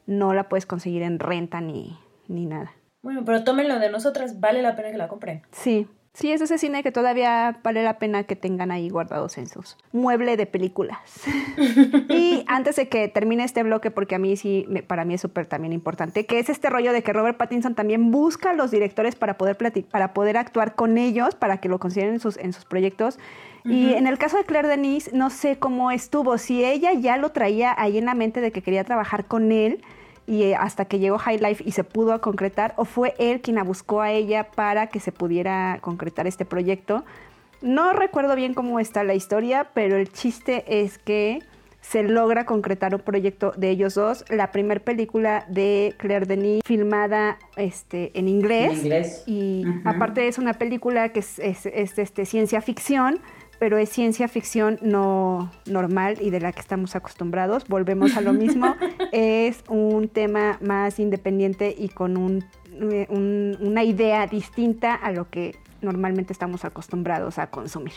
No 0.07 0.35
la 0.35 0.49
puedes 0.49 0.66
conseguir 0.66 1.03
en 1.03 1.18
renta 1.18 1.61
ni, 1.61 1.99
ni 2.26 2.47
nada. 2.47 2.72
Bueno, 3.03 3.24
pero 3.24 3.45
tómenlo 3.45 3.79
de 3.79 3.91
nosotras, 3.91 4.41
vale 4.41 4.62
la 4.62 4.74
pena 4.74 4.91
que 4.91 4.99
la 4.99 5.09
compren. 5.09 5.43
Sí, 5.53 5.87
Sí, 6.19 6.33
es 6.33 6.41
ese 6.41 6.59
cine 6.59 6.83
que 6.83 6.91
todavía 6.91 7.61
vale 7.62 7.85
la 7.85 8.01
pena 8.01 8.25
que 8.25 8.35
tengan 8.35 8.73
ahí 8.73 8.89
guardados 8.89 9.39
en 9.39 9.47
sus 9.47 9.77
mueble 9.93 10.37
de 10.37 10.47
películas. 10.47 10.99
y 12.09 12.43
antes 12.49 12.75
de 12.75 12.89
que 12.89 13.07
termine 13.07 13.45
este 13.45 13.62
bloque, 13.62 13.93
porque 13.93 14.16
a 14.16 14.19
mí 14.19 14.37
sí, 14.37 14.66
para 14.89 15.05
mí 15.05 15.14
es 15.14 15.21
súper 15.21 15.47
también 15.47 15.73
importante, 15.73 16.27
que 16.27 16.41
es 16.41 16.49
este 16.49 16.71
rollo 16.71 16.93
de 16.93 17.05
que 17.05 17.12
Robert 17.12 17.37
Pattinson 17.37 17.77
también 17.77 18.11
busca 18.11 18.51
a 18.51 18.55
los 18.55 18.73
directores 18.73 19.14
para 19.14 19.39
poder, 19.39 19.57
para 19.93 20.12
poder 20.12 20.39
actuar 20.39 20.75
con 20.75 20.99
ellos, 20.99 21.37
para 21.37 21.59
que 21.59 21.69
lo 21.69 21.79
consideren 21.79 22.14
en 22.14 22.21
sus, 22.21 22.37
en 22.37 22.53
sus 22.53 22.64
proyectos. 22.64 23.21
Y 23.64 23.93
en 23.93 24.09
el 24.09 24.19
caso 24.19 24.39
de 24.39 24.45
Claire 24.45 24.66
Denis, 24.66 25.12
no 25.12 25.31
sé 25.31 25.59
cómo 25.59 25.93
estuvo, 25.93 26.37
si 26.39 26.64
ella 26.64 26.95
ya 26.95 27.16
lo 27.16 27.31
traía 27.31 27.75
ahí 27.79 27.99
en 27.99 28.07
la 28.07 28.14
mente 28.14 28.41
de 28.41 28.51
que 28.51 28.62
quería 28.62 28.83
trabajar 28.83 29.27
con 29.27 29.53
él 29.53 29.85
y 30.29 30.43
eh, 30.43 30.55
hasta 30.55 30.85
que 30.85 30.99
llegó 30.99 31.16
High 31.18 31.39
Life 31.39 31.64
y 31.66 31.72
se 31.72 31.85
pudo 31.85 32.20
concretar, 32.20 32.74
o 32.76 32.85
fue 32.85 33.14
él 33.18 33.41
quien 33.41 33.57
la 33.57 33.64
buscó 33.64 34.03
a 34.03 34.12
ella 34.12 34.45
para 34.45 34.89
que 34.89 35.01
se 35.01 35.11
pudiera 35.11 35.79
concretar 35.81 36.26
este 36.26 36.45
proyecto. 36.45 37.05
No 37.62 37.93
recuerdo 37.95 38.37
bien 38.37 38.53
cómo 38.53 38.79
está 38.79 39.03
la 39.05 39.14
historia, 39.14 39.70
pero 39.72 39.97
el 39.97 40.12
chiste 40.12 40.64
es 40.83 40.99
que 40.99 41.43
se 41.81 42.03
logra 42.03 42.45
concretar 42.45 42.95
un 42.95 43.01
proyecto 43.01 43.53
de 43.57 43.70
ellos 43.70 43.95
dos. 43.95 44.24
La 44.29 44.53
primera 44.53 44.81
película 44.81 45.47
de 45.49 45.95
Claire 45.97 46.26
Denis 46.26 46.61
filmada 46.66 47.39
este, 47.57 48.11
en 48.18 48.29
inglés. 48.29 49.24
Y 49.26 49.64
aparte 49.85 50.29
es 50.29 50.37
una 50.37 50.55
película 50.55 51.09
que 51.09 51.20
es, 51.20 51.39
este, 51.39 52.26
ciencia 52.26 52.61
ficción 52.61 53.20
pero 53.59 53.79
es 53.79 53.89
ciencia 53.89 54.29
ficción 54.29 54.79
no 54.83 55.51
normal 55.67 56.19
y 56.21 56.31
de 56.31 56.41
la 56.41 56.53
que 56.53 56.61
estamos 56.61 56.95
acostumbrados. 56.97 57.67
Volvemos 57.69 58.17
a 58.17 58.21
lo 58.21 58.33
mismo. 58.33 58.77
es 59.13 59.63
un 59.69 60.09
tema 60.09 60.59
más 60.61 60.99
independiente 60.99 61.75
y 61.77 61.89
con 61.89 62.45
eh, 62.73 63.07
una 63.11 63.85
idea 63.85 64.27
distinta 64.27 64.95
a 64.95 65.13
lo 65.13 65.29
que 65.31 65.57
normalmente 65.81 66.33
estamos 66.33 66.65
acostumbrados 66.65 67.39
a 67.39 67.51
consumir. 67.51 67.95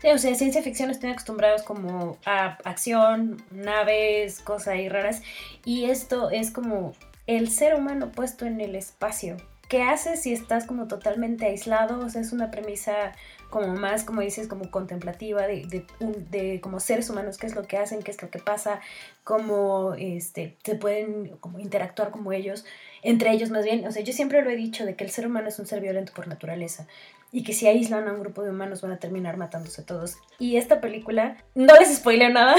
Sí, 0.00 0.08
o 0.08 0.18
sea, 0.18 0.34
ciencia 0.34 0.62
ficción 0.62 0.90
están 0.90 1.10
acostumbrados 1.10 1.62
como 1.62 2.18
a 2.26 2.58
acción, 2.64 3.42
naves, 3.50 4.40
cosas 4.40 4.68
ahí 4.68 4.88
raras. 4.88 5.22
Y 5.64 5.86
esto 5.86 6.30
es 6.30 6.50
como 6.50 6.92
el 7.26 7.50
ser 7.50 7.74
humano 7.74 8.10
puesto 8.12 8.46
en 8.46 8.60
el 8.60 8.74
espacio. 8.74 9.36
¿Qué 9.68 9.82
haces 9.82 10.22
si 10.22 10.32
estás 10.32 10.64
como 10.64 10.86
totalmente 10.86 11.46
aislado? 11.46 11.98
O 12.00 12.08
sea, 12.08 12.20
es 12.20 12.32
una 12.32 12.50
premisa 12.50 13.12
como 13.50 13.74
más, 13.74 14.04
como 14.04 14.20
dices, 14.20 14.48
como 14.48 14.70
contemplativa 14.70 15.46
de, 15.46 15.84
de, 15.98 16.60
como 16.60 16.80
seres 16.80 17.08
humanos, 17.10 17.38
qué 17.38 17.46
es 17.46 17.54
lo 17.54 17.62
que 17.62 17.76
hacen, 17.76 18.02
qué 18.02 18.10
es 18.10 18.20
lo 18.20 18.30
que 18.30 18.38
pasa, 18.38 18.80
cómo 19.24 19.94
este, 19.94 20.56
se 20.64 20.74
pueden 20.74 21.36
como 21.38 21.58
interactuar 21.58 22.10
como 22.10 22.32
ellos, 22.32 22.64
entre 23.02 23.30
ellos 23.32 23.50
más 23.50 23.64
bien. 23.64 23.86
O 23.86 23.92
sea, 23.92 24.02
yo 24.02 24.12
siempre 24.12 24.42
lo 24.42 24.50
he 24.50 24.56
dicho 24.56 24.84
de 24.84 24.96
que 24.96 25.04
el 25.04 25.10
ser 25.10 25.26
humano 25.26 25.48
es 25.48 25.58
un 25.58 25.66
ser 25.66 25.80
violento 25.80 26.12
por 26.14 26.28
naturaleza 26.28 26.86
y 27.32 27.42
que 27.42 27.52
si 27.52 27.66
aíslan 27.66 28.08
a 28.08 28.12
un 28.12 28.20
grupo 28.20 28.42
de 28.42 28.50
humanos 28.50 28.80
van 28.82 28.92
a 28.92 28.98
terminar 28.98 29.36
matándose 29.36 29.82
todos. 29.82 30.16
Y 30.38 30.56
esta 30.56 30.80
película, 30.80 31.36
no 31.54 31.74
les 31.76 31.94
spoileo 31.96 32.30
nada, 32.30 32.56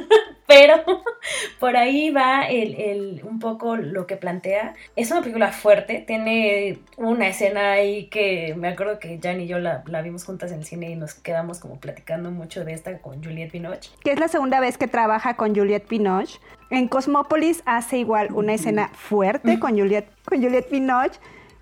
pero 0.52 0.84
por 1.58 1.76
ahí 1.76 2.10
va 2.10 2.42
el, 2.42 3.22
un 3.24 3.38
poco 3.38 3.76
lo 3.76 4.06
que 4.06 4.16
plantea. 4.16 4.74
Es 4.96 5.10
una 5.10 5.20
película 5.20 5.50
fuerte, 5.50 6.04
tiene 6.06 6.78
una 6.98 7.28
escena 7.28 7.72
ahí 7.72 8.08
que 8.08 8.54
me 8.56 8.68
acuerdo 8.68 8.98
que 8.98 9.18
Jan 9.22 9.40
y 9.40 9.46
yo 9.46 9.58
la, 9.58 9.82
la 9.86 10.02
vimos 10.02 10.24
juntas 10.24 10.52
en 10.52 10.58
el 10.58 10.64
cine 10.64 10.90
y 10.90 10.96
nos 10.96 11.14
quedamos 11.14 11.58
como 11.58 11.80
platicando 11.80 12.30
mucho 12.30 12.64
de 12.64 12.74
esta 12.74 12.98
con 12.98 13.24
Juliette 13.24 13.52
Binoche. 13.52 13.90
Que 14.04 14.12
es 14.12 14.20
la 14.20 14.28
segunda 14.28 14.60
vez 14.60 14.76
que 14.76 14.88
trabaja 14.88 15.36
con 15.36 15.54
Juliette 15.54 15.88
Binoche. 15.88 16.38
En 16.70 16.88
Cosmópolis 16.88 17.62
hace 17.64 17.98
igual 17.98 18.28
una 18.32 18.54
escena 18.54 18.90
fuerte 18.94 19.58
con 19.58 19.78
Juliette, 19.78 20.10
con 20.24 20.42
Juliette 20.42 20.70
Binoche 20.70 21.18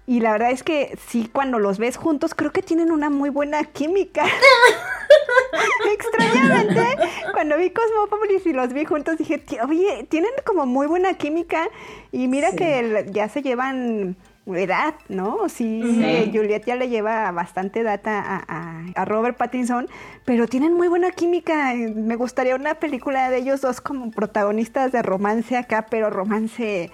y 0.06 0.20
la 0.20 0.32
verdad 0.32 0.50
es 0.50 0.62
que 0.62 0.98
sí, 1.08 1.28
cuando 1.32 1.58
los 1.58 1.78
ves 1.78 1.96
juntos, 1.96 2.34
creo 2.34 2.52
que 2.52 2.62
tienen 2.62 2.90
una 2.90 3.10
muy 3.10 3.30
buena 3.30 3.64
química. 3.64 4.24
Extrañamente, 5.92 6.96
cuando 7.32 7.56
vi 7.56 7.70
Cosmópolis 7.70 8.44
y 8.46 8.52
los 8.52 8.72
vi 8.72 8.84
juntos, 8.84 9.18
dije, 9.18 9.42
oye, 9.66 10.06
tienen 10.08 10.30
como 10.44 10.66
muy 10.66 10.86
buena 10.86 11.14
química. 11.14 11.68
Y 12.12 12.28
mira 12.28 12.52
que 12.52 13.06
ya 13.12 13.28
se 13.28 13.42
llevan 13.42 14.16
edad, 14.56 14.94
¿no? 15.08 15.48
Sí, 15.48 16.30
Juliet 16.32 16.64
ya 16.64 16.76
le 16.76 16.88
lleva 16.88 17.30
bastante 17.32 17.82
data 17.82 18.44
a, 18.48 19.04
Robert 19.04 19.36
Pattinson, 19.36 19.88
pero 20.24 20.46
tienen 20.46 20.74
muy 20.74 20.88
buena 20.88 21.10
química. 21.10 21.74
Me 21.74 22.16
gustaría 22.16 22.54
una 22.54 22.74
película 22.74 23.30
de 23.30 23.38
ellos 23.38 23.60
dos 23.60 23.80
como 23.80 24.10
protagonistas 24.10 24.92
de 24.92 25.02
romance 25.02 25.56
acá, 25.56 25.86
pero 25.90 26.10
romance 26.10 26.90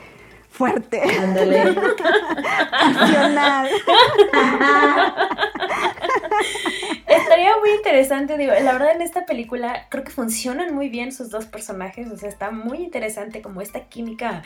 fuerte. 0.56 1.02
Ándale. 1.02 1.62
Estaría 7.06 7.56
muy 7.58 7.70
interesante, 7.76 8.36
digo, 8.38 8.52
la 8.52 8.72
verdad 8.72 8.92
en 8.94 9.02
esta 9.02 9.26
película 9.26 9.86
creo 9.90 10.04
que 10.04 10.10
funcionan 10.10 10.74
muy 10.74 10.88
bien 10.88 11.12
sus 11.12 11.30
dos 11.30 11.46
personajes, 11.46 12.10
o 12.10 12.16
sea, 12.16 12.28
está 12.28 12.50
muy 12.50 12.78
interesante 12.78 13.42
como 13.42 13.60
esta 13.60 13.80
química 13.84 14.42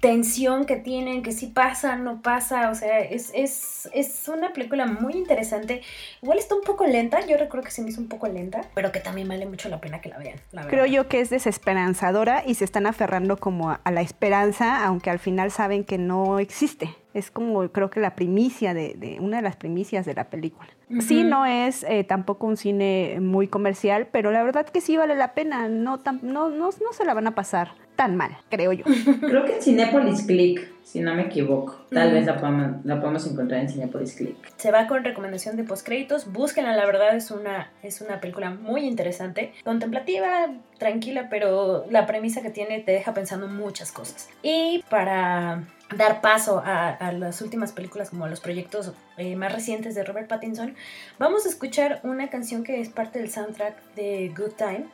tensión 0.00 0.64
que 0.64 0.76
tienen, 0.76 1.22
que 1.22 1.32
si 1.32 1.46
pasa, 1.46 1.96
no 1.96 2.22
pasa, 2.22 2.70
o 2.70 2.74
sea, 2.74 3.00
es, 3.00 3.30
es, 3.34 3.88
es, 3.92 4.28
una 4.28 4.52
película 4.52 4.86
muy 4.86 5.12
interesante. 5.12 5.82
Igual 6.22 6.38
está 6.38 6.54
un 6.54 6.62
poco 6.62 6.86
lenta, 6.86 7.24
yo 7.26 7.36
recuerdo 7.36 7.66
que 7.66 7.70
se 7.70 7.82
me 7.82 7.90
hizo 7.90 8.00
un 8.00 8.08
poco 8.08 8.26
lenta, 8.26 8.62
pero 8.74 8.92
que 8.92 9.00
también 9.00 9.28
vale 9.28 9.46
mucho 9.46 9.68
la 9.68 9.80
pena 9.80 10.00
que 10.00 10.08
la 10.08 10.18
vean. 10.18 10.40
Creo 10.68 10.86
yo 10.86 11.06
que 11.06 11.20
es 11.20 11.28
desesperanzadora 11.28 12.42
y 12.46 12.54
se 12.54 12.64
están 12.64 12.86
aferrando 12.86 13.36
como 13.36 13.70
a, 13.70 13.90
la 13.90 14.00
esperanza, 14.00 14.84
aunque 14.84 15.10
al 15.10 15.18
final 15.18 15.50
saben 15.50 15.84
que 15.84 15.98
no 15.98 16.38
existe. 16.38 16.88
Es 17.12 17.30
como 17.30 17.68
creo 17.68 17.90
que 17.90 18.00
la 18.00 18.14
primicia 18.14 18.74
de, 18.74 19.18
una 19.20 19.38
de 19.38 19.42
las 19.42 19.56
primicias 19.56 20.06
de 20.06 20.14
la 20.14 20.30
película. 20.30 20.68
Sí, 21.00 21.22
no 21.22 21.46
es 21.46 21.84
eh, 21.84 22.04
tampoco 22.04 22.46
un 22.46 22.56
cine 22.56 23.18
muy 23.20 23.46
comercial, 23.46 24.08
pero 24.10 24.30
la 24.32 24.42
verdad 24.42 24.66
que 24.66 24.80
sí 24.80 24.96
vale 24.96 25.14
la 25.16 25.34
pena. 25.34 25.68
No, 25.68 26.00
no, 26.22 26.50
no, 26.50 26.70
no 26.70 26.92
se 26.92 27.04
la 27.04 27.14
van 27.14 27.28
a 27.28 27.34
pasar 27.34 27.72
tan 27.96 28.16
mal, 28.16 28.36
creo 28.48 28.72
yo. 28.72 28.84
Creo 29.20 29.44
que 29.44 29.56
en 29.56 29.62
Cinepolis 29.62 30.22
Click, 30.22 30.66
si 30.90 30.98
no 30.98 31.14
me 31.14 31.22
equivoco. 31.22 31.78
Tal 31.92 32.10
vez 32.10 32.26
la 32.26 32.36
podemos 32.40 33.24
encontrar 33.24 33.60
en 33.60 33.68
Cinepolis 33.68 34.14
Click. 34.14 34.36
Se 34.56 34.72
va 34.72 34.88
con 34.88 35.04
recomendación 35.04 35.56
de 35.56 35.62
postcréditos. 35.62 36.32
Búsquenla, 36.32 36.74
la 36.74 36.84
verdad 36.84 37.14
es 37.14 37.30
una, 37.30 37.70
es 37.84 38.00
una 38.00 38.20
película 38.20 38.50
muy 38.50 38.80
interesante. 38.86 39.52
Contemplativa, 39.62 40.48
tranquila, 40.78 41.28
pero 41.30 41.86
la 41.90 42.06
premisa 42.06 42.42
que 42.42 42.50
tiene 42.50 42.80
te 42.80 42.90
deja 42.90 43.14
pensando 43.14 43.46
muchas 43.46 43.92
cosas. 43.92 44.28
Y 44.42 44.84
para 44.90 45.62
dar 45.96 46.20
paso 46.20 46.60
a, 46.64 47.12
las 47.12 47.40
últimas 47.40 47.70
películas 47.70 48.10
como 48.10 48.26
los 48.26 48.40
proyectos 48.40 48.92
eh, 49.16 49.36
más 49.36 49.52
recientes 49.52 49.94
de 49.94 50.02
Robert 50.02 50.26
Pattinson, 50.26 50.74
vamos 51.20 51.46
a 51.46 51.50
escuchar 51.50 52.00
una 52.02 52.30
canción 52.30 52.64
que 52.64 52.80
es 52.80 52.88
parte 52.88 53.20
del 53.20 53.30
soundtrack 53.30 53.94
de 53.94 54.34
Good 54.36 54.54
Time, 54.56 54.86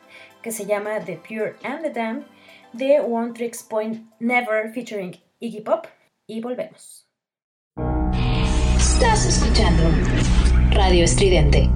que 0.43 0.51
se 0.51 0.67
llama 0.67 0.99
The 1.03 1.19
Pure 1.27 1.55
and 1.63 1.81
the 1.81 1.89
Damned 1.89 2.25
de 2.73 2.99
One 2.99 3.33
Tricks 3.33 3.63
Point 3.63 4.05
Never 4.19 4.71
featuring 4.71 5.15
Iggy 5.39 5.61
Pop 5.61 5.85
y 6.25 6.41
volvemos. 6.41 7.07
Estás 8.79 9.25
escuchando 9.27 9.83
Radio 10.71 11.03
Estridente. 11.03 11.69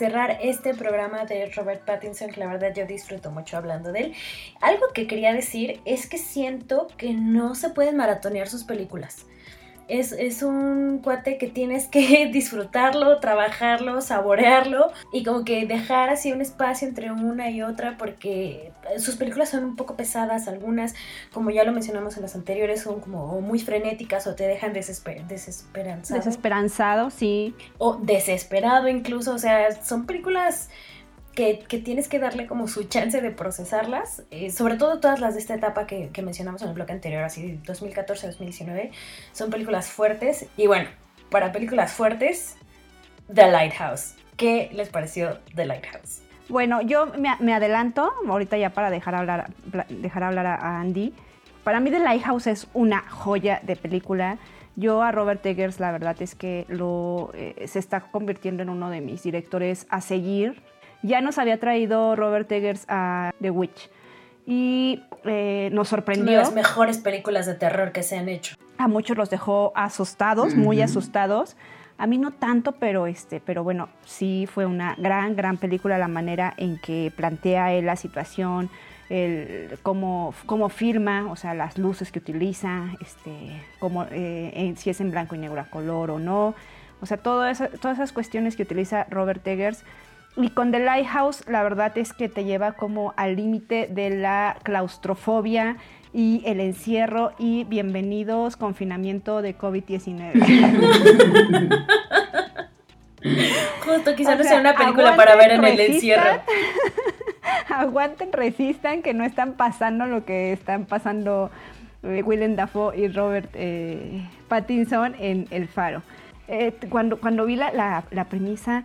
Cerrar 0.00 0.38
este 0.40 0.72
programa 0.72 1.26
de 1.26 1.50
Robert 1.54 1.84
Pattinson, 1.84 2.30
que 2.30 2.40
la 2.40 2.46
verdad 2.46 2.72
yo 2.74 2.86
disfruto 2.86 3.30
mucho 3.30 3.58
hablando 3.58 3.92
de 3.92 4.00
él. 4.00 4.14
Algo 4.62 4.86
que 4.94 5.06
quería 5.06 5.34
decir 5.34 5.82
es 5.84 6.08
que 6.08 6.16
siento 6.16 6.86
que 6.96 7.12
no 7.12 7.54
se 7.54 7.68
pueden 7.68 7.98
maratonear 7.98 8.48
sus 8.48 8.64
películas 8.64 9.26
es, 9.90 10.42
un 10.42 11.00
cuate 11.02 11.36
que 11.38 11.48
tienes 11.48 11.88
que 11.88 12.26
disfrutarlo, 12.32 13.18
trabajarlo, 13.18 14.00
saborearlo 14.00 14.92
y 15.12 15.24
como 15.24 15.44
que 15.44 15.66
dejar 15.66 16.08
así 16.08 16.32
un 16.32 16.40
espacio 16.40 16.88
entre 16.88 17.10
una 17.10 17.50
y 17.50 17.62
otra 17.62 17.96
porque 17.98 18.72
sus 18.98 19.16
películas 19.16 19.50
son 19.50 19.64
un 19.64 19.76
poco 19.76 19.96
pesadas, 19.96 20.48
algunas, 20.48 20.94
como 21.32 21.50
ya 21.50 21.64
lo 21.64 21.72
mencionamos 21.72 22.16
en 22.16 22.22
las 22.22 22.34
anteriores, 22.34 22.82
son 22.82 23.00
como 23.00 23.40
muy 23.40 23.58
frenéticas 23.58 24.26
o 24.26 24.34
te 24.34 24.46
dejan 24.46 24.72
desesper 24.72 25.24
desesperanzado. 25.26 26.18
Desesperanzado, 26.18 27.10
sí. 27.10 27.54
O 27.78 27.96
desesperado 27.96 28.88
incluso, 28.88 29.34
o 29.34 29.38
sea, 29.38 29.82
son 29.82 30.06
películas 30.06 30.70
que, 31.68 31.78
tienes 31.78 32.08
que 32.08 32.18
darle 32.18 32.46
como 32.46 32.68
su 32.68 32.84
chance 32.84 33.20
de 33.20 33.30
procesarlas, 33.30 34.24
eh, 34.30 34.50
sobre 34.50 34.76
todo 34.76 35.00
todas 35.00 35.20
las 35.20 35.34
de 35.34 35.40
esta 35.40 35.54
etapa 35.54 35.86
que, 35.86 36.10
mencionamos 36.22 36.60
en 36.62 36.68
el 36.68 36.74
bloque 36.74 36.92
anterior, 36.92 37.24
así 37.24 37.58
2014-2019, 37.64 38.90
son 39.32 39.50
películas 39.50 39.90
fuertes. 39.90 40.46
Y 40.58 40.66
bueno, 40.66 40.90
para 41.30 41.50
películas 41.50 41.92
fuertes, 41.92 42.56
The 43.32 43.50
Lighthouse. 43.50 44.16
¿Qué 44.36 44.70
les 44.74 44.90
pareció 44.90 45.38
The 45.54 45.64
Lighthouse? 45.64 46.22
Bueno, 46.48 46.82
yo 46.82 47.06
me, 47.06 47.54
adelanto, 47.54 48.12
ahorita 48.28 48.58
ya 48.58 48.70
para 48.70 48.90
dejar 48.90 49.14
hablar, 49.14 49.50
dejar 49.88 50.24
hablar 50.24 50.46
a 50.46 50.80
Andy. 50.80 51.14
Para 51.64 51.80
mí 51.80 51.90
The 51.90 52.00
Lighthouse 52.00 52.48
es 52.48 52.68
una 52.74 53.00
joya 53.08 53.60
de 53.62 53.76
película. 53.76 54.38
Yo 54.76 55.02
a 55.02 55.10
Robert 55.10 55.44
Eggers 55.46 55.80
la 55.80 55.90
verdad 55.92 56.20
es 56.20 56.34
que 56.34 56.66
lo, 56.68 57.30
eh, 57.34 57.66
se 57.66 57.78
está 57.78 58.00
convirtiendo 58.00 58.62
en 58.62 58.68
uno 58.68 58.90
de 58.90 59.00
mis 59.00 59.22
directores 59.22 59.86
a 59.90 60.00
seguir 60.00 60.62
ya 61.02 61.20
nos 61.20 61.38
había 61.38 61.58
traído 61.58 62.16
Robert 62.16 62.50
Eggers 62.50 62.84
a 62.88 63.32
The 63.40 63.50
Witch 63.50 63.90
y 64.46 65.02
eh, 65.24 65.70
nos 65.72 65.88
sorprendió. 65.88 66.24
Una 66.24 66.38
de 66.38 66.44
las 66.44 66.54
mejores 66.54 66.98
películas 66.98 67.46
de 67.46 67.54
terror 67.54 67.92
que 67.92 68.02
se 68.02 68.18
han 68.18 68.28
hecho. 68.28 68.56
A 68.78 68.88
muchos 68.88 69.16
los 69.16 69.30
dejó 69.30 69.72
asustados, 69.74 70.54
muy 70.54 70.80
asustados. 70.80 71.56
A 71.98 72.06
mí 72.06 72.16
no 72.16 72.30
tanto, 72.30 72.72
pero 72.72 73.06
este, 73.06 73.40
pero 73.40 73.62
bueno, 73.62 73.90
sí 74.06 74.48
fue 74.50 74.64
una 74.64 74.94
gran, 74.96 75.36
gran 75.36 75.58
película 75.58 75.98
la 75.98 76.08
manera 76.08 76.54
en 76.56 76.78
que 76.78 77.12
plantea 77.14 77.74
él 77.74 77.84
la 77.86 77.96
situación, 77.96 78.70
el, 79.10 79.78
cómo, 79.82 80.32
cómo 80.46 80.70
firma, 80.70 81.30
o 81.30 81.36
sea, 81.36 81.52
las 81.52 81.76
luces 81.76 82.10
que 82.10 82.18
utiliza, 82.18 82.84
este, 83.02 83.62
cómo, 83.78 84.06
eh, 84.10 84.72
si 84.78 84.88
es 84.88 85.00
en 85.02 85.10
blanco 85.10 85.34
y 85.34 85.38
negro 85.38 85.60
a 85.60 85.64
color 85.64 86.10
o 86.10 86.18
no. 86.18 86.54
O 87.02 87.06
sea, 87.06 87.18
todo 87.18 87.44
todas 87.80 87.98
esas 87.98 88.12
cuestiones 88.12 88.56
que 88.56 88.62
utiliza 88.62 89.06
Robert 89.10 89.46
Eggers 89.46 89.84
y 90.36 90.50
con 90.50 90.70
The 90.70 90.80
Lighthouse, 90.80 91.46
la 91.48 91.62
verdad 91.62 91.96
es 91.98 92.12
que 92.12 92.28
te 92.28 92.44
lleva 92.44 92.72
como 92.72 93.14
al 93.16 93.36
límite 93.36 93.88
de 93.90 94.10
la 94.10 94.56
claustrofobia 94.62 95.76
y 96.12 96.42
el 96.44 96.60
encierro 96.60 97.32
y 97.38 97.64
bienvenidos 97.64 98.56
confinamiento 98.56 99.42
de 99.42 99.56
COVID-19. 99.56 100.32
Justo, 103.84 104.14
quizás 104.16 104.38
no 104.38 104.44
sea 104.44 104.60
una 104.60 104.74
película 104.74 105.16
para 105.16 105.36
ver 105.36 105.52
en 105.52 105.64
el 105.64 105.78
encierro. 105.78 106.40
aguanten, 107.68 108.32
resistan, 108.32 109.02
que 109.02 109.14
no 109.14 109.24
están 109.24 109.54
pasando 109.54 110.06
lo 110.06 110.24
que 110.24 110.52
están 110.52 110.86
pasando 110.86 111.50
eh, 112.02 112.22
Willem 112.24 112.56
Dafoe 112.56 112.96
y 112.98 113.08
Robert 113.08 113.50
eh, 113.54 114.26
Pattinson 114.48 115.14
en 115.18 115.46
El 115.50 115.68
Faro. 115.68 116.02
Eh, 116.48 116.72
cuando, 116.88 117.20
cuando 117.20 117.44
vi 117.46 117.56
la, 117.56 118.04
la 118.10 118.24
premisa, 118.24 118.84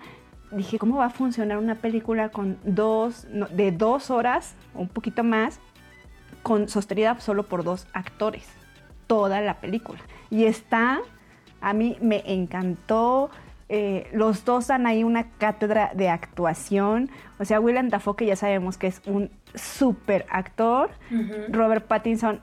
dije, 0.55 0.79
¿cómo 0.79 0.97
va 0.97 1.05
a 1.05 1.09
funcionar 1.09 1.57
una 1.57 1.75
película 1.75 2.29
con 2.29 2.57
dos, 2.63 3.27
de 3.51 3.71
dos 3.71 4.09
horas 4.09 4.55
o 4.73 4.81
un 4.81 4.87
poquito 4.87 5.23
más, 5.23 5.59
con 6.43 6.69
sostenida 6.69 7.19
solo 7.19 7.43
por 7.43 7.63
dos 7.63 7.87
actores? 7.93 8.47
Toda 9.07 9.41
la 9.41 9.59
película. 9.59 9.99
Y 10.29 10.45
está, 10.45 10.99
a 11.61 11.73
mí 11.73 11.97
me 12.01 12.23
encantó. 12.25 13.29
Eh, 13.67 14.07
los 14.13 14.45
dos 14.45 14.67
dan 14.67 14.87
ahí 14.87 15.03
una 15.03 15.29
cátedra 15.31 15.91
de 15.93 16.09
actuación. 16.09 17.09
O 17.39 17.45
sea, 17.45 17.59
Willem 17.59 17.89
Dafoe, 17.89 18.15
que 18.15 18.25
ya 18.25 18.35
sabemos 18.35 18.77
que 18.77 18.87
es 18.87 19.01
un 19.05 19.31
súper 19.53 20.25
actor. 20.29 20.89
Robert 21.49 21.85
Pattinson 21.85 22.41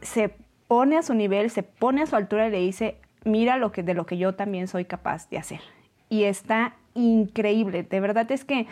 se 0.00 0.34
pone 0.68 0.98
a 0.98 1.02
su 1.02 1.14
nivel, 1.14 1.50
se 1.50 1.62
pone 1.62 2.02
a 2.02 2.06
su 2.06 2.16
altura 2.16 2.48
y 2.48 2.50
le 2.50 2.60
dice, 2.60 2.96
mira 3.24 3.56
lo 3.56 3.72
que, 3.72 3.82
de 3.82 3.94
lo 3.94 4.06
que 4.06 4.18
yo 4.18 4.34
también 4.34 4.68
soy 4.68 4.84
capaz 4.84 5.28
de 5.30 5.38
hacer. 5.38 5.60
Y 6.08 6.24
está 6.24 6.74
increíble. 6.96 7.82
De 7.82 8.00
verdad 8.00 8.30
es 8.32 8.44
que 8.44 8.66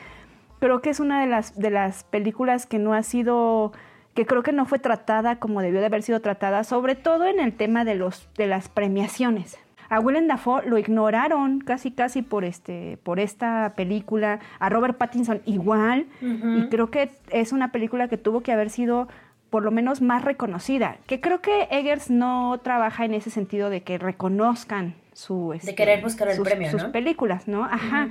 creo 0.59 0.81
que 0.81 0.91
es 0.91 1.01
una 1.01 1.21
de 1.21 1.27
las, 1.27 1.59
de 1.59 1.71
las 1.71 2.05
películas 2.05 2.67
que 2.67 2.79
no 2.79 2.95
ha 2.95 3.03
sido 3.03 3.73
que 4.15 4.27
creo 4.27 4.43
que 4.43 4.53
no 4.53 4.65
fue 4.65 4.79
tratada 4.79 5.37
como 5.37 5.61
debió 5.61 5.81
de 5.81 5.87
haber 5.87 6.03
sido 6.03 6.21
tratada, 6.21 6.65
sobre 6.65 6.95
todo 6.95 7.27
en 7.27 7.41
el 7.41 7.53
tema 7.53 7.85
de, 7.85 7.97
los, 7.97 8.29
de 8.37 8.47
las 8.47 8.69
premiaciones. 8.69 9.59
A 9.91 10.01
Willem 10.01 10.29
Dafoe 10.29 10.67
lo 10.67 10.79
ignoraron 10.79 11.61
casi 11.61 11.91
casi 11.91 12.23
por, 12.23 12.45
este, 12.45 12.99
por 13.03 13.21
esta 13.21 13.75
película, 13.77 14.41
a 14.59 14.69
Robert 14.69 14.97
Pattinson 14.97 15.43
igual, 15.45 16.07
y 16.21 16.69
creo 16.69 16.91
que 16.91 17.11
es 17.31 17.53
una 17.53 17.71
película 17.71 18.09
que 18.09 18.17
tuvo 18.17 18.41
que 18.41 18.53
haber 18.53 18.71
sido 18.71 19.09
por 19.51 19.63
lo 19.63 19.71
menos 19.71 20.01
más 20.01 20.25
reconocida, 20.25 20.97
que 21.07 21.21
creo 21.21 21.41
que 21.41 21.69
Eggers 21.71 22.11
no 22.11 22.59
trabaja 22.63 23.05
en 23.05 23.15
ese 23.15 23.31
sentido 23.31 23.71
de 23.71 23.83
que 23.83 23.99
reconozcan 23.99 24.95
su... 25.15 25.51
de 25.51 25.57
este, 25.57 25.75
querer 25.75 26.03
buscar 26.03 26.29
el 26.29 26.37
sus, 26.37 26.47
premio, 26.47 26.71
Sus 26.71 26.85
películas, 26.85 27.49
¿no? 27.49 27.65
Ajá. 27.65 28.11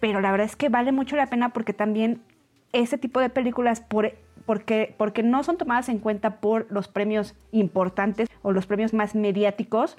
Pero 0.00 0.20
la 0.20 0.30
verdad 0.30 0.46
es 0.46 0.56
que 0.56 0.68
vale 0.68 0.92
mucho 0.92 1.16
la 1.16 1.26
pena 1.26 1.50
porque 1.50 1.72
también 1.72 2.20
ese 2.72 2.98
tipo 2.98 3.20
de 3.20 3.30
películas, 3.30 3.80
por, 3.80 4.12
porque, 4.46 4.94
porque 4.96 5.22
no 5.22 5.42
son 5.42 5.56
tomadas 5.56 5.88
en 5.88 5.98
cuenta 5.98 6.40
por 6.40 6.66
los 6.70 6.88
premios 6.88 7.34
importantes 7.52 8.28
o 8.42 8.52
los 8.52 8.66
premios 8.66 8.94
más 8.94 9.14
mediáticos, 9.14 9.96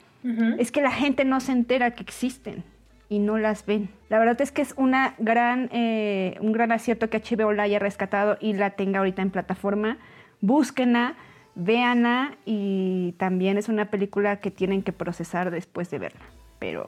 es 0.59 0.71
que 0.71 0.81
la 0.81 0.91
gente 0.91 1.25
no 1.25 1.39
se 1.39 1.51
entera 1.51 1.91
que 1.91 2.03
existen 2.03 2.63
y 3.09 3.19
no 3.19 3.37
las 3.37 3.65
ven. 3.65 3.89
La 4.09 4.19
verdad 4.19 4.39
es 4.41 4.51
que 4.51 4.61
es 4.61 4.73
una 4.77 5.15
gran, 5.17 5.69
eh, 5.73 6.37
un 6.41 6.51
gran 6.51 6.71
acierto 6.71 7.09
que 7.09 7.19
HBO 7.19 7.51
la 7.51 7.63
haya 7.63 7.79
rescatado 7.79 8.37
y 8.39 8.53
la 8.53 8.71
tenga 8.71 8.99
ahorita 8.99 9.21
en 9.21 9.31
plataforma. 9.31 9.97
Búsquenla 10.39 11.15
véanla 11.55 12.37
y 12.45 13.13
también 13.17 13.57
es 13.57 13.69
una 13.69 13.89
película 13.89 14.39
que 14.39 14.51
tienen 14.51 14.83
que 14.83 14.93
procesar 14.93 15.51
después 15.51 15.89
de 15.89 15.99
verla, 15.99 16.21
pero 16.59 16.87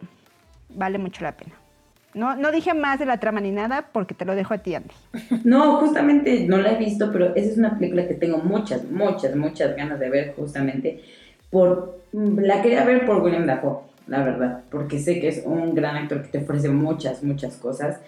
vale 0.70 0.98
mucho 0.98 1.24
la 1.24 1.38
pena. 1.38 1.54
No, 2.14 2.36
no 2.36 2.52
dije 2.52 2.76
más 2.76 3.00
de 3.00 3.08
la 3.08 3.20
trama 3.20 3.42
ni 3.42 3.52
nada 3.52 3.90
porque 3.92 4.14
te 4.14 4.24
lo 4.24 4.36
dejo 4.36 4.54
a 4.54 4.60
ti, 4.60 4.76
Andy. 4.76 4.94
No, 5.44 5.78
justamente 5.78 6.46
no 6.48 6.58
la 6.58 6.74
he 6.74 6.78
visto, 6.78 7.12
pero 7.12 7.36
esa 7.36 7.52
es 7.52 7.58
una 7.58 7.78
película 7.78 8.08
que 8.08 8.14
tengo 8.14 8.38
muchas, 8.38 8.84
muchas, 8.90 9.36
muchas 9.36 9.76
ganas 9.76 10.00
de 10.00 10.10
ver 10.10 10.34
justamente. 10.36 11.02
Por, 11.50 12.00
la 12.14 12.62
quería 12.62 12.84
ver 12.84 13.06
por 13.06 13.22
William 13.22 13.46
Dafoe, 13.46 13.80
la 14.08 14.24
verdad, 14.24 14.64
porque 14.70 15.00
sé 15.00 15.20
que 15.20 15.28
es 15.28 15.44
un 15.46 15.74
gran 15.74 15.96
actor 15.96 16.22
que 16.22 16.30
te 16.30 16.38
ofrece 16.40 16.70
muchas, 16.70 17.24
muchas 17.24 17.58
cosas 17.58 18.00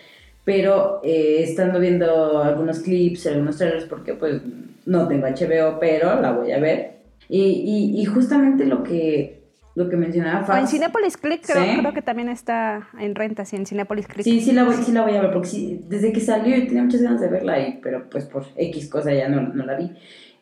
pero 0.46 1.02
eh, 1.04 1.38
estando 1.42 1.80
viendo 1.80 2.42
algunos 2.42 2.80
clips, 2.80 3.26
algunos 3.26 3.58
trailers, 3.58 3.86
porque 3.86 4.14
pues 4.14 4.42
no 4.86 5.08
tengo 5.08 5.28
HBO, 5.28 5.80
pero 5.80 6.22
la 6.22 6.32
voy 6.32 6.52
a 6.52 6.60
ver. 6.60 6.96
Y, 7.28 7.94
y, 8.00 8.06
justamente 8.06 8.66
lo 8.66 8.84
que, 8.84 9.42
lo 9.74 9.90
que 9.90 9.98
mencionaba 9.98 10.44
Fax, 10.44 10.60
En 10.60 10.68
Cinepolis 10.68 11.18
Click 11.18 11.42
creo, 11.44 11.92
que 11.92 12.04
también 12.04 12.30
está 12.30 12.88
en 13.00 13.16
renta, 13.16 13.46
sí, 13.46 13.56
en 13.56 13.66
Cinepolis 13.66 14.08
Click. 14.08 14.24
Sí, 14.24 14.42
sí 14.42 14.52
la 14.52 14.64
voy, 14.64 14.76
sí 14.76 14.92
la 14.92 15.02
voy 15.02 15.16
a 15.16 15.22
ver, 15.22 15.32
porque 15.32 15.80
desde 15.88 16.14
que 16.14 16.20
salió 16.20 16.56
tenía 16.68 16.84
muchas 16.84 17.02
ganas 17.02 17.22
de 17.22 17.28
verla, 17.30 17.60
y, 17.60 17.80
pero 17.82 18.08
pues 18.10 18.26
por 18.26 18.46
X 18.56 18.88
cosa 18.90 19.12
ya 19.12 19.28
no, 19.28 19.42
no 19.42 19.66
la 19.66 19.76
vi. 19.76 19.92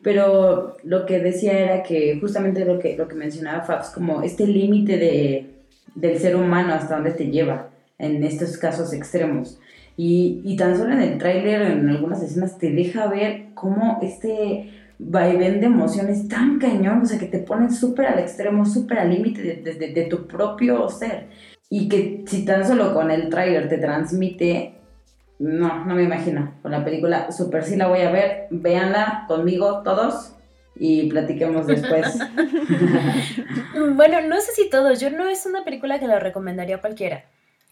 Pero 0.02 0.76
lo 0.82 1.06
que 1.06 1.18
decía 1.20 1.58
era 1.58 1.82
que 1.82 2.18
justamente 2.20 2.66
lo 2.66 2.78
que, 2.78 2.94
lo 2.94 3.08
que 3.08 3.14
mencionaba 3.14 3.62
Fabs, 3.62 3.88
como 3.88 4.22
este 4.22 4.46
límite 4.46 4.98
de, 4.98 5.54
del 5.94 6.18
ser 6.18 6.36
humano 6.36 6.74
hasta 6.74 6.96
dónde 6.96 7.12
te 7.12 7.30
lleva 7.30 7.70
en 7.98 8.22
estos 8.22 8.58
casos 8.58 8.92
extremos. 8.92 9.58
Y, 9.96 10.40
y 10.44 10.56
tan 10.56 10.76
solo 10.76 10.92
en 10.92 11.02
el 11.02 11.18
tráiler, 11.18 11.62
en 11.62 11.88
algunas 11.88 12.22
escenas, 12.22 12.58
te 12.58 12.70
deja 12.70 13.06
ver 13.06 13.48
cómo 13.54 13.98
este 14.02 14.70
vaivén 14.98 15.60
de 15.60 15.66
emociones 15.66 16.28
tan 16.28 16.58
cañón, 16.58 17.02
o 17.02 17.06
sea, 17.06 17.18
que 17.18 17.26
te 17.26 17.38
ponen 17.38 17.72
súper 17.72 18.06
al 18.06 18.18
extremo, 18.18 18.64
súper 18.64 18.98
al 18.98 19.10
límite 19.10 19.62
de, 19.62 19.92
de, 19.92 20.04
tu 20.04 20.26
propio 20.26 20.88
ser. 20.88 21.28
Y 21.68 21.88
que 21.88 22.24
si 22.26 22.44
tan 22.44 22.66
solo 22.66 22.94
con 22.94 23.10
el 23.10 23.28
tráiler 23.28 23.68
te 23.68 23.78
transmite, 23.78 24.74
no, 25.38 25.84
no 25.84 25.94
me 25.94 26.04
imagino. 26.04 26.54
Con 26.62 26.70
la 26.70 26.84
película, 26.84 27.32
súper 27.32 27.64
sí 27.64 27.76
la 27.76 27.88
voy 27.88 28.00
a 28.00 28.10
ver, 28.10 28.46
véanla 28.50 29.24
conmigo 29.26 29.82
todos 29.82 30.34
y 30.76 31.08
platiquemos 31.08 31.66
después. 31.66 32.18
bueno, 33.94 34.20
no 34.22 34.40
sé 34.40 34.52
si 34.52 34.70
todos, 34.70 35.00
yo 35.00 35.10
no 35.10 35.28
es 35.28 35.46
una 35.46 35.64
película 35.64 35.98
que 35.98 36.06
la 36.06 36.20
recomendaría 36.20 36.76
a 36.76 36.80
cualquiera. 36.80 37.24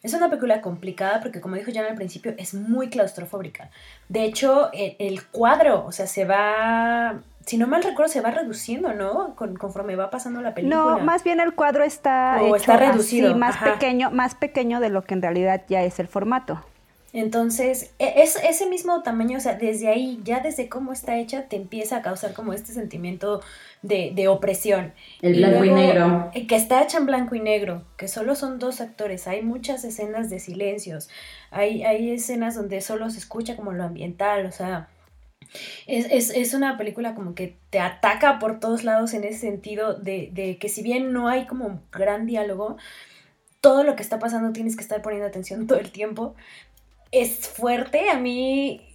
Es 0.02 0.14
una 0.14 0.28
película 0.28 0.60
complicada 0.60 1.20
porque, 1.20 1.40
como 1.40 1.54
dijo 1.54 1.70
Jan 1.72 1.84
al 1.84 1.94
principio, 1.94 2.34
es 2.36 2.54
muy 2.54 2.88
claustrofóbica. 2.88 3.70
De 4.08 4.24
hecho, 4.24 4.70
el, 4.72 5.24
cuadro, 5.26 5.86
o 5.86 5.92
sea, 5.92 6.06
se 6.06 6.24
va 6.24 7.20
si 7.46 7.56
no 7.56 7.66
mal 7.66 7.82
recuerdo, 7.82 8.12
se 8.12 8.20
va 8.20 8.30
reduciendo, 8.30 8.94
¿no? 8.94 9.34
conforme 9.34 9.96
va 9.96 10.10
pasando 10.10 10.40
la 10.42 10.54
película. 10.54 10.76
No, 10.76 10.98
más 11.00 11.24
bien 11.24 11.40
el 11.40 11.54
cuadro 11.54 11.82
está, 11.82 12.40
está 12.54 12.76
reducido. 12.76 13.36
más 13.36 13.56
pequeño, 13.56 14.10
más 14.10 14.34
pequeño 14.34 14.80
de 14.80 14.90
lo 14.90 15.02
que 15.02 15.14
en 15.14 15.22
realidad 15.22 15.62
ya 15.68 15.82
es 15.82 15.98
el 15.98 16.08
formato. 16.08 16.64
Entonces, 17.12 17.92
e, 17.98 18.22
es 18.22 18.36
ese 18.36 18.66
mismo 18.66 19.02
tamaño, 19.02 19.36
o 19.36 19.40
sea, 19.40 19.54
desde 19.54 19.88
ahí, 19.88 20.20
ya 20.24 20.40
desde 20.40 20.68
cómo 20.68 20.92
está 20.92 21.18
hecha, 21.18 21.48
te 21.48 21.56
empieza 21.56 21.98
a 21.98 22.02
causar 22.02 22.32
como 22.32 22.52
este 22.54 22.72
sentimiento 22.72 23.42
de, 23.82 24.12
de 24.14 24.28
opresión. 24.28 24.94
El 25.20 25.34
blanco 25.34 25.64
y, 25.64 25.70
negro. 25.70 26.30
Eh, 26.34 26.46
que 26.46 26.56
está 26.56 26.82
hecha 26.82 26.98
en 26.98 27.06
blanco 27.06 27.34
y 27.34 27.40
negro, 27.40 27.84
que 27.96 28.08
solo 28.08 28.34
son 28.34 28.58
dos 28.58 28.80
actores. 28.80 29.26
Hay 29.26 29.42
muchas 29.42 29.84
escenas 29.84 30.30
de 30.30 30.40
silencios. 30.40 31.10
Hay, 31.50 31.82
hay 31.82 32.10
escenas 32.10 32.54
donde 32.54 32.80
solo 32.80 33.10
se 33.10 33.18
escucha 33.18 33.56
como 33.56 33.72
lo 33.72 33.84
ambiental, 33.84 34.46
o 34.46 34.52
sea. 34.52 34.88
Es, 35.86 36.06
es, 36.10 36.30
es, 36.30 36.54
una 36.54 36.78
película 36.78 37.14
como 37.14 37.34
que 37.34 37.58
te 37.68 37.78
ataca 37.78 38.38
por 38.38 38.58
todos 38.58 38.84
lados 38.84 39.12
en 39.12 39.24
ese 39.24 39.40
sentido 39.40 39.92
de, 39.92 40.30
de 40.32 40.56
que 40.56 40.70
si 40.70 40.82
bien 40.82 41.12
no 41.12 41.28
hay 41.28 41.44
como 41.44 41.82
gran 41.92 42.24
diálogo, 42.24 42.78
todo 43.60 43.84
lo 43.84 43.94
que 43.94 44.02
está 44.02 44.18
pasando 44.18 44.52
tienes 44.52 44.76
que 44.76 44.82
estar 44.82 45.02
poniendo 45.02 45.26
atención 45.26 45.66
todo 45.66 45.78
el 45.78 45.90
tiempo. 45.90 46.34
Es 47.12 47.48
fuerte, 47.48 48.10
a 48.10 48.18
mí... 48.18 48.88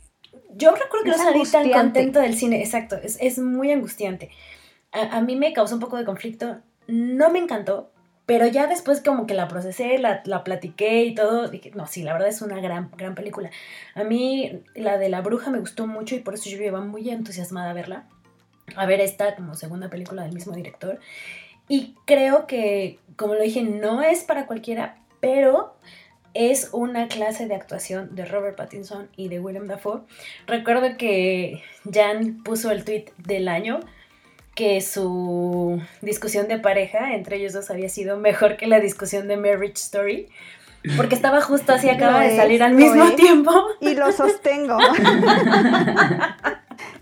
Yo 0.55 0.71
recuerdo 0.71 1.05
que 1.05 1.11
no 1.11 1.17
salí 1.17 1.43
tan 1.43 1.69
contento 1.71 2.19
del 2.19 2.35
cine, 2.35 2.61
exacto, 2.61 2.97
es, 3.01 3.17
es 3.21 3.37
muy 3.37 3.71
angustiante 3.71 4.31
a, 4.91 5.21
mí 5.21 5.35
me 5.35 5.53
causó 5.53 5.75
un 5.75 5.81
poco 5.81 5.97
de 5.97 6.05
conflicto. 6.05 6.57
No 6.87 7.29
me 7.29 7.39
encantó, 7.39 7.91
pero 8.25 8.47
ya 8.47 8.67
después 8.67 9.01
como 9.01 9.27
que 9.27 9.33
la 9.33 9.47
procesé, 9.47 9.97
la, 9.97 10.21
la, 10.25 10.43
platiqué 10.43 11.03
y 11.03 11.15
todo, 11.15 11.49
dije, 11.49 11.71
no, 11.75 11.87
sí, 11.87 12.03
la 12.03 12.13
verdad 12.13 12.29
es 12.29 12.41
una 12.41 12.59
gran, 12.59 12.91
gran 12.97 13.15
película. 13.15 13.49
A 13.95 14.03
mí 14.03 14.63
la 14.75 14.97
de 14.97 15.09
La 15.09 15.21
Bruja 15.21 15.51
me 15.51 15.59
gustó 15.59 15.87
mucho 15.87 16.15
y 16.15 16.19
por 16.19 16.33
eso 16.33 16.49
yo 16.49 16.57
iba 16.61 16.81
muy 16.81 17.09
entusiasmada 17.09 17.71
a 17.71 17.73
verla. 17.73 18.07
A 18.75 18.85
ver 18.85 18.99
esta 18.99 19.35
como 19.35 19.55
segunda 19.55 19.89
película 19.89 20.23
del 20.23 20.33
mismo 20.33 20.53
director. 20.53 20.99
Y 21.69 21.95
creo 22.05 22.47
que, 22.47 22.99
como 23.15 23.33
lo 23.35 23.41
dije, 23.41 23.61
no 23.61 24.01
es 24.01 24.23
para 24.23 24.45
cualquiera, 24.45 24.97
pero 25.19 25.75
es 26.37 26.69
una 26.71 27.07
clase 27.07 27.47
de 27.47 27.55
actuación 27.55 28.15
de 28.15 28.25
Robert 28.25 28.55
Pattinson 28.55 29.09
y 29.15 29.27
de 29.27 29.39
William 29.39 29.67
Dafoe. 29.67 30.01
Recuerdo 30.45 30.97
que 30.97 31.63
Jan 31.91 32.43
puso 32.43 32.71
el 32.71 32.83
tweet 32.85 33.05
del 33.17 33.47
año 33.47 33.79
que 34.55 34.81
su 34.81 35.81
discusión 36.01 36.47
de 36.47 36.57
pareja 36.57 37.13
entre 37.13 37.37
ellos 37.37 37.53
dos 37.53 37.69
había 37.69 37.89
sido 37.89 38.17
mejor 38.17 38.57
que 38.57 38.65
la 38.67 38.79
discusión 38.79 39.27
de 39.27 39.37
Marriage 39.37 39.75
Story. 39.75 40.29
Porque 40.95 41.15
estaba 41.15 41.41
justo 41.41 41.73
así, 41.73 41.89
acaba 41.91 42.21
de 42.21 42.35
salir 42.35 42.63
al 42.63 42.73
mismo 42.73 43.11
tiempo. 43.15 43.51
Y 43.81 43.95
lo 43.95 44.11
sostengo. 44.11 44.77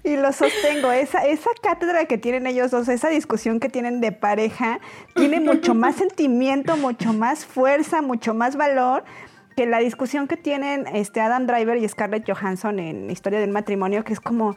y 0.03 0.17
lo 0.17 0.31
sostengo. 0.33 0.91
Esa, 0.91 1.25
esa 1.25 1.49
cátedra 1.61 2.05
que 2.05 2.17
tienen 2.17 2.47
ellos 2.47 2.71
dos, 2.71 2.87
esa 2.87 3.09
discusión 3.09 3.59
que 3.59 3.69
tienen 3.69 4.01
de 4.01 4.11
pareja, 4.11 4.79
tiene 5.15 5.39
mucho 5.39 5.73
más 5.75 5.95
sentimiento, 5.95 6.77
mucho 6.77 7.13
más 7.13 7.45
fuerza, 7.45 8.01
mucho 8.01 8.33
más 8.33 8.55
valor 8.55 9.03
que 9.55 9.65
la 9.65 9.79
discusión 9.79 10.27
que 10.27 10.37
tienen 10.37 10.85
este 10.87 11.21
Adam 11.21 11.47
Driver 11.47 11.77
y 11.77 11.87
Scarlett 11.87 12.29
Johansson 12.29 12.79
en 12.79 13.09
Historia 13.09 13.39
del 13.39 13.51
Matrimonio, 13.51 14.03
que 14.03 14.11
es 14.13 14.19
como, 14.19 14.55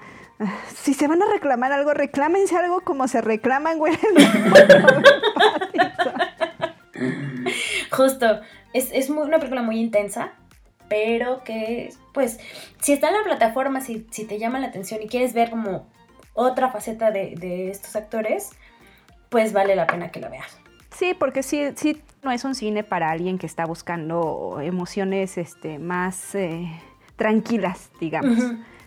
si 0.75 0.93
se 0.93 1.07
van 1.07 1.23
a 1.23 1.27
reclamar 1.31 1.71
algo, 1.73 1.95
reclámense 1.95 2.57
algo 2.57 2.81
como 2.81 3.07
se 3.07 3.21
reclaman, 3.21 3.79
güey. 3.79 3.97
Justo, 7.91 8.41
es, 8.73 8.91
es 8.93 9.09
una 9.09 9.39
película 9.39 9.63
muy 9.63 9.79
intensa, 9.79 10.33
pero 10.89 11.45
que, 11.45 11.93
pues, 12.13 12.39
si 12.81 12.93
está 12.93 13.09
en 13.09 13.15
la 13.15 13.25
plataforma, 13.25 13.81
si, 13.81 14.07
si 14.11 14.25
te 14.25 14.39
llama 14.39 14.59
la 14.59 14.69
atención 14.69 15.03
y 15.03 15.09
quieres 15.09 15.35
ver 15.35 15.51
como 15.51 15.87
otra 16.35 16.71
faceta 16.71 17.11
de, 17.11 17.35
de 17.37 17.71
estos 17.71 17.97
actores, 17.97 18.51
pues 19.29 19.53
vale 19.53 19.77
la 19.77 19.87
pena 19.87 20.11
que 20.11 20.21
la 20.21 20.29
veas. 20.29 20.59
Sí, 20.91 21.15
porque 21.19 21.43
sí, 21.43 21.63
sí 21.77 22.03
no 22.23 22.31
es 22.31 22.45
un 22.45 22.55
cine 22.55 22.83
para 22.83 23.11
alguien 23.11 23.39
que 23.39 23.47
está 23.47 23.67
buscando 23.67 24.59
emociones 24.61 25.39
este, 25.39 25.79
más 25.79 26.35
eh, 26.35 26.69
tranquilas, 27.17 27.91
digamos. 28.01 28.39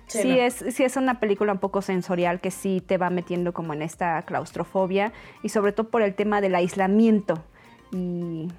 Sí, 0.08 0.38
es, 0.38 0.66
sí 0.72 0.84
es 0.84 0.98
una 0.98 1.22
película 1.22 1.54
un 1.54 1.60
poco 1.60 1.82
sensorial 1.82 2.42
que 2.42 2.52
sí 2.52 2.84
te 2.86 2.98
va 2.98 3.10
metiendo 3.10 3.54
como 3.54 3.74
en 3.74 3.82
esta 3.82 4.22
claustrofobia 4.24 5.14
y 5.42 5.50
sobre 5.50 5.72
todo 5.72 5.90
por 5.90 6.02
el 6.02 6.16
tema 6.16 6.42
del 6.42 6.56
aislamiento 6.56 7.42
y 7.94 8.50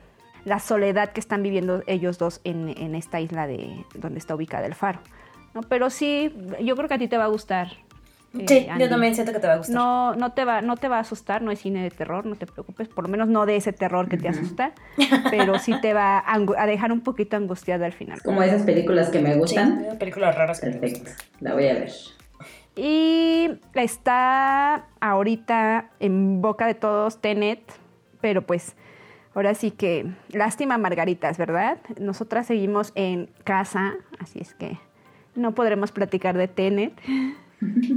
la 0.44 0.58
soledad 0.58 1.12
que 1.12 1.20
están 1.20 1.42
viviendo 1.42 1.82
ellos 1.86 2.18
dos 2.18 2.40
en, 2.44 2.68
en 2.76 2.94
esta 2.94 3.20
isla 3.20 3.46
de 3.46 3.84
donde 3.94 4.18
está 4.18 4.34
ubicada 4.34 4.66
el 4.66 4.74
faro. 4.74 5.00
¿no? 5.54 5.62
Pero 5.62 5.90
sí, 5.90 6.34
yo 6.62 6.76
creo 6.76 6.88
que 6.88 6.94
a 6.94 6.98
ti 6.98 7.08
te 7.08 7.18
va 7.18 7.24
a 7.24 7.28
gustar. 7.28 7.68
Eh, 8.38 8.46
sí, 8.48 8.66
yo 8.78 8.88
también 8.88 9.14
siento 9.14 9.32
que 9.32 9.40
te 9.40 9.46
va 9.46 9.54
a 9.54 9.56
gustar. 9.58 9.74
No, 9.74 10.14
no, 10.14 10.32
te 10.32 10.44
va, 10.44 10.62
no 10.62 10.76
te 10.76 10.88
va 10.88 10.96
a 10.96 11.00
asustar, 11.00 11.42
no 11.42 11.50
es 11.50 11.60
cine 11.60 11.82
de 11.82 11.90
terror, 11.90 12.24
no 12.24 12.34
te 12.34 12.46
preocupes, 12.46 12.88
por 12.88 13.04
lo 13.04 13.10
menos 13.10 13.28
no 13.28 13.44
de 13.44 13.56
ese 13.56 13.72
terror 13.72 14.08
que 14.08 14.16
te 14.16 14.28
asusta, 14.28 14.72
pero 15.30 15.58
sí 15.58 15.74
te 15.82 15.92
va 15.92 16.24
a, 16.26 16.66
dejar 16.66 16.92
un 16.92 17.02
poquito 17.02 17.36
angustiada 17.36 17.84
al 17.84 17.92
final. 17.92 18.22
Como 18.22 18.42
esas 18.42 18.62
películas 18.62 19.10
que 19.10 19.20
me 19.20 19.36
gustan. 19.36 19.86
Sí, 19.90 19.96
películas 19.98 20.34
raras. 20.34 20.60
Perfecto, 20.60 21.10
la 21.40 21.52
voy 21.52 21.68
a 21.68 21.74
ver. 21.74 21.92
Y 22.74 23.50
está 23.74 24.86
ahorita 25.00 25.90
en 26.00 26.40
boca 26.40 26.66
de 26.66 26.74
todos 26.74 27.20
Tenet, 27.20 27.60
pero 28.22 28.40
pues 28.46 28.76
ahora 29.34 29.54
sí 29.54 29.70
que 29.70 30.06
lástima 30.30 30.78
Margaritas, 30.78 31.38
¿verdad? 31.38 31.78
Nosotras 31.98 32.46
seguimos 32.46 32.92
en 32.94 33.30
casa, 33.44 33.94
así 34.18 34.40
es 34.40 34.54
que 34.54 34.78
no 35.34 35.54
podremos 35.54 35.92
platicar 35.92 36.36
de 36.36 36.48
Tenet. 36.48 36.92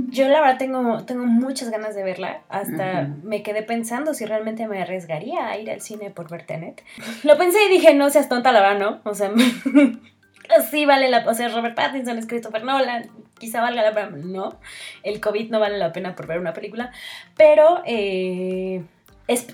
Yo 0.10 0.28
la 0.28 0.42
verdad 0.42 0.58
tengo, 0.58 1.06
tengo 1.06 1.26
muchas 1.26 1.72
ganas 1.72 1.96
de 1.96 2.04
verla. 2.04 2.42
Hasta 2.50 3.10
me 3.24 3.42
quedé 3.42 3.64
pensando 3.64 4.14
si 4.14 4.26
realmente 4.26 4.68
me 4.68 4.82
arriesgaría 4.82 5.48
a 5.48 5.58
ir 5.58 5.72
al 5.72 5.82
cine 5.82 6.12
por 6.12 6.30
ver 6.30 6.46
Tenet. 6.46 6.84
Lo 7.24 7.38
pensé 7.38 7.66
y 7.66 7.70
dije, 7.70 7.94
no 7.96 8.10
seas 8.12 8.30
tonta 8.30 8.52
la 8.52 8.62
va, 8.62 8.76
¿no? 8.76 9.02
O 9.04 9.16
sea, 9.16 9.32
sí 10.72 10.86
vale 10.86 11.10
la... 11.10 11.28
O 11.28 11.34
sea, 11.34 11.50
Robert 11.50 11.76
Pattinson 11.76 12.18
es 12.20 12.28
Christopher 12.28 12.64
Nolan. 12.64 13.10
Quizá 13.40 13.60
valga 13.62 13.82
la 13.82 13.94
pena. 13.94 14.12
No, 14.24 14.60
el 15.04 15.20
COVID 15.20 15.50
no 15.50 15.60
vale 15.60 15.78
la 15.80 15.92
pena 15.92 16.16
por 16.16 16.28
ver 16.28 16.40
una 16.40 16.54
película. 16.54 16.92
Pero... 17.36 17.82
Eh, 17.86 18.84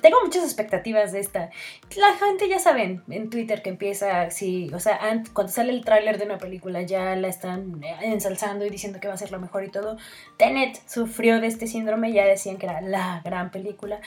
tengo 0.01 0.17
muchas 0.23 0.43
expectativas 0.43 1.11
de 1.11 1.19
esta. 1.19 1.49
La 1.95 2.13
gente 2.17 2.49
ya 2.49 2.59
saben 2.59 3.03
en 3.09 3.29
Twitter 3.29 3.61
que 3.61 3.69
empieza, 3.69 4.27
o 4.73 4.79
sea, 4.79 5.23
cuando 5.33 5.51
sale 5.51 5.71
el 5.71 5.85
tráiler 5.85 6.17
de 6.17 6.25
una 6.25 6.37
película 6.37 6.81
ya 6.81 7.15
la 7.15 7.29
están 7.29 7.81
ensalzando 8.01 8.65
y 8.65 8.69
diciendo 8.69 8.99
que 8.99 9.07
va 9.07 9.13
a 9.13 9.17
ser 9.17 9.31
lo 9.31 9.39
mejor 9.39 9.63
y 9.63 9.71
todo. 9.71 9.97
Tenet 10.37 10.77
sufrió 10.87 11.39
de 11.39 11.47
este 11.47 11.67
síndrome, 11.67 12.11
ya 12.11 12.25
decían 12.25 12.57
que 12.57 12.65
era 12.65 12.81
la 12.81 13.21
gran 13.23 13.51
película. 13.51 14.01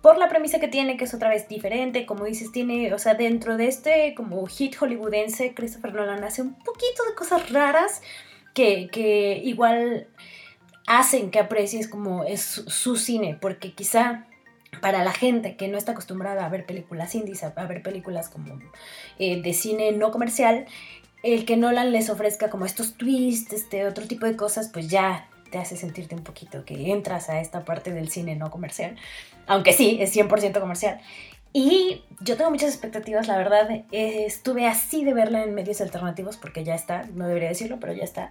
Por 0.00 0.16
la 0.16 0.30
premisa 0.30 0.60
que 0.60 0.68
tiene, 0.68 0.96
que 0.96 1.04
es 1.04 1.12
otra 1.12 1.28
vez 1.28 1.46
diferente, 1.48 2.06
como 2.06 2.24
dices, 2.24 2.50
tiene, 2.52 2.94
o 2.94 2.98
sea, 2.98 3.12
dentro 3.14 3.58
de 3.58 3.68
este 3.68 4.14
como 4.14 4.46
hit 4.46 4.76
hollywoodense, 4.76 5.52
Christopher 5.52 5.92
Nolan 5.92 6.24
hace 6.24 6.40
un 6.40 6.54
poquito 6.54 7.04
de 7.06 7.14
cosas 7.14 7.50
raras 7.52 8.00
que, 8.54 8.88
que 8.90 9.38
igual 9.44 10.08
hacen 10.86 11.30
que 11.30 11.38
aprecies 11.38 11.86
como 11.86 12.24
es 12.24 12.40
su 12.40 12.96
cine, 12.96 13.36
porque 13.38 13.74
quizá 13.74 14.26
para 14.80 15.04
la 15.04 15.12
gente 15.12 15.56
que 15.56 15.68
no 15.68 15.78
está 15.78 15.92
acostumbrada 15.92 16.46
a 16.46 16.48
ver 16.48 16.66
películas 16.66 17.14
indies, 17.14 17.42
a, 17.42 17.50
ver 17.66 17.82
películas 17.82 18.28
como 18.28 18.58
eh, 19.18 19.42
de 19.42 19.52
cine 19.52 19.92
no 19.92 20.10
comercial, 20.10 20.66
el 21.22 21.44
que 21.44 21.56
Nolan 21.56 21.92
les 21.92 22.08
ofrezca 22.08 22.48
como 22.50 22.64
estos 22.64 22.94
twists, 22.94 23.52
este 23.52 23.86
otro 23.86 24.06
tipo 24.06 24.26
de 24.26 24.36
cosas, 24.36 24.70
pues 24.72 24.88
ya 24.88 25.28
te 25.50 25.58
hace 25.58 25.76
sentirte 25.76 26.14
un 26.14 26.22
poquito 26.22 26.64
que 26.64 26.92
entras 26.92 27.28
a 27.28 27.40
esta 27.40 27.64
parte 27.64 27.92
del 27.92 28.08
cine 28.08 28.36
no 28.36 28.50
comercial, 28.50 28.96
aunque 29.46 29.72
sí, 29.72 29.98
es 30.00 30.14
100% 30.16 30.60
comercial. 30.60 31.00
Y 31.52 32.04
yo 32.20 32.36
tengo 32.36 32.50
muchas 32.50 32.70
expectativas, 32.70 33.26
la 33.26 33.36
verdad, 33.36 33.68
eh, 33.70 34.24
estuve 34.24 34.68
así 34.68 35.04
de 35.04 35.12
verla 35.12 35.42
en 35.42 35.52
medios 35.52 35.80
alternativos 35.80 36.36
porque 36.36 36.62
ya 36.62 36.76
está, 36.76 37.06
no 37.12 37.26
debería 37.26 37.48
decirlo, 37.48 37.78
pero 37.80 37.92
ya 37.92 38.04
está. 38.04 38.30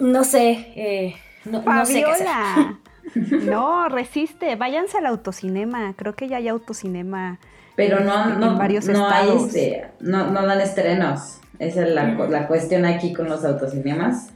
No 0.00 0.24
sé, 0.24 0.72
eh, 0.74 1.14
no, 1.44 1.62
no, 1.62 1.86
sé 1.86 2.02
qué 2.02 2.10
hacer. 2.10 2.26
No, 3.44 3.88
resiste, 3.88 4.56
váyanse 4.56 4.98
al 4.98 5.06
autocinema, 5.06 5.94
creo 5.96 6.14
que 6.14 6.28
ya 6.28 6.38
hay 6.38 6.48
autocinema. 6.48 7.38
Pero 7.76 8.00
no, 8.00 8.34
no, 8.38 8.52
en 8.52 8.58
varios 8.58 8.86
no 8.88 9.08
Hay 9.08 9.30
este, 9.36 9.86
no, 10.00 10.30
no 10.30 10.44
dan 10.44 10.60
estrenos. 10.60 11.40
Esa 11.58 11.82
es 11.86 11.94
la, 11.94 12.14
la 12.28 12.48
cuestión 12.48 12.84
aquí 12.84 13.12
con 13.12 13.28
los 13.28 13.44
autocinemas. 13.44 14.30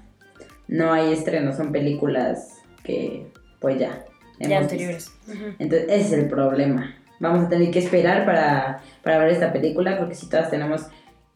No 0.68 0.92
hay 0.92 1.12
estrenos, 1.12 1.56
son 1.56 1.72
películas 1.72 2.58
que, 2.84 3.32
pues 3.60 3.78
ya. 3.78 4.04
Ya 4.38 4.58
anteriores. 4.58 5.12
Entonces, 5.58 5.88
ese 5.88 6.00
es 6.00 6.12
el 6.12 6.28
problema. 6.28 6.94
Vamos 7.20 7.44
a 7.44 7.48
tener 7.48 7.70
que 7.70 7.78
esperar 7.78 8.24
para, 8.24 8.80
para 9.02 9.18
ver 9.18 9.28
esta 9.28 9.52
película, 9.52 9.98
porque 9.98 10.14
si 10.14 10.28
todas 10.28 10.50
tenemos 10.50 10.86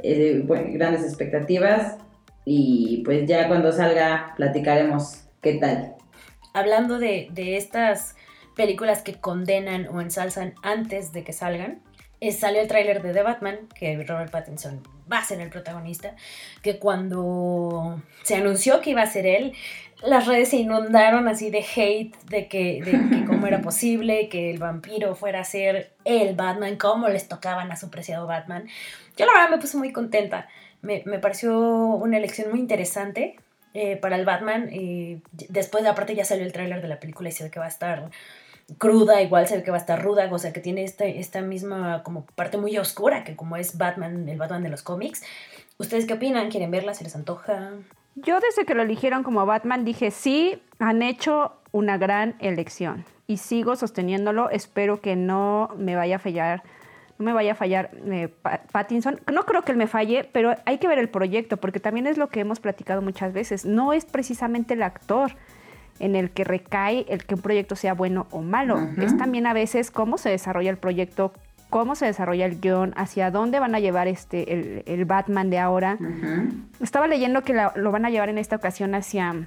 eh, 0.02 0.44
grandes 0.72 1.02
expectativas. 1.02 1.96
Y 2.44 3.02
pues 3.04 3.26
ya 3.28 3.48
cuando 3.48 3.72
salga, 3.72 4.32
platicaremos 4.36 5.24
qué 5.40 5.54
tal 5.54 5.95
hablando 6.56 6.98
de, 6.98 7.28
estas 7.56 8.16
películas 8.54 9.02
que 9.02 9.14
condenan 9.14 9.88
o 9.88 10.00
ensalzan 10.00 10.54
antes 10.62 11.12
de 11.12 11.22
que 11.22 11.34
salgan, 11.34 11.82
eh, 12.20 12.32
salió 12.32 12.62
el 12.62 12.68
tráiler 12.68 13.02
de 13.02 13.12
The 13.12 13.22
Batman, 13.22 13.58
que 13.78 14.02
Robert 14.04 14.30
Pattinson 14.30 14.82
va 15.12 15.18
a 15.18 15.24
ser 15.24 15.38
el 15.42 15.50
protagonista, 15.50 16.16
que 16.62 16.78
cuando 16.78 18.00
se 18.22 18.36
anunció 18.36 18.80
que 18.80 18.90
iba 18.90 19.02
a 19.02 19.06
ser 19.06 19.26
él, 19.26 19.52
las 20.02 20.26
redes 20.26 20.48
se 20.48 20.56
inundaron 20.56 21.28
así 21.28 21.50
de 21.50 21.58
hate 21.58 22.16
de 22.24 22.48
que, 22.48 22.80
de 22.82 22.92
que 22.92 23.24
cómo 23.26 23.46
era 23.46 23.60
posible 23.62 24.30
que 24.30 24.50
el 24.50 24.58
vampiro 24.58 25.14
fuera 25.14 25.40
a 25.40 25.44
ser 25.44 25.92
el 26.06 26.34
Batman, 26.34 26.76
cómo 26.76 27.08
les 27.08 27.28
tocaban 27.28 27.70
a 27.70 27.76
su 27.76 27.90
preciado 27.90 28.26
Batman. 28.26 28.66
Yo 29.18 29.26
la 29.26 29.32
verdad 29.32 29.50
me 29.50 29.58
puse 29.58 29.76
muy 29.76 29.92
contenta. 29.92 30.48
Me, 30.80 31.02
me 31.04 31.18
pareció 31.18 31.58
una 31.58 32.16
elección 32.16 32.50
muy 32.50 32.60
interesante 32.60 33.36
eh, 33.76 33.96
para 33.96 34.16
el 34.16 34.24
Batman. 34.24 34.68
y 34.72 35.22
después, 35.30 35.84
aparte, 35.84 36.14
ya 36.14 36.24
salió 36.24 36.44
el 36.44 36.52
tráiler 36.52 36.82
de 36.82 36.88
la 36.88 36.98
película 36.98 37.28
y 37.28 37.32
se 37.32 37.44
ve 37.44 37.50
que 37.50 37.58
va 37.58 37.66
a 37.66 37.68
estar 37.68 38.10
cruda, 38.78 39.22
igual 39.22 39.46
se 39.46 39.56
ve 39.56 39.62
que 39.62 39.70
va 39.70 39.76
a 39.76 39.80
estar 39.80 40.02
ruda, 40.02 40.28
o 40.30 40.38
sea, 40.38 40.52
que 40.52 40.60
tiene 40.60 40.84
esta, 40.84 41.04
esta 41.04 41.40
misma 41.40 42.02
como 42.02 42.26
parte 42.26 42.56
muy 42.56 42.76
oscura, 42.78 43.24
que 43.24 43.36
como 43.36 43.56
es 43.56 43.78
Batman, 43.78 44.28
el 44.28 44.38
Batman 44.38 44.62
de 44.62 44.70
los 44.70 44.82
cómics. 44.82 45.22
¿Ustedes 45.78 46.06
qué 46.06 46.14
opinan? 46.14 46.50
¿Quieren 46.50 46.70
verla? 46.70 46.94
¿Se 46.94 47.04
les 47.04 47.14
antoja? 47.14 47.72
Yo 48.16 48.40
desde 48.40 48.64
que 48.64 48.74
lo 48.74 48.82
eligieron 48.82 49.22
como 49.22 49.44
Batman 49.44 49.84
dije, 49.84 50.10
sí, 50.10 50.62
han 50.78 51.02
hecho 51.02 51.52
una 51.70 51.98
gran 51.98 52.34
elección 52.40 53.04
y 53.26 53.36
sigo 53.36 53.76
sosteniéndolo. 53.76 54.50
Espero 54.50 55.00
que 55.00 55.16
no 55.16 55.70
me 55.76 55.96
vaya 55.96 56.16
a 56.16 56.18
fallar, 56.18 56.62
no 57.18 57.24
me 57.24 57.32
vaya 57.32 57.52
a 57.52 57.54
fallar 57.54 57.90
eh, 58.06 58.28
Pattinson. 58.72 59.20
No 59.32 59.44
creo 59.44 59.62
que 59.62 59.72
él 59.72 59.78
me 59.78 59.86
falle, 59.86 60.28
pero 60.32 60.54
hay 60.64 60.78
que 60.78 60.88
ver 60.88 60.98
el 60.98 61.08
proyecto 61.08 61.56
porque 61.56 61.80
también 61.80 62.06
es 62.06 62.18
lo 62.18 62.28
que 62.28 62.40
hemos 62.40 62.60
platicado 62.60 63.02
muchas 63.02 63.32
veces. 63.32 63.64
No 63.64 63.92
es 63.92 64.04
precisamente 64.04 64.74
el 64.74 64.82
actor 64.82 65.32
en 65.98 66.14
el 66.14 66.30
que 66.30 66.44
recae 66.44 67.06
el 67.08 67.24
que 67.24 67.34
un 67.34 67.40
proyecto 67.40 67.74
sea 67.74 67.94
bueno 67.94 68.26
o 68.30 68.42
malo. 68.42 68.78
Es 68.98 69.16
también 69.16 69.46
a 69.46 69.54
veces 69.54 69.90
cómo 69.90 70.18
se 70.18 70.28
desarrolla 70.28 70.70
el 70.70 70.76
proyecto, 70.76 71.32
cómo 71.70 71.94
se 71.94 72.04
desarrolla 72.04 72.44
el 72.44 72.60
guion, 72.60 72.92
hacia 72.96 73.30
dónde 73.30 73.60
van 73.60 73.74
a 73.74 73.80
llevar 73.80 74.06
este, 74.06 74.82
el, 74.92 75.04
Batman 75.06 75.48
de 75.48 75.58
ahora. 75.58 75.98
Estaba 76.80 77.06
leyendo 77.06 77.42
que 77.42 77.54
lo 77.54 77.90
van 77.90 78.04
a 78.04 78.10
llevar 78.10 78.28
en 78.28 78.36
esta 78.36 78.56
ocasión 78.56 78.94
hacia 78.94 79.46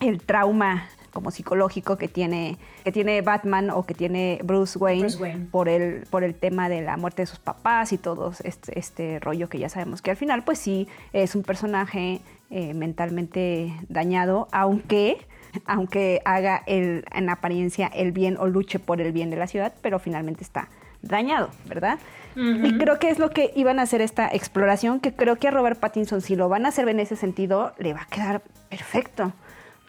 el 0.00 0.22
trauma 0.22 0.86
como 1.12 1.30
psicológico 1.30 1.96
que 1.96 2.08
tiene, 2.08 2.58
que 2.84 2.92
tiene 2.92 3.22
Batman 3.22 3.70
o 3.70 3.84
que 3.84 3.94
tiene 3.94 4.40
Bruce 4.42 4.78
Wayne, 4.78 5.08
Por, 5.50 5.68
el, 5.68 6.06
por 6.10 6.24
el 6.24 6.34
tema 6.34 6.68
de 6.68 6.82
la 6.82 6.96
muerte 6.96 7.22
de 7.22 7.26
sus 7.26 7.38
papás 7.38 7.92
y 7.92 7.98
todo 7.98 8.32
este, 8.44 8.78
este, 8.78 9.18
rollo 9.20 9.48
que 9.48 9.58
ya 9.58 9.68
sabemos 9.68 10.02
que 10.02 10.10
al 10.10 10.16
final 10.16 10.44
pues 10.44 10.58
sí 10.58 10.88
es 11.12 11.34
un 11.34 11.42
personaje 11.42 12.20
eh, 12.50 12.74
mentalmente 12.74 13.72
dañado, 13.88 14.48
aunque 14.52 15.18
aunque 15.64 16.22
haga 16.24 16.62
el, 16.66 17.04
en 17.12 17.28
apariencia 17.28 17.88
el 17.88 18.12
bien 18.12 18.36
o 18.38 18.46
luche 18.46 18.78
por 18.78 19.00
el 19.00 19.10
bien 19.10 19.30
de 19.30 19.36
la 19.36 19.48
ciudad, 19.48 19.72
pero 19.82 19.98
finalmente 19.98 20.44
está 20.44 20.68
dañado, 21.02 21.50
¿verdad? 21.66 21.98
Y 22.36 22.78
creo 22.78 22.98
que 22.98 23.10
es 23.10 23.18
lo 23.18 23.30
que 23.30 23.52
iban 23.56 23.80
a 23.80 23.82
hacer 23.82 24.00
esta 24.00 24.28
exploración, 24.28 25.00
que 25.00 25.12
creo 25.12 25.36
que 25.36 25.48
a 25.48 25.50
Robert 25.50 25.78
Pattinson, 25.78 26.20
si 26.20 26.36
lo 26.36 26.48
van 26.48 26.64
a 26.64 26.68
hacer 26.68 26.88
en 26.88 27.00
ese 27.00 27.16
sentido, 27.16 27.72
le 27.78 27.92
va 27.92 28.02
a 28.02 28.06
quedar 28.06 28.42
perfecto. 28.68 29.32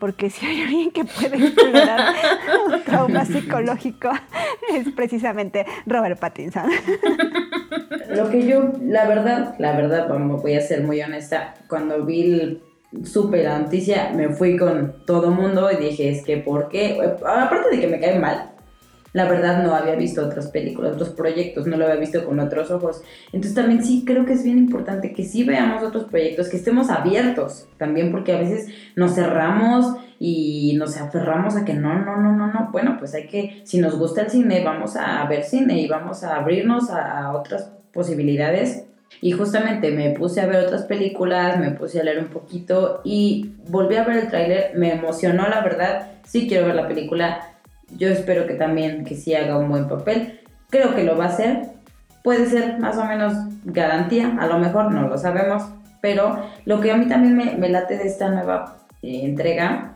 Porque 0.02 0.32
si 0.32 0.48
hay 0.48 0.64
alguien 0.64 0.90
que 0.90 1.06
puede 1.06 1.38
explorar 1.38 2.16
un 2.66 2.82
trauma 2.82 3.24
psicológico, 3.24 4.10
es 4.74 4.92
precisamente 4.96 5.64
Robert 5.86 6.20
Pattinson. 6.20 6.72
Lo 8.10 8.32
que 8.32 8.48
yo, 8.48 8.74
la 8.82 9.08
verdad, 9.08 9.54
la 9.60 9.78
verdad, 9.78 10.10
voy 10.10 10.56
a 10.56 10.62
ser 10.62 10.82
muy 10.82 11.00
honesta, 11.04 11.54
cuando 11.68 12.04
vi 12.04 12.32
el 12.32 12.64
supe 13.04 13.44
la 13.44 13.60
noticia, 13.60 14.12
me 14.16 14.30
fui 14.30 14.58
con 14.58 15.06
todo 15.06 15.30
mundo 15.30 15.70
y 15.72 15.78
dije, 15.78 16.10
es 16.10 16.24
que, 16.26 16.38
¿por 16.38 16.68
qué? 16.70 17.00
Aparte 17.24 17.70
de 17.70 17.80
que 17.80 17.88
me 17.88 18.00
cae 18.00 18.18
mal, 18.18 18.51
la 19.14 19.26
verdad 19.26 19.64
no 19.64 19.76
había 19.76 19.96
visto 19.96 20.26
otras 20.26 20.48
películas, 20.48 20.94
otros 20.94 21.10
proyectos, 21.10 21.68
no 21.68 21.78
lo 21.78 21.86
había 21.86 22.00
visto 22.00 22.24
con 22.26 22.40
otros 22.40 22.72
ojos. 22.72 23.02
Entonces 23.28 23.54
también 23.54 23.84
sí 23.84 24.04
creo 24.06 24.26
que 24.26 24.34
es 24.34 24.44
bien 24.44 24.58
importante 24.58 25.14
que 25.14 25.26
sí 25.26 25.44
veamos 25.44 25.84
otros 25.84 26.06
proyectos, 26.06 26.50
que 26.50 26.58
estemos 26.58 26.90
abiertos 26.90 27.68
también, 27.78 28.12
porque 28.12 28.34
a 28.34 28.40
veces 28.40 28.68
nos 28.96 29.16
cerramos 29.16 29.98
y 30.20 30.76
nos 30.78 30.98
aferramos 30.98 31.56
a 31.56 31.66
que 31.66 31.74
no, 31.74 32.00
no, 32.00 32.18
no, 32.18 32.36
no, 32.36 32.48
no. 32.48 32.70
Bueno, 32.72 32.96
pues 33.00 33.14
hay 33.14 33.28
que, 33.28 33.62
si 33.66 33.80
nos 33.80 33.98
gusta 33.98 34.22
el 34.22 34.30
cine, 34.30 34.64
vamos 34.64 34.96
a 34.96 35.26
ver 35.26 35.44
cine 35.44 35.80
y 35.82 35.88
vamos 35.88 36.24
a 36.24 36.38
abrirnos 36.38 36.90
a 36.90 37.34
otras 37.34 37.72
posibilidades. 37.92 38.86
Y 39.20 39.34
justamente 39.34 39.92
me 39.92 40.12
puse 40.12 40.40
a 40.40 40.48
ver 40.48 40.64
otras 40.64 40.84
películas, 40.84 41.60
me 41.60 41.72
puse 41.72 42.00
a 42.00 42.04
leer 42.04 42.20
un 42.20 42.30
poquito 42.30 43.02
y 43.04 43.56
volví 43.68 43.98
a 43.98 44.06
ver 44.06 44.18
el 44.18 44.28
tráiler, 44.30 44.72
me 44.76 44.94
emocionó 44.94 45.50
la 45.50 45.62
verdad, 45.62 46.12
sí 46.24 46.48
quiero 46.48 46.68
ver 46.68 46.76
la 46.76 46.88
película, 46.88 47.51
yo 47.98 48.10
espero 48.10 48.48
que 48.48 48.54
también 48.56 49.04
que 49.04 49.16
sí 49.16 49.34
haga 49.36 49.58
un 49.58 49.70
buen 49.70 49.88
papel. 49.88 50.40
Creo 50.70 50.96
que 50.96 51.04
lo 51.04 51.18
va 51.18 51.26
a 51.26 51.30
hacer. 51.30 51.64
Puede 52.24 52.46
ser 52.46 52.80
más 52.80 52.98
o 52.98 53.06
menos 53.06 53.34
garantía, 53.66 54.38
a 54.40 54.48
lo 54.48 54.60
mejor 54.60 54.92
no 54.92 55.08
lo 55.08 55.18
sabemos. 55.18 55.64
Pero 56.02 56.44
lo 56.66 56.80
que 56.82 56.92
a 56.92 56.98
mí 56.98 57.08
también 57.08 57.60
me, 57.60 57.70
late 57.70 57.98
de 57.98 58.08
esta 58.08 58.30
nueva 58.30 58.78
eh, 59.02 59.22
entrega 59.24 59.96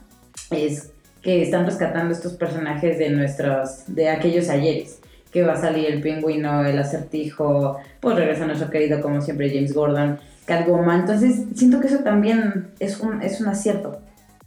es 0.52 0.92
que 1.22 1.42
están 1.42 1.66
rescatando 1.66 2.14
estos 2.14 2.34
personajes 2.34 3.00
de 3.00 3.10
nuestros, 3.10 3.84
de 3.88 4.10
aquellos 4.10 4.50
ayeres. 4.50 5.00
Que 5.32 5.44
va 5.44 5.54
a 5.54 5.58
salir 5.58 5.88
el 5.88 6.02
pingüino, 6.02 6.64
el 6.64 6.80
acertijo, 6.80 7.78
pues 8.00 8.16
regresa 8.16 8.46
nuestro 8.46 8.70
querido, 8.70 9.02
como 9.02 9.22
siempre, 9.22 9.50
James 9.50 9.74
Gordon, 9.74 10.20
Catwoman. 10.46 11.02
Entonces, 11.02 11.44
siento 11.56 11.82
que 11.82 11.88
eso 11.88 12.00
también 12.00 12.70
es 12.80 13.00
un, 13.00 13.22
es 13.22 13.42
un 13.42 13.48
acierto. 13.48 14.00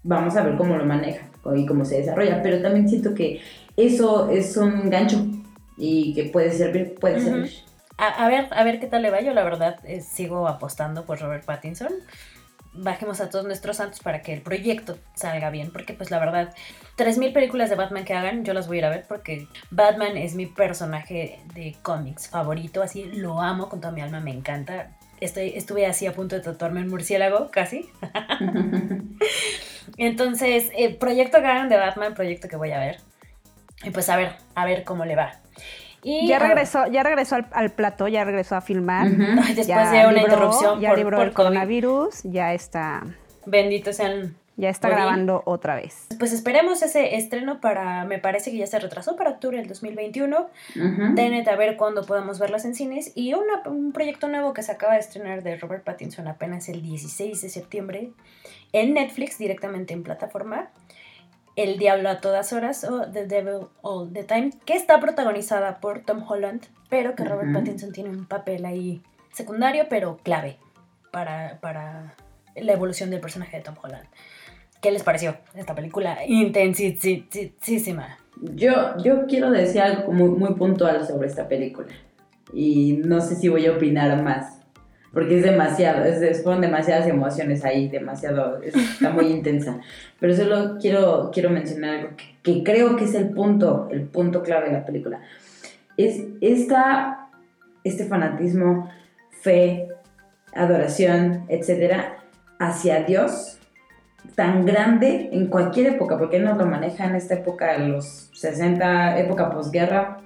Vamos 0.02 0.36
a 0.36 0.42
ver 0.42 0.56
cómo 0.56 0.76
lo 0.76 0.86
maneja 0.86 1.28
y 1.54 1.66
cómo 1.66 1.84
se 1.84 1.98
desarrolla, 1.98 2.42
pero 2.42 2.60
también 2.62 2.88
siento 2.88 3.14
que 3.14 3.40
eso 3.76 4.28
es 4.30 4.56
un 4.56 4.90
gancho 4.90 5.26
y 5.76 6.12
que 6.14 6.24
puede 6.24 6.50
servir, 6.50 6.94
puede 6.96 7.20
servir. 7.20 7.50
A, 7.96 8.28
ver, 8.28 8.46
a 8.52 8.62
ver 8.62 8.78
qué 8.78 8.86
tal 8.86 9.02
le 9.02 9.10
va. 9.10 9.20
Yo 9.20 9.34
la 9.34 9.42
verdad 9.42 9.80
eh, 9.84 10.00
sigo 10.00 10.46
apostando 10.46 11.04
por 11.04 11.20
Robert 11.20 11.44
Pattinson. 11.44 11.92
Bajemos 12.72 13.20
a 13.20 13.28
todos 13.28 13.44
nuestros 13.44 13.78
santos 13.78 14.00
para 14.00 14.22
que 14.22 14.32
el 14.32 14.40
proyecto 14.40 14.98
salga 15.14 15.50
bien, 15.50 15.72
porque 15.72 15.94
pues 15.94 16.12
la 16.12 16.20
verdad, 16.20 16.54
3.000 16.96 17.32
películas 17.32 17.70
de 17.70 17.76
Batman 17.76 18.04
que 18.04 18.14
hagan, 18.14 18.44
yo 18.44 18.54
las 18.54 18.68
voy 18.68 18.76
a 18.76 18.78
ir 18.78 18.84
a 18.84 18.90
ver 18.90 19.04
porque 19.08 19.48
Batman 19.70 20.16
es 20.16 20.36
mi 20.36 20.46
personaje 20.46 21.40
de 21.54 21.76
cómics 21.82 22.28
favorito, 22.28 22.80
así 22.80 23.04
lo 23.04 23.40
amo 23.40 23.68
con 23.68 23.80
toda 23.80 23.92
mi 23.92 24.00
alma, 24.00 24.20
me 24.20 24.30
encanta. 24.30 24.97
Estoy, 25.20 25.52
estuve 25.56 25.86
así 25.86 26.06
a 26.06 26.12
punto 26.12 26.36
de 26.36 26.42
tatuarme 26.42 26.80
en 26.80 26.88
murciélago, 26.88 27.50
casi. 27.50 27.88
Entonces, 29.96 30.70
eh, 30.76 30.94
proyecto 30.94 31.40
Garan 31.40 31.68
de 31.68 31.76
Batman, 31.76 32.14
proyecto 32.14 32.48
que 32.48 32.56
voy 32.56 32.70
a 32.72 32.78
ver. 32.78 32.98
Y 33.84 33.90
pues 33.90 34.08
a 34.08 34.16
ver, 34.16 34.32
a 34.54 34.64
ver 34.64 34.84
cómo 34.84 35.04
le 35.04 35.16
va. 35.16 35.32
Y, 36.02 36.28
ya 36.28 36.38
regresó, 36.38 36.86
ya 36.86 37.02
regresó 37.02 37.36
al, 37.50 37.70
plato, 37.70 38.06
ya 38.06 38.24
regresó 38.24 38.54
a 38.56 38.60
filmar. 38.60 39.08
después 39.08 39.90
de 39.90 40.06
una 40.06 40.22
interrupción 40.22 40.80
ya 40.80 40.94
por, 40.94 41.14
el 41.20 41.32
coronavirus, 41.32 42.22
ya 42.24 42.54
está. 42.54 43.02
Bendito 43.46 43.92
sean. 43.92 44.36
Ya 44.58 44.70
está 44.70 44.88
grabando 44.88 45.42
otra 45.46 45.76
vez. 45.76 46.08
Pues 46.18 46.32
esperemos 46.32 46.82
ese 46.82 47.14
estreno 47.14 47.60
para, 47.60 48.04
me 48.04 48.18
parece 48.18 48.50
que 48.50 48.56
ya 48.56 48.66
se 48.66 48.80
retrasó 48.80 49.14
para 49.14 49.30
octubre 49.30 49.56
del 49.56 49.68
2021. 49.68 50.36
Uh 50.36 51.48
a 51.48 51.56
ver 51.56 51.76
cuándo 51.76 52.04
podamos 52.04 52.40
verlas 52.40 52.64
en 52.64 52.74
cines. 52.74 53.12
Y 53.14 53.34
un 53.34 53.92
proyecto 53.92 54.26
nuevo 54.26 54.52
que 54.54 54.64
se 54.64 54.72
acaba 54.72 54.94
de 54.94 54.98
estrenar 54.98 55.44
de 55.44 55.56
Robert 55.56 55.84
Pattinson 55.84 56.26
apenas 56.26 56.68
el 56.68 56.82
16 56.82 57.40
de 57.40 57.48
septiembre 57.48 58.10
en 58.72 58.94
Netflix, 58.94 59.38
directamente 59.38 59.94
en 59.94 60.02
plataforma. 60.02 60.70
El 61.54 61.78
Diablo 61.78 62.08
a 62.08 62.20
todas 62.20 62.52
horas 62.52 62.82
o 62.82 63.08
The 63.08 63.26
Devil 63.28 63.68
All 63.82 64.12
the 64.12 64.24
Time, 64.24 64.50
que 64.66 64.74
está 64.74 64.98
protagonizada 64.98 65.78
por 65.78 66.00
Tom 66.00 66.24
Holland, 66.28 66.62
pero 66.88 67.14
que 67.14 67.24
Robert 67.24 67.52
Pattinson 67.52 67.92
tiene 67.92 68.10
un 68.10 68.26
papel 68.26 68.64
ahí 68.64 69.02
secundario, 69.32 69.86
pero 69.88 70.16
clave 70.16 70.58
para, 71.12 71.60
para 71.60 72.16
la 72.56 72.72
evolución 72.72 73.10
del 73.10 73.20
personaje 73.20 73.58
de 73.58 73.62
Tom 73.62 73.76
Holland. 73.80 74.08
¿Qué 74.80 74.90
les 74.90 75.02
pareció 75.02 75.36
esta 75.54 75.74
película 75.74 76.18
intensísima? 76.26 78.18
Yo, 78.54 78.96
yo 79.02 79.26
quiero 79.26 79.50
decir 79.50 79.80
algo 79.80 80.12
muy, 80.12 80.30
muy 80.30 80.54
puntual 80.54 81.06
sobre 81.06 81.28
esta 81.28 81.48
película. 81.48 81.88
Y 82.52 83.00
no 83.04 83.20
sé 83.20 83.34
si 83.36 83.48
voy 83.48 83.66
a 83.66 83.72
opinar 83.72 84.22
más 84.22 84.58
porque 85.12 85.38
es 85.38 85.42
demasiado, 85.42 86.04
es, 86.04 86.42
fueron 86.42 86.60
demasiadas 86.60 87.06
emociones 87.08 87.64
ahí, 87.64 87.88
demasiado, 87.88 88.60
está 88.62 89.10
muy 89.10 89.26
intensa. 89.26 89.80
Pero 90.20 90.36
solo 90.36 90.76
quiero, 90.80 91.30
quiero 91.32 91.50
mencionar 91.50 91.98
algo 91.98 92.10
que, 92.42 92.62
creo 92.62 92.96
que 92.96 93.04
es 93.04 93.14
el 93.14 93.30
punto, 93.30 93.88
el 93.90 94.02
punto 94.02 94.42
clave 94.42 94.66
de 94.66 94.72
la 94.74 94.84
película. 94.84 95.20
Es 95.96 96.22
esta, 96.40 97.30
este 97.84 98.04
fanatismo, 98.04 98.90
fe, 99.30 99.88
adoración, 100.54 101.46
etcétera, 101.48 102.18
hacia 102.58 103.02
Dios 103.04 103.57
tan 104.34 104.64
grande 104.64 105.30
en 105.32 105.46
cualquier 105.46 105.94
época, 105.94 106.18
porque 106.18 106.36
él 106.36 106.44
nos 106.44 106.58
lo 106.58 106.66
maneja 106.66 107.06
en 107.06 107.16
esta 107.16 107.34
época, 107.34 107.74
en 107.74 107.92
los 107.92 108.30
60, 108.34 109.18
época 109.18 109.50
posguerra, 109.50 110.18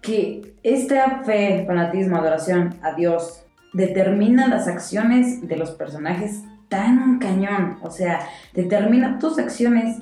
que 0.00 0.54
esta 0.62 1.22
fe, 1.24 1.64
fanatismo, 1.66 2.16
adoración 2.16 2.76
a 2.82 2.94
Dios, 2.94 3.44
determina 3.72 4.48
las 4.48 4.68
acciones 4.68 5.46
de 5.46 5.56
los 5.56 5.72
personajes 5.72 6.42
tan 6.68 7.18
cañón. 7.18 7.78
O 7.82 7.90
sea, 7.90 8.20
determina 8.54 9.18
tus 9.18 9.38
acciones 9.38 9.98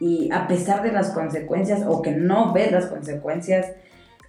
y 0.00 0.30
a 0.32 0.46
pesar 0.46 0.82
de 0.82 0.92
las 0.92 1.10
consecuencias 1.10 1.82
o 1.86 2.02
que 2.02 2.12
no 2.12 2.52
ves 2.52 2.70
las 2.72 2.86
consecuencias, 2.86 3.66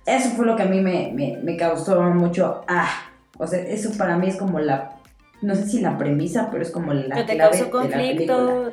Eso 0.05 0.29
fue 0.29 0.45
lo 0.45 0.55
que 0.55 0.63
a 0.63 0.65
mí 0.65 0.81
me, 0.81 1.11
me, 1.13 1.37
me 1.43 1.55
causó 1.55 2.01
mucho, 2.01 2.63
ah, 2.67 2.89
o 3.37 3.45
sea, 3.45 3.59
eso 3.59 3.91
para 3.97 4.17
mí 4.17 4.27
es 4.29 4.37
como 4.37 4.59
la, 4.59 4.98
no 5.41 5.55
sé 5.55 5.65
si 5.67 5.81
la 5.81 5.97
premisa, 5.97 6.49
pero 6.51 6.63
es 6.63 6.71
como 6.71 6.93
la 6.93 7.15
Que 7.15 7.23
te 7.23 7.35
clave 7.35 7.57
causó 7.59 7.79
de 7.81 7.89
la 7.89 7.97
película. 7.97 8.35
conflicto. 8.37 8.71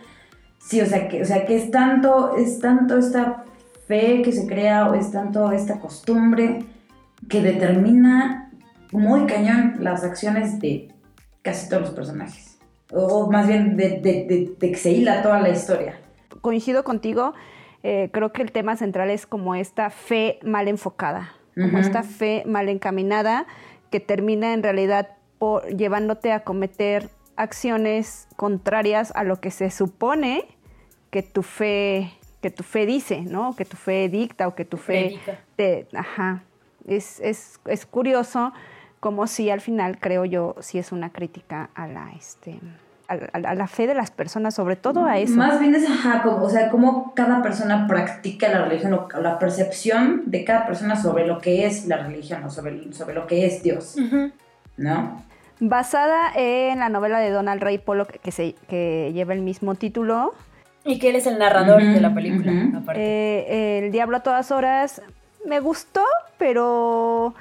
Sí, 0.58 0.80
o 0.80 0.86
sea, 0.86 1.08
que, 1.08 1.22
o 1.22 1.24
sea, 1.24 1.44
que 1.46 1.56
es 1.56 1.70
tanto, 1.70 2.36
es 2.36 2.58
tanto 2.58 2.98
esta 2.98 3.44
fe 3.86 4.22
que 4.22 4.32
se 4.32 4.46
crea, 4.46 4.88
o 4.88 4.94
es 4.94 5.12
tanto 5.12 5.52
esta 5.52 5.78
costumbre 5.78 6.58
que 7.28 7.40
determina 7.40 8.50
muy 8.92 9.26
cañón 9.26 9.76
las 9.80 10.02
acciones 10.04 10.58
de 10.58 10.88
casi 11.42 11.68
todos 11.68 11.82
los 11.82 11.90
personajes. 11.92 12.58
O 12.92 13.30
más 13.30 13.46
bien 13.46 13.76
de, 13.76 14.00
de, 14.00 14.24
de- 14.28 14.54
de 14.58 14.70
que 14.72 14.76
se 14.76 14.90
hila 14.92 15.22
toda 15.22 15.40
la 15.40 15.48
historia. 15.50 16.00
Coincido 16.40 16.82
contigo, 16.84 17.34
eh, 17.82 18.10
creo 18.12 18.32
que 18.32 18.42
el 18.42 18.52
tema 18.52 18.76
central 18.76 19.10
es 19.10 19.26
como 19.26 19.54
esta 19.54 19.90
fe 19.90 20.38
mal 20.42 20.66
enfocada, 20.68 21.32
como 21.54 21.78
esta 21.78 22.02
fe 22.02 22.42
mal 22.46 22.68
encaminada 22.68 23.46
que 23.90 23.98
termina 24.00 24.52
en 24.52 24.62
realidad 24.62 25.15
por, 25.38 25.66
llevándote 25.76 26.32
a 26.32 26.40
cometer 26.40 27.08
acciones 27.36 28.28
contrarias 28.36 29.12
a 29.14 29.24
lo 29.24 29.40
que 29.40 29.50
se 29.50 29.70
supone 29.70 30.44
que 31.10 31.22
tu 31.22 31.42
fe 31.42 32.12
que 32.42 32.50
tu 32.50 32.62
fe 32.62 32.86
dice, 32.86 33.22
¿no? 33.22 33.56
Que 33.56 33.64
tu 33.64 33.76
fe 33.76 34.08
dicta 34.08 34.46
o 34.46 34.54
que 34.54 34.64
tu 34.64 34.76
fe 34.76 35.06
Predica. 35.24 35.38
te, 35.56 35.88
ajá. 35.96 36.44
Es, 36.86 37.18
es, 37.20 37.58
es 37.64 37.86
curioso 37.86 38.52
como 39.00 39.26
si 39.26 39.50
al 39.50 39.60
final 39.60 39.98
creo 39.98 40.24
yo 40.24 40.54
sí 40.60 40.78
es 40.78 40.92
una 40.92 41.10
crítica 41.10 41.70
a 41.74 41.88
la 41.88 42.12
este 42.16 42.60
a, 43.08 43.14
a- 43.14 43.50
a 43.50 43.54
la 43.54 43.66
fe 43.66 43.86
de 43.88 43.94
las 43.94 44.10
personas, 44.12 44.54
sobre 44.54 44.76
todo 44.76 45.04
a 45.06 45.18
eso. 45.18 45.34
Más 45.36 45.58
bien 45.60 45.74
es, 45.74 45.88
ajá, 45.88 46.22
como, 46.22 46.42
o 46.42 46.50
sea, 46.50 46.70
cómo 46.70 47.14
cada 47.14 47.42
persona 47.42 47.86
practica 47.88 48.48
la 48.48 48.64
religión, 48.64 48.92
o 48.94 49.08
la 49.20 49.38
percepción 49.38 50.22
de 50.26 50.44
cada 50.44 50.66
persona 50.66 50.94
sobre 51.00 51.26
lo 51.26 51.38
que 51.40 51.66
es 51.66 51.86
la 51.86 51.96
religión, 51.98 52.44
o 52.44 52.50
sobre, 52.50 52.92
sobre 52.92 53.14
lo 53.14 53.26
que 53.26 53.46
es 53.46 53.62
Dios, 53.62 53.96
Ujú. 53.96 54.30
¿No? 54.76 55.22
Basada 55.58 56.32
en 56.34 56.80
la 56.80 56.88
novela 56.88 57.18
de 57.18 57.30
Donald 57.30 57.62
Ray 57.62 57.78
Pollock 57.78 58.10
que, 58.20 58.30
se, 58.30 58.54
que 58.68 59.10
lleva 59.14 59.32
el 59.32 59.40
mismo 59.40 59.74
título, 59.74 60.34
Y 60.84 60.98
que 60.98 61.08
él 61.10 61.16
es 61.16 61.26
el 61.26 61.38
narrador 61.38 61.82
de 61.82 62.00
la 62.00 62.14
película, 62.14 62.52
aparte. 62.76 63.00
eh, 63.00 63.78
El 63.84 63.90
Diablo 63.90 64.18
a 64.18 64.20
todas 64.20 64.50
horas 64.50 65.00
me 65.46 65.60
gustó, 65.60 66.02
pero 66.38 67.34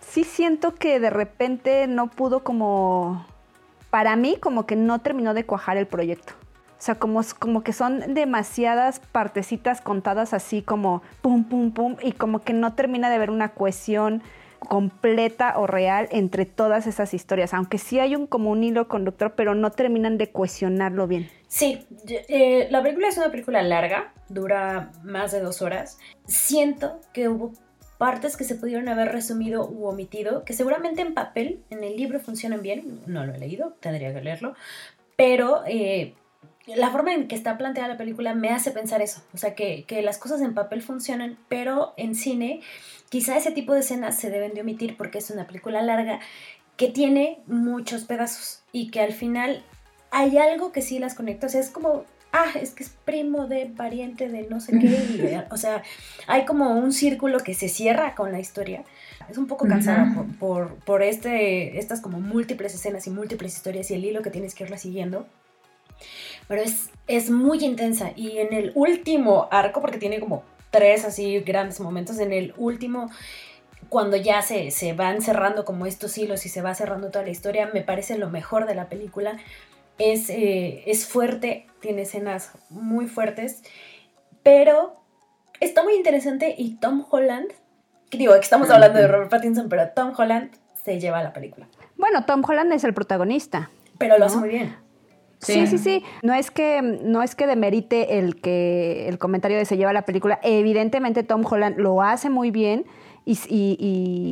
sí 0.00 0.24
siento 0.24 0.74
que 0.74 1.00
de 1.00 1.10
repente 1.10 1.86
no 1.86 2.08
pudo 2.08 2.44
como, 2.44 3.26
para 3.90 4.14
mí 4.16 4.36
como 4.40 4.64
que 4.66 4.76
no 4.76 5.00
terminó 5.00 5.34
de 5.34 5.44
cuajar 5.44 5.76
el 5.76 5.86
proyecto. 5.86 6.34
O 6.78 6.82
sea, 6.82 6.94
como, 6.94 7.20
como 7.38 7.62
que 7.62 7.72
son 7.74 8.14
demasiadas 8.14 9.00
partecitas 9.12 9.80
contadas 9.82 10.32
así 10.32 10.62
como 10.62 11.02
pum, 11.20 11.44
pum, 11.44 11.72
pum, 11.72 11.96
y 12.02 12.12
como 12.12 12.40
que 12.40 12.54
no 12.54 12.72
termina 12.72 13.10
de 13.10 13.16
haber 13.16 13.30
una 13.30 13.50
cohesión 13.50 14.22
completa 14.68 15.58
o 15.58 15.66
real 15.66 16.08
entre 16.10 16.46
todas 16.46 16.86
esas 16.86 17.14
historias, 17.14 17.54
aunque 17.54 17.78
sí 17.78 17.98
hay 17.98 18.14
un 18.14 18.26
como 18.26 18.54
hilo 18.56 18.88
conductor, 18.88 19.34
pero 19.36 19.54
no 19.54 19.70
terminan 19.70 20.18
de 20.18 20.30
cohesionarlo 20.30 21.06
bien. 21.06 21.28
Sí, 21.48 21.86
eh, 22.06 22.68
la 22.70 22.82
película 22.82 23.08
es 23.08 23.16
una 23.16 23.30
película 23.30 23.62
larga, 23.62 24.12
dura 24.28 24.92
más 25.02 25.32
de 25.32 25.40
dos 25.40 25.62
horas. 25.62 25.98
Siento 26.26 27.00
que 27.12 27.28
hubo 27.28 27.52
partes 27.98 28.36
que 28.36 28.44
se 28.44 28.54
pudieron 28.54 28.88
haber 28.88 29.12
resumido 29.12 29.68
u 29.68 29.86
omitido, 29.86 30.44
que 30.44 30.52
seguramente 30.52 31.02
en 31.02 31.12
papel, 31.12 31.62
en 31.70 31.84
el 31.84 31.96
libro 31.96 32.20
funcionan 32.20 32.62
bien, 32.62 33.00
no 33.06 33.26
lo 33.26 33.34
he 33.34 33.38
leído, 33.38 33.76
tendría 33.80 34.14
que 34.14 34.22
leerlo, 34.22 34.54
pero 35.16 35.62
eh, 35.66 36.14
la 36.66 36.90
forma 36.90 37.14
en 37.14 37.28
que 37.28 37.34
está 37.34 37.56
planteada 37.56 37.88
la 37.88 37.96
película 37.96 38.34
me 38.34 38.50
hace 38.50 38.70
pensar 38.70 39.02
eso, 39.02 39.22
o 39.32 39.38
sea, 39.38 39.54
que, 39.54 39.84
que 39.84 40.02
las 40.02 40.18
cosas 40.18 40.40
en 40.40 40.54
papel 40.54 40.82
funcionan, 40.82 41.38
pero 41.48 41.94
en 41.96 42.14
cine 42.14 42.60
quizá 43.08 43.36
ese 43.36 43.50
tipo 43.50 43.74
de 43.74 43.80
escenas 43.80 44.16
se 44.16 44.30
deben 44.30 44.54
de 44.54 44.60
omitir 44.60 44.96
porque 44.96 45.18
es 45.18 45.30
una 45.30 45.46
película 45.46 45.82
larga 45.82 46.20
que 46.76 46.88
tiene 46.88 47.40
muchos 47.46 48.04
pedazos 48.04 48.62
y 48.72 48.90
que 48.90 49.00
al 49.00 49.12
final 49.12 49.64
hay 50.10 50.38
algo 50.38 50.72
que 50.72 50.82
sí 50.82 50.98
las 50.98 51.14
conecta, 51.14 51.46
o 51.46 51.50
sea, 51.50 51.60
es 51.60 51.70
como, 51.70 52.04
ah, 52.32 52.52
es 52.60 52.70
que 52.70 52.84
es 52.84 52.90
primo 53.04 53.46
de 53.46 53.66
pariente 53.66 54.28
de 54.28 54.46
no 54.48 54.60
sé 54.60 54.78
qué, 54.78 55.42
o 55.50 55.56
sea, 55.56 55.82
hay 56.26 56.44
como 56.44 56.70
un 56.70 56.92
círculo 56.92 57.40
que 57.40 57.54
se 57.54 57.68
cierra 57.68 58.14
con 58.14 58.32
la 58.32 58.40
historia. 58.40 58.84
Es 59.28 59.38
un 59.38 59.46
poco 59.46 59.68
cansada 59.68 60.10
Ujú. 60.10 60.14
por, 60.14 60.36
por, 60.38 60.74
por 60.84 61.02
este, 61.02 61.78
estas 61.78 62.00
como 62.00 62.20
múltiples 62.20 62.74
escenas 62.74 63.06
y 63.06 63.10
múltiples 63.10 63.54
historias 63.54 63.90
y 63.90 63.94
el 63.94 64.04
hilo 64.04 64.22
que 64.22 64.30
tienes 64.30 64.54
que 64.54 64.64
irla 64.64 64.76
siguiendo. 64.76 65.28
Pero 66.50 66.62
es, 66.62 66.90
es 67.06 67.30
muy 67.30 67.64
intensa 67.64 68.10
y 68.16 68.38
en 68.38 68.52
el 68.52 68.72
último 68.74 69.46
arco, 69.52 69.80
porque 69.80 69.98
tiene 69.98 70.18
como 70.18 70.42
tres 70.72 71.04
así 71.04 71.38
grandes 71.38 71.78
momentos, 71.78 72.18
en 72.18 72.32
el 72.32 72.54
último 72.56 73.08
cuando 73.88 74.16
ya 74.16 74.42
se, 74.42 74.72
se 74.72 74.92
van 74.92 75.22
cerrando 75.22 75.64
como 75.64 75.86
estos 75.86 76.18
hilos 76.18 76.44
y 76.46 76.48
se 76.48 76.60
va 76.60 76.74
cerrando 76.74 77.10
toda 77.10 77.24
la 77.24 77.30
historia, 77.30 77.70
me 77.72 77.82
parece 77.82 78.18
lo 78.18 78.30
mejor 78.30 78.66
de 78.66 78.74
la 78.74 78.88
película. 78.88 79.36
Es, 79.98 80.28
eh, 80.28 80.82
es 80.86 81.06
fuerte, 81.06 81.68
tiene 81.78 82.02
escenas 82.02 82.50
muy 82.68 83.06
fuertes, 83.06 83.62
pero 84.42 84.96
está 85.60 85.84
muy 85.84 85.94
interesante 85.94 86.56
y 86.58 86.78
Tom 86.78 87.06
Holland, 87.08 87.52
que 88.10 88.18
digo, 88.18 88.32
que 88.34 88.40
estamos 88.40 88.68
hablando 88.70 88.98
de. 88.98 89.06
Robert 89.08 89.30
Pattinson, 89.30 89.68
pero 89.68 89.88
Tom 89.90 90.14
Holland 90.18 90.50
se 90.82 90.98
lleva 90.98 91.22
la 91.22 91.32
película, 91.32 91.68
Bueno, 91.96 92.24
Tom 92.24 92.42
Holland 92.44 92.72
es 92.72 92.82
el 92.82 92.92
protagonista. 92.92 93.70
pero 93.98 94.18
lo 94.18 94.24
hace 94.24 94.38
muy 94.38 94.48
bien. 94.48 94.89
Sí, 95.40 95.52
Sí. 95.54 95.66
sí, 95.66 95.78
sí. 95.78 96.04
No 96.22 96.34
es 96.34 96.50
que 96.50 96.82
no 96.82 97.22
es 97.22 97.34
que 97.34 97.46
demerite 97.46 98.18
el 98.18 98.36
que 98.40 99.08
el 99.08 99.18
comentario 99.18 99.56
de 99.56 99.64
se 99.64 99.76
lleva 99.76 99.92
la 99.92 100.02
película. 100.02 100.38
Evidentemente 100.42 101.22
Tom 101.22 101.42
Holland 101.50 101.78
lo 101.78 102.02
hace 102.02 102.28
muy 102.30 102.50
bien 102.50 102.84
y, 103.24 103.38
y- 103.48 103.76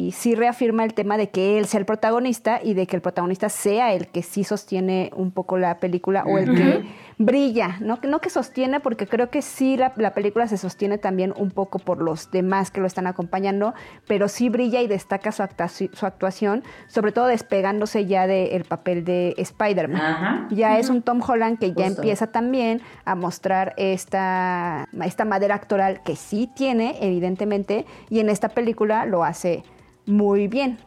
y 0.09 0.13
sí 0.13 0.35
reafirma 0.35 0.85
el 0.85 0.93
tema 0.95 1.17
de 1.17 1.31
que 1.31 1.59
él 1.59 1.67
sea 1.67 1.81
el 1.81 1.87
protagonista 1.87 2.61
y 2.63 2.75
de 2.75 2.87
que 2.87 2.97
el 2.97 3.03
protagonista 3.03 3.49
sea 3.49 3.93
el 3.95 4.09
que 4.09 4.23
sí 4.23 4.45
sostiene 4.45 5.11
un 5.17 5.31
poco 5.31 5.57
la 5.59 5.79
película 5.79 6.25
o 6.27 6.39
el 6.39 6.55
que 6.55 6.83
brilla, 7.19 7.77
¿no? 7.81 8.01
Que 8.01 8.07
no 8.07 8.21
que 8.21 8.31
sostiene, 8.31 8.79
porque 8.79 9.07
creo 9.09 9.29
que 9.29 9.43
sí 9.43 9.77
la, 9.77 9.93
la 9.97 10.15
película 10.15 10.47
se 10.47 10.57
sostiene 10.57 10.99
también 10.99 11.35
un 11.37 11.51
poco 11.51 11.81
por 11.81 12.01
los 12.01 12.31
demás 12.31 12.71
que 12.71 12.81
lo 12.81 12.87
están 12.87 13.09
acompañando, 13.09 13.75
pero 14.07 14.29
sí 14.29 14.49
brilla 14.49 14.81
y 14.83 14.87
destaca 14.87 15.33
su, 15.33 15.43
actuaci- 15.43 15.93
su 15.93 16.07
actuación, 16.07 16.63
sobre 16.87 17.11
todo 17.11 17.27
despegándose 17.27 18.07
ya 18.07 18.27
del 18.29 18.65
papel 18.65 19.05
de 19.05 19.35
Spider-Man. 19.37 20.01
Ajá. 20.01 20.47
Ya 20.51 20.79
es 20.79 20.91
un 20.91 21.03
Tom 21.03 21.21
Holland 21.27 21.59
que 21.59 21.73
ya 21.73 21.87
Justo. 21.87 22.03
empieza 22.03 22.29
también 22.29 22.81
a 23.05 23.17
mostrar 23.17 23.75
esta, 23.77 24.89
esta 25.05 25.25
madera 25.25 25.57
actoral 25.57 26.03
que 26.05 26.15
sí 26.15 26.49
tiene, 26.55 26.97
evidentemente, 27.01 27.85
y 28.11 28.21
en 28.21 28.29
esta 28.29 28.49
película 28.49 29.07
lo 29.07 29.25
hace 29.25 29.65
muy 30.07 30.47
bien. 30.47 30.79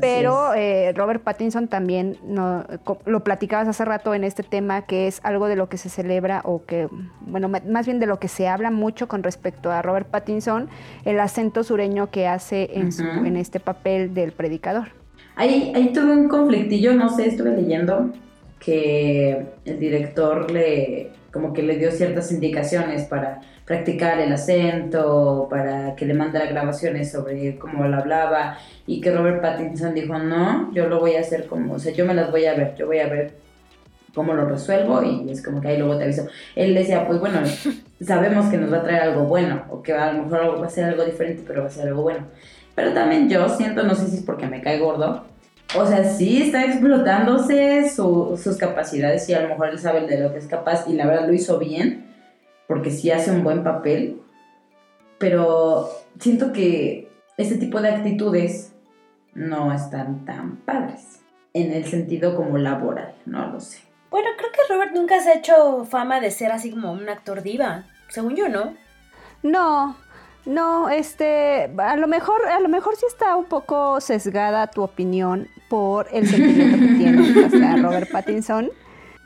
Pero 0.00 0.54
eh, 0.54 0.92
Robert 0.94 1.22
Pattinson 1.22 1.68
también 1.68 2.16
no, 2.24 2.64
lo 3.04 3.22
platicabas 3.24 3.68
hace 3.68 3.84
rato 3.84 4.14
en 4.14 4.24
este 4.24 4.42
tema, 4.42 4.86
que 4.86 5.06
es 5.06 5.20
algo 5.22 5.48
de 5.48 5.56
lo 5.56 5.68
que 5.68 5.76
se 5.76 5.88
celebra 5.90 6.40
o 6.44 6.64
que, 6.64 6.88
bueno, 7.20 7.48
más 7.48 7.84
bien 7.86 8.00
de 8.00 8.06
lo 8.06 8.18
que 8.18 8.28
se 8.28 8.48
habla 8.48 8.70
mucho 8.70 9.06
con 9.06 9.22
respecto 9.22 9.70
a 9.70 9.82
Robert 9.82 10.08
Pattinson, 10.08 10.70
el 11.04 11.20
acento 11.20 11.62
sureño 11.62 12.10
que 12.10 12.26
hace 12.26 12.70
en, 12.72 12.90
su- 12.90 13.02
en 13.04 13.36
este 13.36 13.60
papel 13.60 14.14
del 14.14 14.32
predicador. 14.32 14.88
Ahí, 15.36 15.72
ahí 15.74 15.92
tuve 15.92 16.12
un 16.12 16.28
conflictillo, 16.28 16.94
no 16.94 17.08
sé, 17.08 17.28
estuve 17.28 17.50
leyendo 17.50 18.10
que 18.58 19.46
el 19.64 19.78
director 19.78 20.50
le 20.50 21.10
como 21.32 21.52
que 21.54 21.62
le 21.62 21.76
dio 21.78 21.90
ciertas 21.90 22.30
indicaciones 22.30 23.04
para 23.04 23.40
practicar 23.72 24.20
el 24.20 24.30
acento, 24.32 25.46
para 25.48 25.96
que 25.96 26.04
le 26.04 26.12
mandara 26.12 26.44
grabaciones 26.44 27.10
sobre 27.10 27.58
cómo 27.58 27.84
lo 27.88 27.96
hablaba 27.96 28.58
y 28.86 29.00
que 29.00 29.10
Robert 29.10 29.40
Pattinson 29.40 29.94
dijo, 29.94 30.18
no, 30.18 30.70
yo 30.74 30.88
lo 30.88 31.00
voy 31.00 31.14
a 31.16 31.20
hacer 31.20 31.46
como, 31.46 31.74
o 31.74 31.78
sea, 31.78 31.90
yo 31.94 32.04
me 32.04 32.12
las 32.12 32.30
voy 32.30 32.44
a 32.44 32.54
ver, 32.54 32.74
yo 32.76 32.86
voy 32.86 32.98
a 32.98 33.08
ver 33.08 33.32
cómo 34.14 34.34
lo 34.34 34.44
resuelvo 34.46 35.02
y 35.02 35.30
es 35.30 35.42
como 35.42 35.62
que 35.62 35.68
ahí 35.68 35.78
luego 35.78 35.96
te 35.96 36.04
aviso. 36.04 36.26
Él 36.54 36.74
decía, 36.74 37.06
pues 37.06 37.18
bueno, 37.18 37.40
sabemos 38.04 38.50
que 38.50 38.58
nos 38.58 38.70
va 38.70 38.78
a 38.78 38.82
traer 38.82 39.02
algo 39.04 39.24
bueno 39.24 39.62
o 39.70 39.82
que 39.82 39.94
a 39.94 40.12
lo 40.12 40.24
mejor 40.24 40.60
va 40.62 40.66
a 40.66 40.70
ser 40.70 40.84
algo 40.84 41.04
diferente, 41.06 41.42
pero 41.46 41.62
va 41.62 41.68
a 41.68 41.70
ser 41.70 41.88
algo 41.88 42.02
bueno. 42.02 42.26
Pero 42.74 42.92
también 42.92 43.30
yo 43.30 43.48
siento, 43.48 43.84
no 43.84 43.94
sé 43.94 44.08
si 44.08 44.16
es 44.16 44.22
porque 44.22 44.46
me 44.46 44.60
cae 44.60 44.80
gordo, 44.80 45.24
o 45.74 45.86
sea, 45.86 46.04
sí 46.04 46.42
está 46.42 46.66
explotándose 46.66 47.88
su- 47.88 48.38
sus 48.42 48.58
capacidades 48.58 49.26
y 49.30 49.34
a 49.34 49.40
lo 49.40 49.48
mejor 49.48 49.70
él 49.70 49.78
sabe 49.78 50.06
de 50.06 50.20
lo 50.20 50.30
que 50.32 50.38
es 50.40 50.46
capaz 50.46 50.86
y 50.88 50.92
la 50.92 51.06
verdad 51.06 51.26
lo 51.26 51.32
hizo 51.32 51.58
bien, 51.58 52.11
porque 52.66 52.90
sí 52.90 53.10
hace 53.10 53.30
un 53.30 53.44
buen 53.44 53.62
papel, 53.64 54.20
pero 55.18 55.88
siento 56.18 56.52
que 56.52 57.10
este 57.36 57.56
tipo 57.56 57.80
de 57.80 57.90
actitudes 57.90 58.74
no 59.34 59.72
están 59.72 60.24
tan 60.24 60.56
padres 60.58 61.20
en 61.54 61.72
el 61.72 61.84
sentido 61.84 62.34
como 62.36 62.58
laboral, 62.58 63.14
no 63.26 63.46
lo 63.48 63.60
sé. 63.60 63.80
Bueno, 64.10 64.28
creo 64.36 64.50
que 64.52 64.72
Robert 64.72 64.92
nunca 64.92 65.20
se 65.20 65.30
ha 65.30 65.34
hecho 65.34 65.84
fama 65.84 66.20
de 66.20 66.30
ser 66.30 66.52
así 66.52 66.70
como 66.70 66.92
un 66.92 67.08
actor 67.08 67.42
diva, 67.42 67.84
según 68.08 68.36
yo, 68.36 68.48
¿no? 68.48 68.74
No, 69.42 69.96
no, 70.44 70.90
este, 70.90 71.70
a 71.78 71.96
lo 71.96 72.06
mejor, 72.08 72.44
a 72.46 72.60
lo 72.60 72.68
mejor 72.68 72.96
sí 72.96 73.06
está 73.08 73.36
un 73.36 73.44
poco 73.44 74.00
sesgada 74.00 74.66
tu 74.66 74.82
opinión 74.82 75.48
por 75.68 76.08
el 76.12 76.26
sentimiento 76.26 76.78
que 76.78 76.94
tiene 76.94 77.44
hacia 77.46 77.76
Robert 77.76 78.10
Pattinson. 78.10 78.70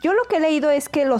Yo 0.01 0.13
lo 0.13 0.23
que 0.25 0.37
he 0.37 0.39
leído 0.39 0.69
es 0.69 0.89
que, 0.89 1.05
lo 1.05 1.17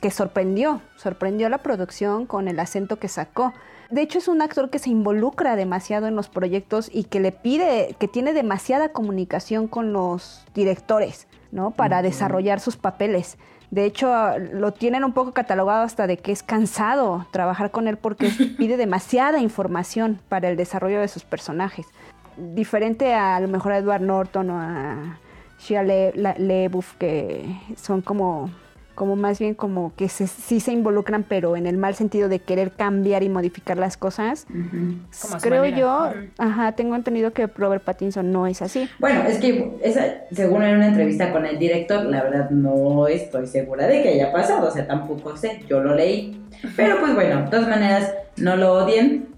que 0.00 0.10
sorprendió, 0.10 0.82
sorprendió 0.96 1.48
la 1.48 1.58
producción 1.58 2.26
con 2.26 2.46
el 2.46 2.60
acento 2.60 2.98
que 2.98 3.08
sacó. 3.08 3.54
De 3.90 4.02
hecho, 4.02 4.18
es 4.18 4.28
un 4.28 4.42
actor 4.42 4.68
que 4.68 4.78
se 4.78 4.90
involucra 4.90 5.56
demasiado 5.56 6.06
en 6.06 6.16
los 6.16 6.28
proyectos 6.28 6.90
y 6.92 7.04
que 7.04 7.20
le 7.20 7.32
pide, 7.32 7.96
que 7.98 8.08
tiene 8.08 8.34
demasiada 8.34 8.90
comunicación 8.90 9.66
con 9.66 9.94
los 9.94 10.44
directores, 10.54 11.26
¿no? 11.52 11.70
Para 11.70 12.02
desarrollar 12.02 12.60
sus 12.60 12.76
papeles. 12.76 13.38
De 13.70 13.86
hecho, 13.86 14.12
lo 14.38 14.72
tienen 14.72 15.04
un 15.04 15.14
poco 15.14 15.32
catalogado 15.32 15.82
hasta 15.82 16.06
de 16.06 16.18
que 16.18 16.32
es 16.32 16.42
cansado 16.42 17.26
trabajar 17.30 17.70
con 17.70 17.88
él 17.88 17.96
porque 17.96 18.28
pide 18.58 18.76
demasiada 18.76 19.40
información 19.40 20.20
para 20.28 20.50
el 20.50 20.58
desarrollo 20.58 21.00
de 21.00 21.08
sus 21.08 21.24
personajes. 21.24 21.86
Diferente 22.36 23.14
a, 23.14 23.36
a 23.36 23.40
lo 23.40 23.48
mejor 23.48 23.72
a 23.72 23.78
Edward 23.78 24.02
Norton 24.02 24.50
o 24.50 24.60
a 24.60 25.18
Shia 25.62 25.82
LeBouf, 25.82 26.94
que 26.96 27.44
son 27.76 28.02
como 28.02 28.50
como 28.94 29.16
más 29.16 29.38
bien 29.38 29.54
como 29.54 29.92
que 29.96 30.08
sí 30.08 30.60
se 30.60 30.72
involucran, 30.72 31.24
pero 31.26 31.56
en 31.56 31.66
el 31.66 31.76
mal 31.76 31.94
sentido 31.94 32.28
de 32.28 32.40
querer 32.40 32.72
cambiar 32.72 33.22
y 33.22 33.28
modificar 33.28 33.78
las 33.78 33.96
cosas. 33.96 34.46
Creo 35.40 35.64
yo, 35.64 36.12
ajá, 36.38 36.72
tengo 36.72 36.94
entendido 36.94 37.32
que 37.32 37.46
Robert 37.46 37.82
Pattinson 37.82 38.30
no 38.30 38.46
es 38.46 38.60
así. 38.60 38.88
Bueno, 38.98 39.22
es 39.22 39.38
que 39.38 39.72
esa, 39.82 40.04
según 40.30 40.62
en 40.62 40.76
una 40.76 40.88
entrevista 40.88 41.32
con 41.32 41.46
el 41.46 41.58
director, 41.58 42.04
la 42.04 42.22
verdad 42.22 42.50
no 42.50 43.06
estoy 43.06 43.46
segura 43.46 43.86
de 43.86 44.02
que 44.02 44.10
haya 44.10 44.30
pasado, 44.30 44.68
o 44.68 44.70
sea, 44.70 44.86
tampoco 44.86 45.36
sé, 45.36 45.64
yo 45.68 45.80
lo 45.80 45.94
leí. 45.94 46.40
Pero 46.76 47.00
pues 47.00 47.14
bueno, 47.14 47.42
de 47.42 47.50
todas 47.50 47.68
maneras, 47.68 48.14
no 48.36 48.56
lo 48.56 48.74
odien, 48.74 49.31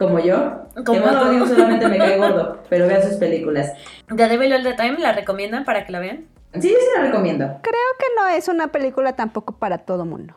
como 0.00 0.18
yo. 0.18 0.64
Como 0.86 1.02
que 1.02 1.10
no 1.12 1.28
odio, 1.28 1.46
solamente 1.46 1.86
me 1.86 1.98
cae 1.98 2.16
gordo, 2.16 2.62
pero 2.70 2.86
vean 2.86 3.02
sus 3.02 3.16
películas. 3.16 3.70
The 4.08 4.28
Devil 4.28 4.54
All 4.54 4.62
the 4.62 4.72
Time, 4.72 4.98
¿la 4.98 5.12
recomiendan 5.12 5.64
para 5.64 5.84
que 5.84 5.92
la 5.92 6.00
vean? 6.00 6.26
Sí, 6.54 6.70
yo 6.70 6.76
sí 6.78 6.86
la 6.96 7.02
recomiendo. 7.02 7.44
Creo 7.62 7.90
que 7.98 8.06
no 8.16 8.26
es 8.28 8.48
una 8.48 8.68
película 8.68 9.14
tampoco 9.14 9.58
para 9.58 9.78
todo 9.78 10.06
mundo. 10.06 10.34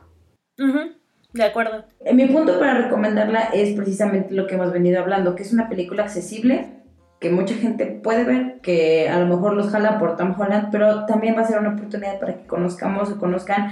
De 0.58 1.44
acuerdo. 1.44 1.86
Eh, 2.02 2.14
mi 2.14 2.26
punto 2.26 2.60
para 2.60 2.74
recomendarla 2.74 3.40
es 3.54 3.74
precisamente 3.74 4.34
lo 4.34 4.48
que 4.48 4.56
hemos 4.56 4.74
venido 4.74 5.02
hablando, 5.02 5.34
que 5.34 5.44
es 5.44 5.54
una 5.54 5.70
película 5.70 6.04
accesible, 6.04 6.82
que 7.22 7.30
mucha 7.30 7.56
gente 7.56 7.86
puede 7.86 8.26
ver, 8.26 8.60
que 8.62 9.08
a 9.08 9.18
lo 9.18 9.28
mejor 9.28 9.54
los 9.54 9.70
jala 9.70 9.98
por 9.98 10.18
Tom 10.18 10.36
Holland, 10.38 10.70
pero 10.74 11.06
también 11.06 11.38
va 11.38 11.42
a 11.42 11.48
ser 11.48 11.60
una 11.60 11.70
oportunidad 11.70 12.20
para 12.20 12.36
que 12.36 12.46
conozcamos 12.48 13.10
o 13.12 13.18
conozcan 13.18 13.72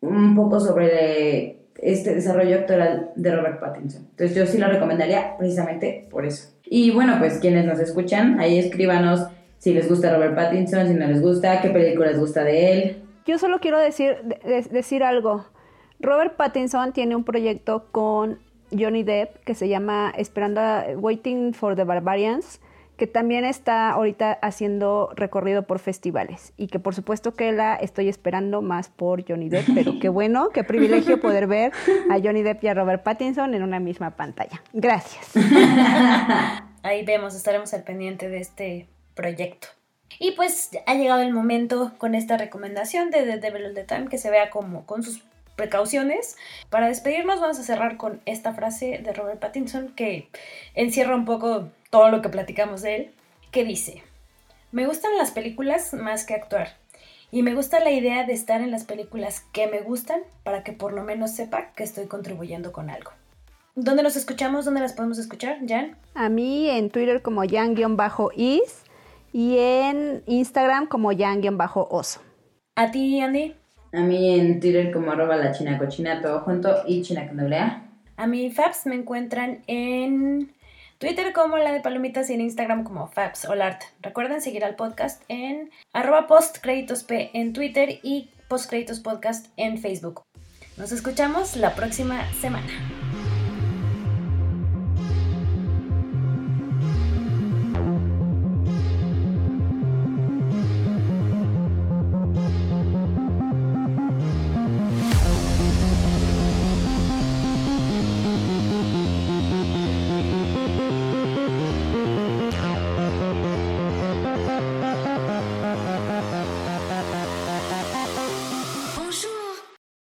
un 0.00 0.36
poco 0.36 0.60
sobre 0.60 1.59
este 1.82 2.14
desarrollo 2.14 2.56
actoral 2.56 3.10
de 3.16 3.34
Robert 3.34 3.60
Pattinson. 3.60 4.06
Entonces 4.10 4.36
yo 4.36 4.46
sí 4.46 4.58
la 4.58 4.68
recomendaría 4.68 5.36
precisamente 5.38 6.06
por 6.10 6.26
eso. 6.26 6.50
Y 6.64 6.90
bueno, 6.90 7.16
pues 7.18 7.38
quienes 7.38 7.64
nos 7.64 7.78
escuchan, 7.80 8.38
ahí 8.38 8.58
escríbanos 8.58 9.26
si 9.58 9.74
les 9.74 9.88
gusta 9.88 10.14
Robert 10.14 10.34
Pattinson, 10.34 10.88
si 10.88 10.94
no 10.94 11.06
les 11.06 11.20
gusta, 11.20 11.60
qué 11.60 11.70
película 11.70 12.08
les 12.08 12.18
gusta 12.18 12.44
de 12.44 12.72
él. 12.72 13.02
Yo 13.26 13.38
solo 13.38 13.60
quiero 13.60 13.78
decir, 13.78 14.16
decir 14.70 15.02
algo. 15.02 15.46
Robert 16.00 16.36
Pattinson 16.36 16.92
tiene 16.92 17.14
un 17.14 17.24
proyecto 17.24 17.86
con 17.90 18.38
Johnny 18.72 19.02
Depp 19.02 19.36
que 19.44 19.54
se 19.54 19.68
llama 19.68 20.12
Esperando, 20.16 20.60
Waiting 20.98 21.52
for 21.52 21.76
the 21.76 21.84
Barbarians, 21.84 22.60
que 23.00 23.06
también 23.06 23.46
está 23.46 23.88
ahorita 23.92 24.34
haciendo 24.42 25.10
recorrido 25.16 25.62
por 25.62 25.78
festivales 25.78 26.52
y 26.58 26.66
que 26.66 26.78
por 26.78 26.94
supuesto 26.94 27.32
que 27.32 27.50
la 27.50 27.74
estoy 27.76 28.10
esperando 28.10 28.60
más 28.60 28.90
por 28.90 29.26
Johnny 29.26 29.48
Depp, 29.48 29.68
pero 29.74 29.98
qué 29.98 30.10
bueno, 30.10 30.50
qué 30.50 30.64
privilegio 30.64 31.18
poder 31.18 31.46
ver 31.46 31.72
a 32.10 32.20
Johnny 32.22 32.42
Depp 32.42 32.62
y 32.62 32.68
a 32.68 32.74
Robert 32.74 33.02
Pattinson 33.02 33.54
en 33.54 33.62
una 33.62 33.80
misma 33.80 34.16
pantalla. 34.16 34.62
Gracias. 34.74 35.32
Ahí 36.82 37.06
vemos, 37.06 37.34
estaremos 37.34 37.72
al 37.72 37.84
pendiente 37.84 38.28
de 38.28 38.38
este 38.38 38.86
proyecto. 39.14 39.68
Y 40.18 40.32
pues 40.32 40.68
ha 40.84 40.94
llegado 40.94 41.22
el 41.22 41.32
momento 41.32 41.92
con 41.96 42.14
esta 42.14 42.36
recomendación 42.36 43.08
de 43.08 43.22
The 43.22 43.38
Devil 43.38 43.64
of 43.64 43.74
the 43.76 43.84
Time 43.84 44.08
que 44.08 44.18
se 44.18 44.30
vea 44.30 44.50
como 44.50 44.84
con 44.84 45.02
sus 45.02 45.24
precauciones. 45.60 46.38
Para 46.70 46.88
despedirnos 46.88 47.38
vamos 47.38 47.58
a 47.58 47.62
cerrar 47.62 47.98
con 47.98 48.22
esta 48.24 48.54
frase 48.54 48.98
de 49.04 49.12
Robert 49.12 49.38
Pattinson 49.40 49.92
que 49.94 50.30
encierra 50.74 51.14
un 51.14 51.26
poco 51.26 51.68
todo 51.90 52.08
lo 52.10 52.22
que 52.22 52.30
platicamos 52.30 52.80
de 52.80 52.96
él, 52.96 53.10
que 53.50 53.64
dice, 53.64 54.02
me 54.72 54.86
gustan 54.86 55.18
las 55.18 55.32
películas 55.32 55.92
más 55.92 56.24
que 56.24 56.32
actuar. 56.34 56.78
Y 57.30 57.42
me 57.42 57.54
gusta 57.54 57.78
la 57.80 57.90
idea 57.90 58.24
de 58.24 58.32
estar 58.32 58.62
en 58.62 58.70
las 58.70 58.84
películas 58.84 59.44
que 59.52 59.66
me 59.66 59.82
gustan 59.82 60.22
para 60.44 60.64
que 60.64 60.72
por 60.72 60.94
lo 60.94 61.04
menos 61.04 61.32
sepa 61.32 61.72
que 61.76 61.84
estoy 61.84 62.06
contribuyendo 62.06 62.72
con 62.72 62.88
algo. 62.88 63.12
¿Dónde 63.74 64.02
nos 64.02 64.16
escuchamos? 64.16 64.64
¿Dónde 64.64 64.80
las 64.80 64.94
podemos 64.94 65.18
escuchar, 65.18 65.58
Jan? 65.68 65.96
A 66.14 66.30
mí 66.30 66.70
en 66.70 66.90
Twitter 66.90 67.20
como 67.20 67.42
Jan-Is 67.46 68.82
y 69.32 69.58
en 69.58 70.22
Instagram 70.26 70.86
como 70.86 71.12
Yang-oso. 71.12 72.20
¿A 72.76 72.90
ti, 72.90 73.20
Andy? 73.20 73.59
A 73.92 74.00
mí 74.00 74.38
en 74.38 74.60
Twitter 74.60 74.92
como 74.92 75.12
arroba 75.12 75.36
todo 76.22 76.40
junto, 76.40 76.82
y 76.86 77.02
china 77.02 77.26
con 77.26 77.36
doble 77.36 77.58
A. 77.58 77.82
A 78.16 78.26
mí 78.26 78.50
Fabs 78.50 78.86
me 78.86 78.94
encuentran 78.94 79.62
en 79.66 80.52
Twitter 80.98 81.32
como 81.32 81.56
la 81.56 81.72
de 81.72 81.80
Palomitas 81.80 82.28
y 82.30 82.34
en 82.34 82.42
Instagram 82.42 82.84
como 82.84 83.08
Fabs 83.08 83.46
Olart. 83.46 83.82
Recuerden 84.02 84.42
seguir 84.42 84.64
al 84.64 84.76
podcast 84.76 85.22
en 85.28 85.70
arroba 85.92 86.26
postcreditosp 86.26 87.10
en 87.32 87.52
Twitter 87.52 87.98
y 88.02 88.28
postcreditos 88.48 89.00
podcast 89.00 89.46
en 89.56 89.78
Facebook. 89.78 90.22
Nos 90.76 90.92
escuchamos 90.92 91.56
la 91.56 91.74
próxima 91.74 92.30
semana. 92.40 92.99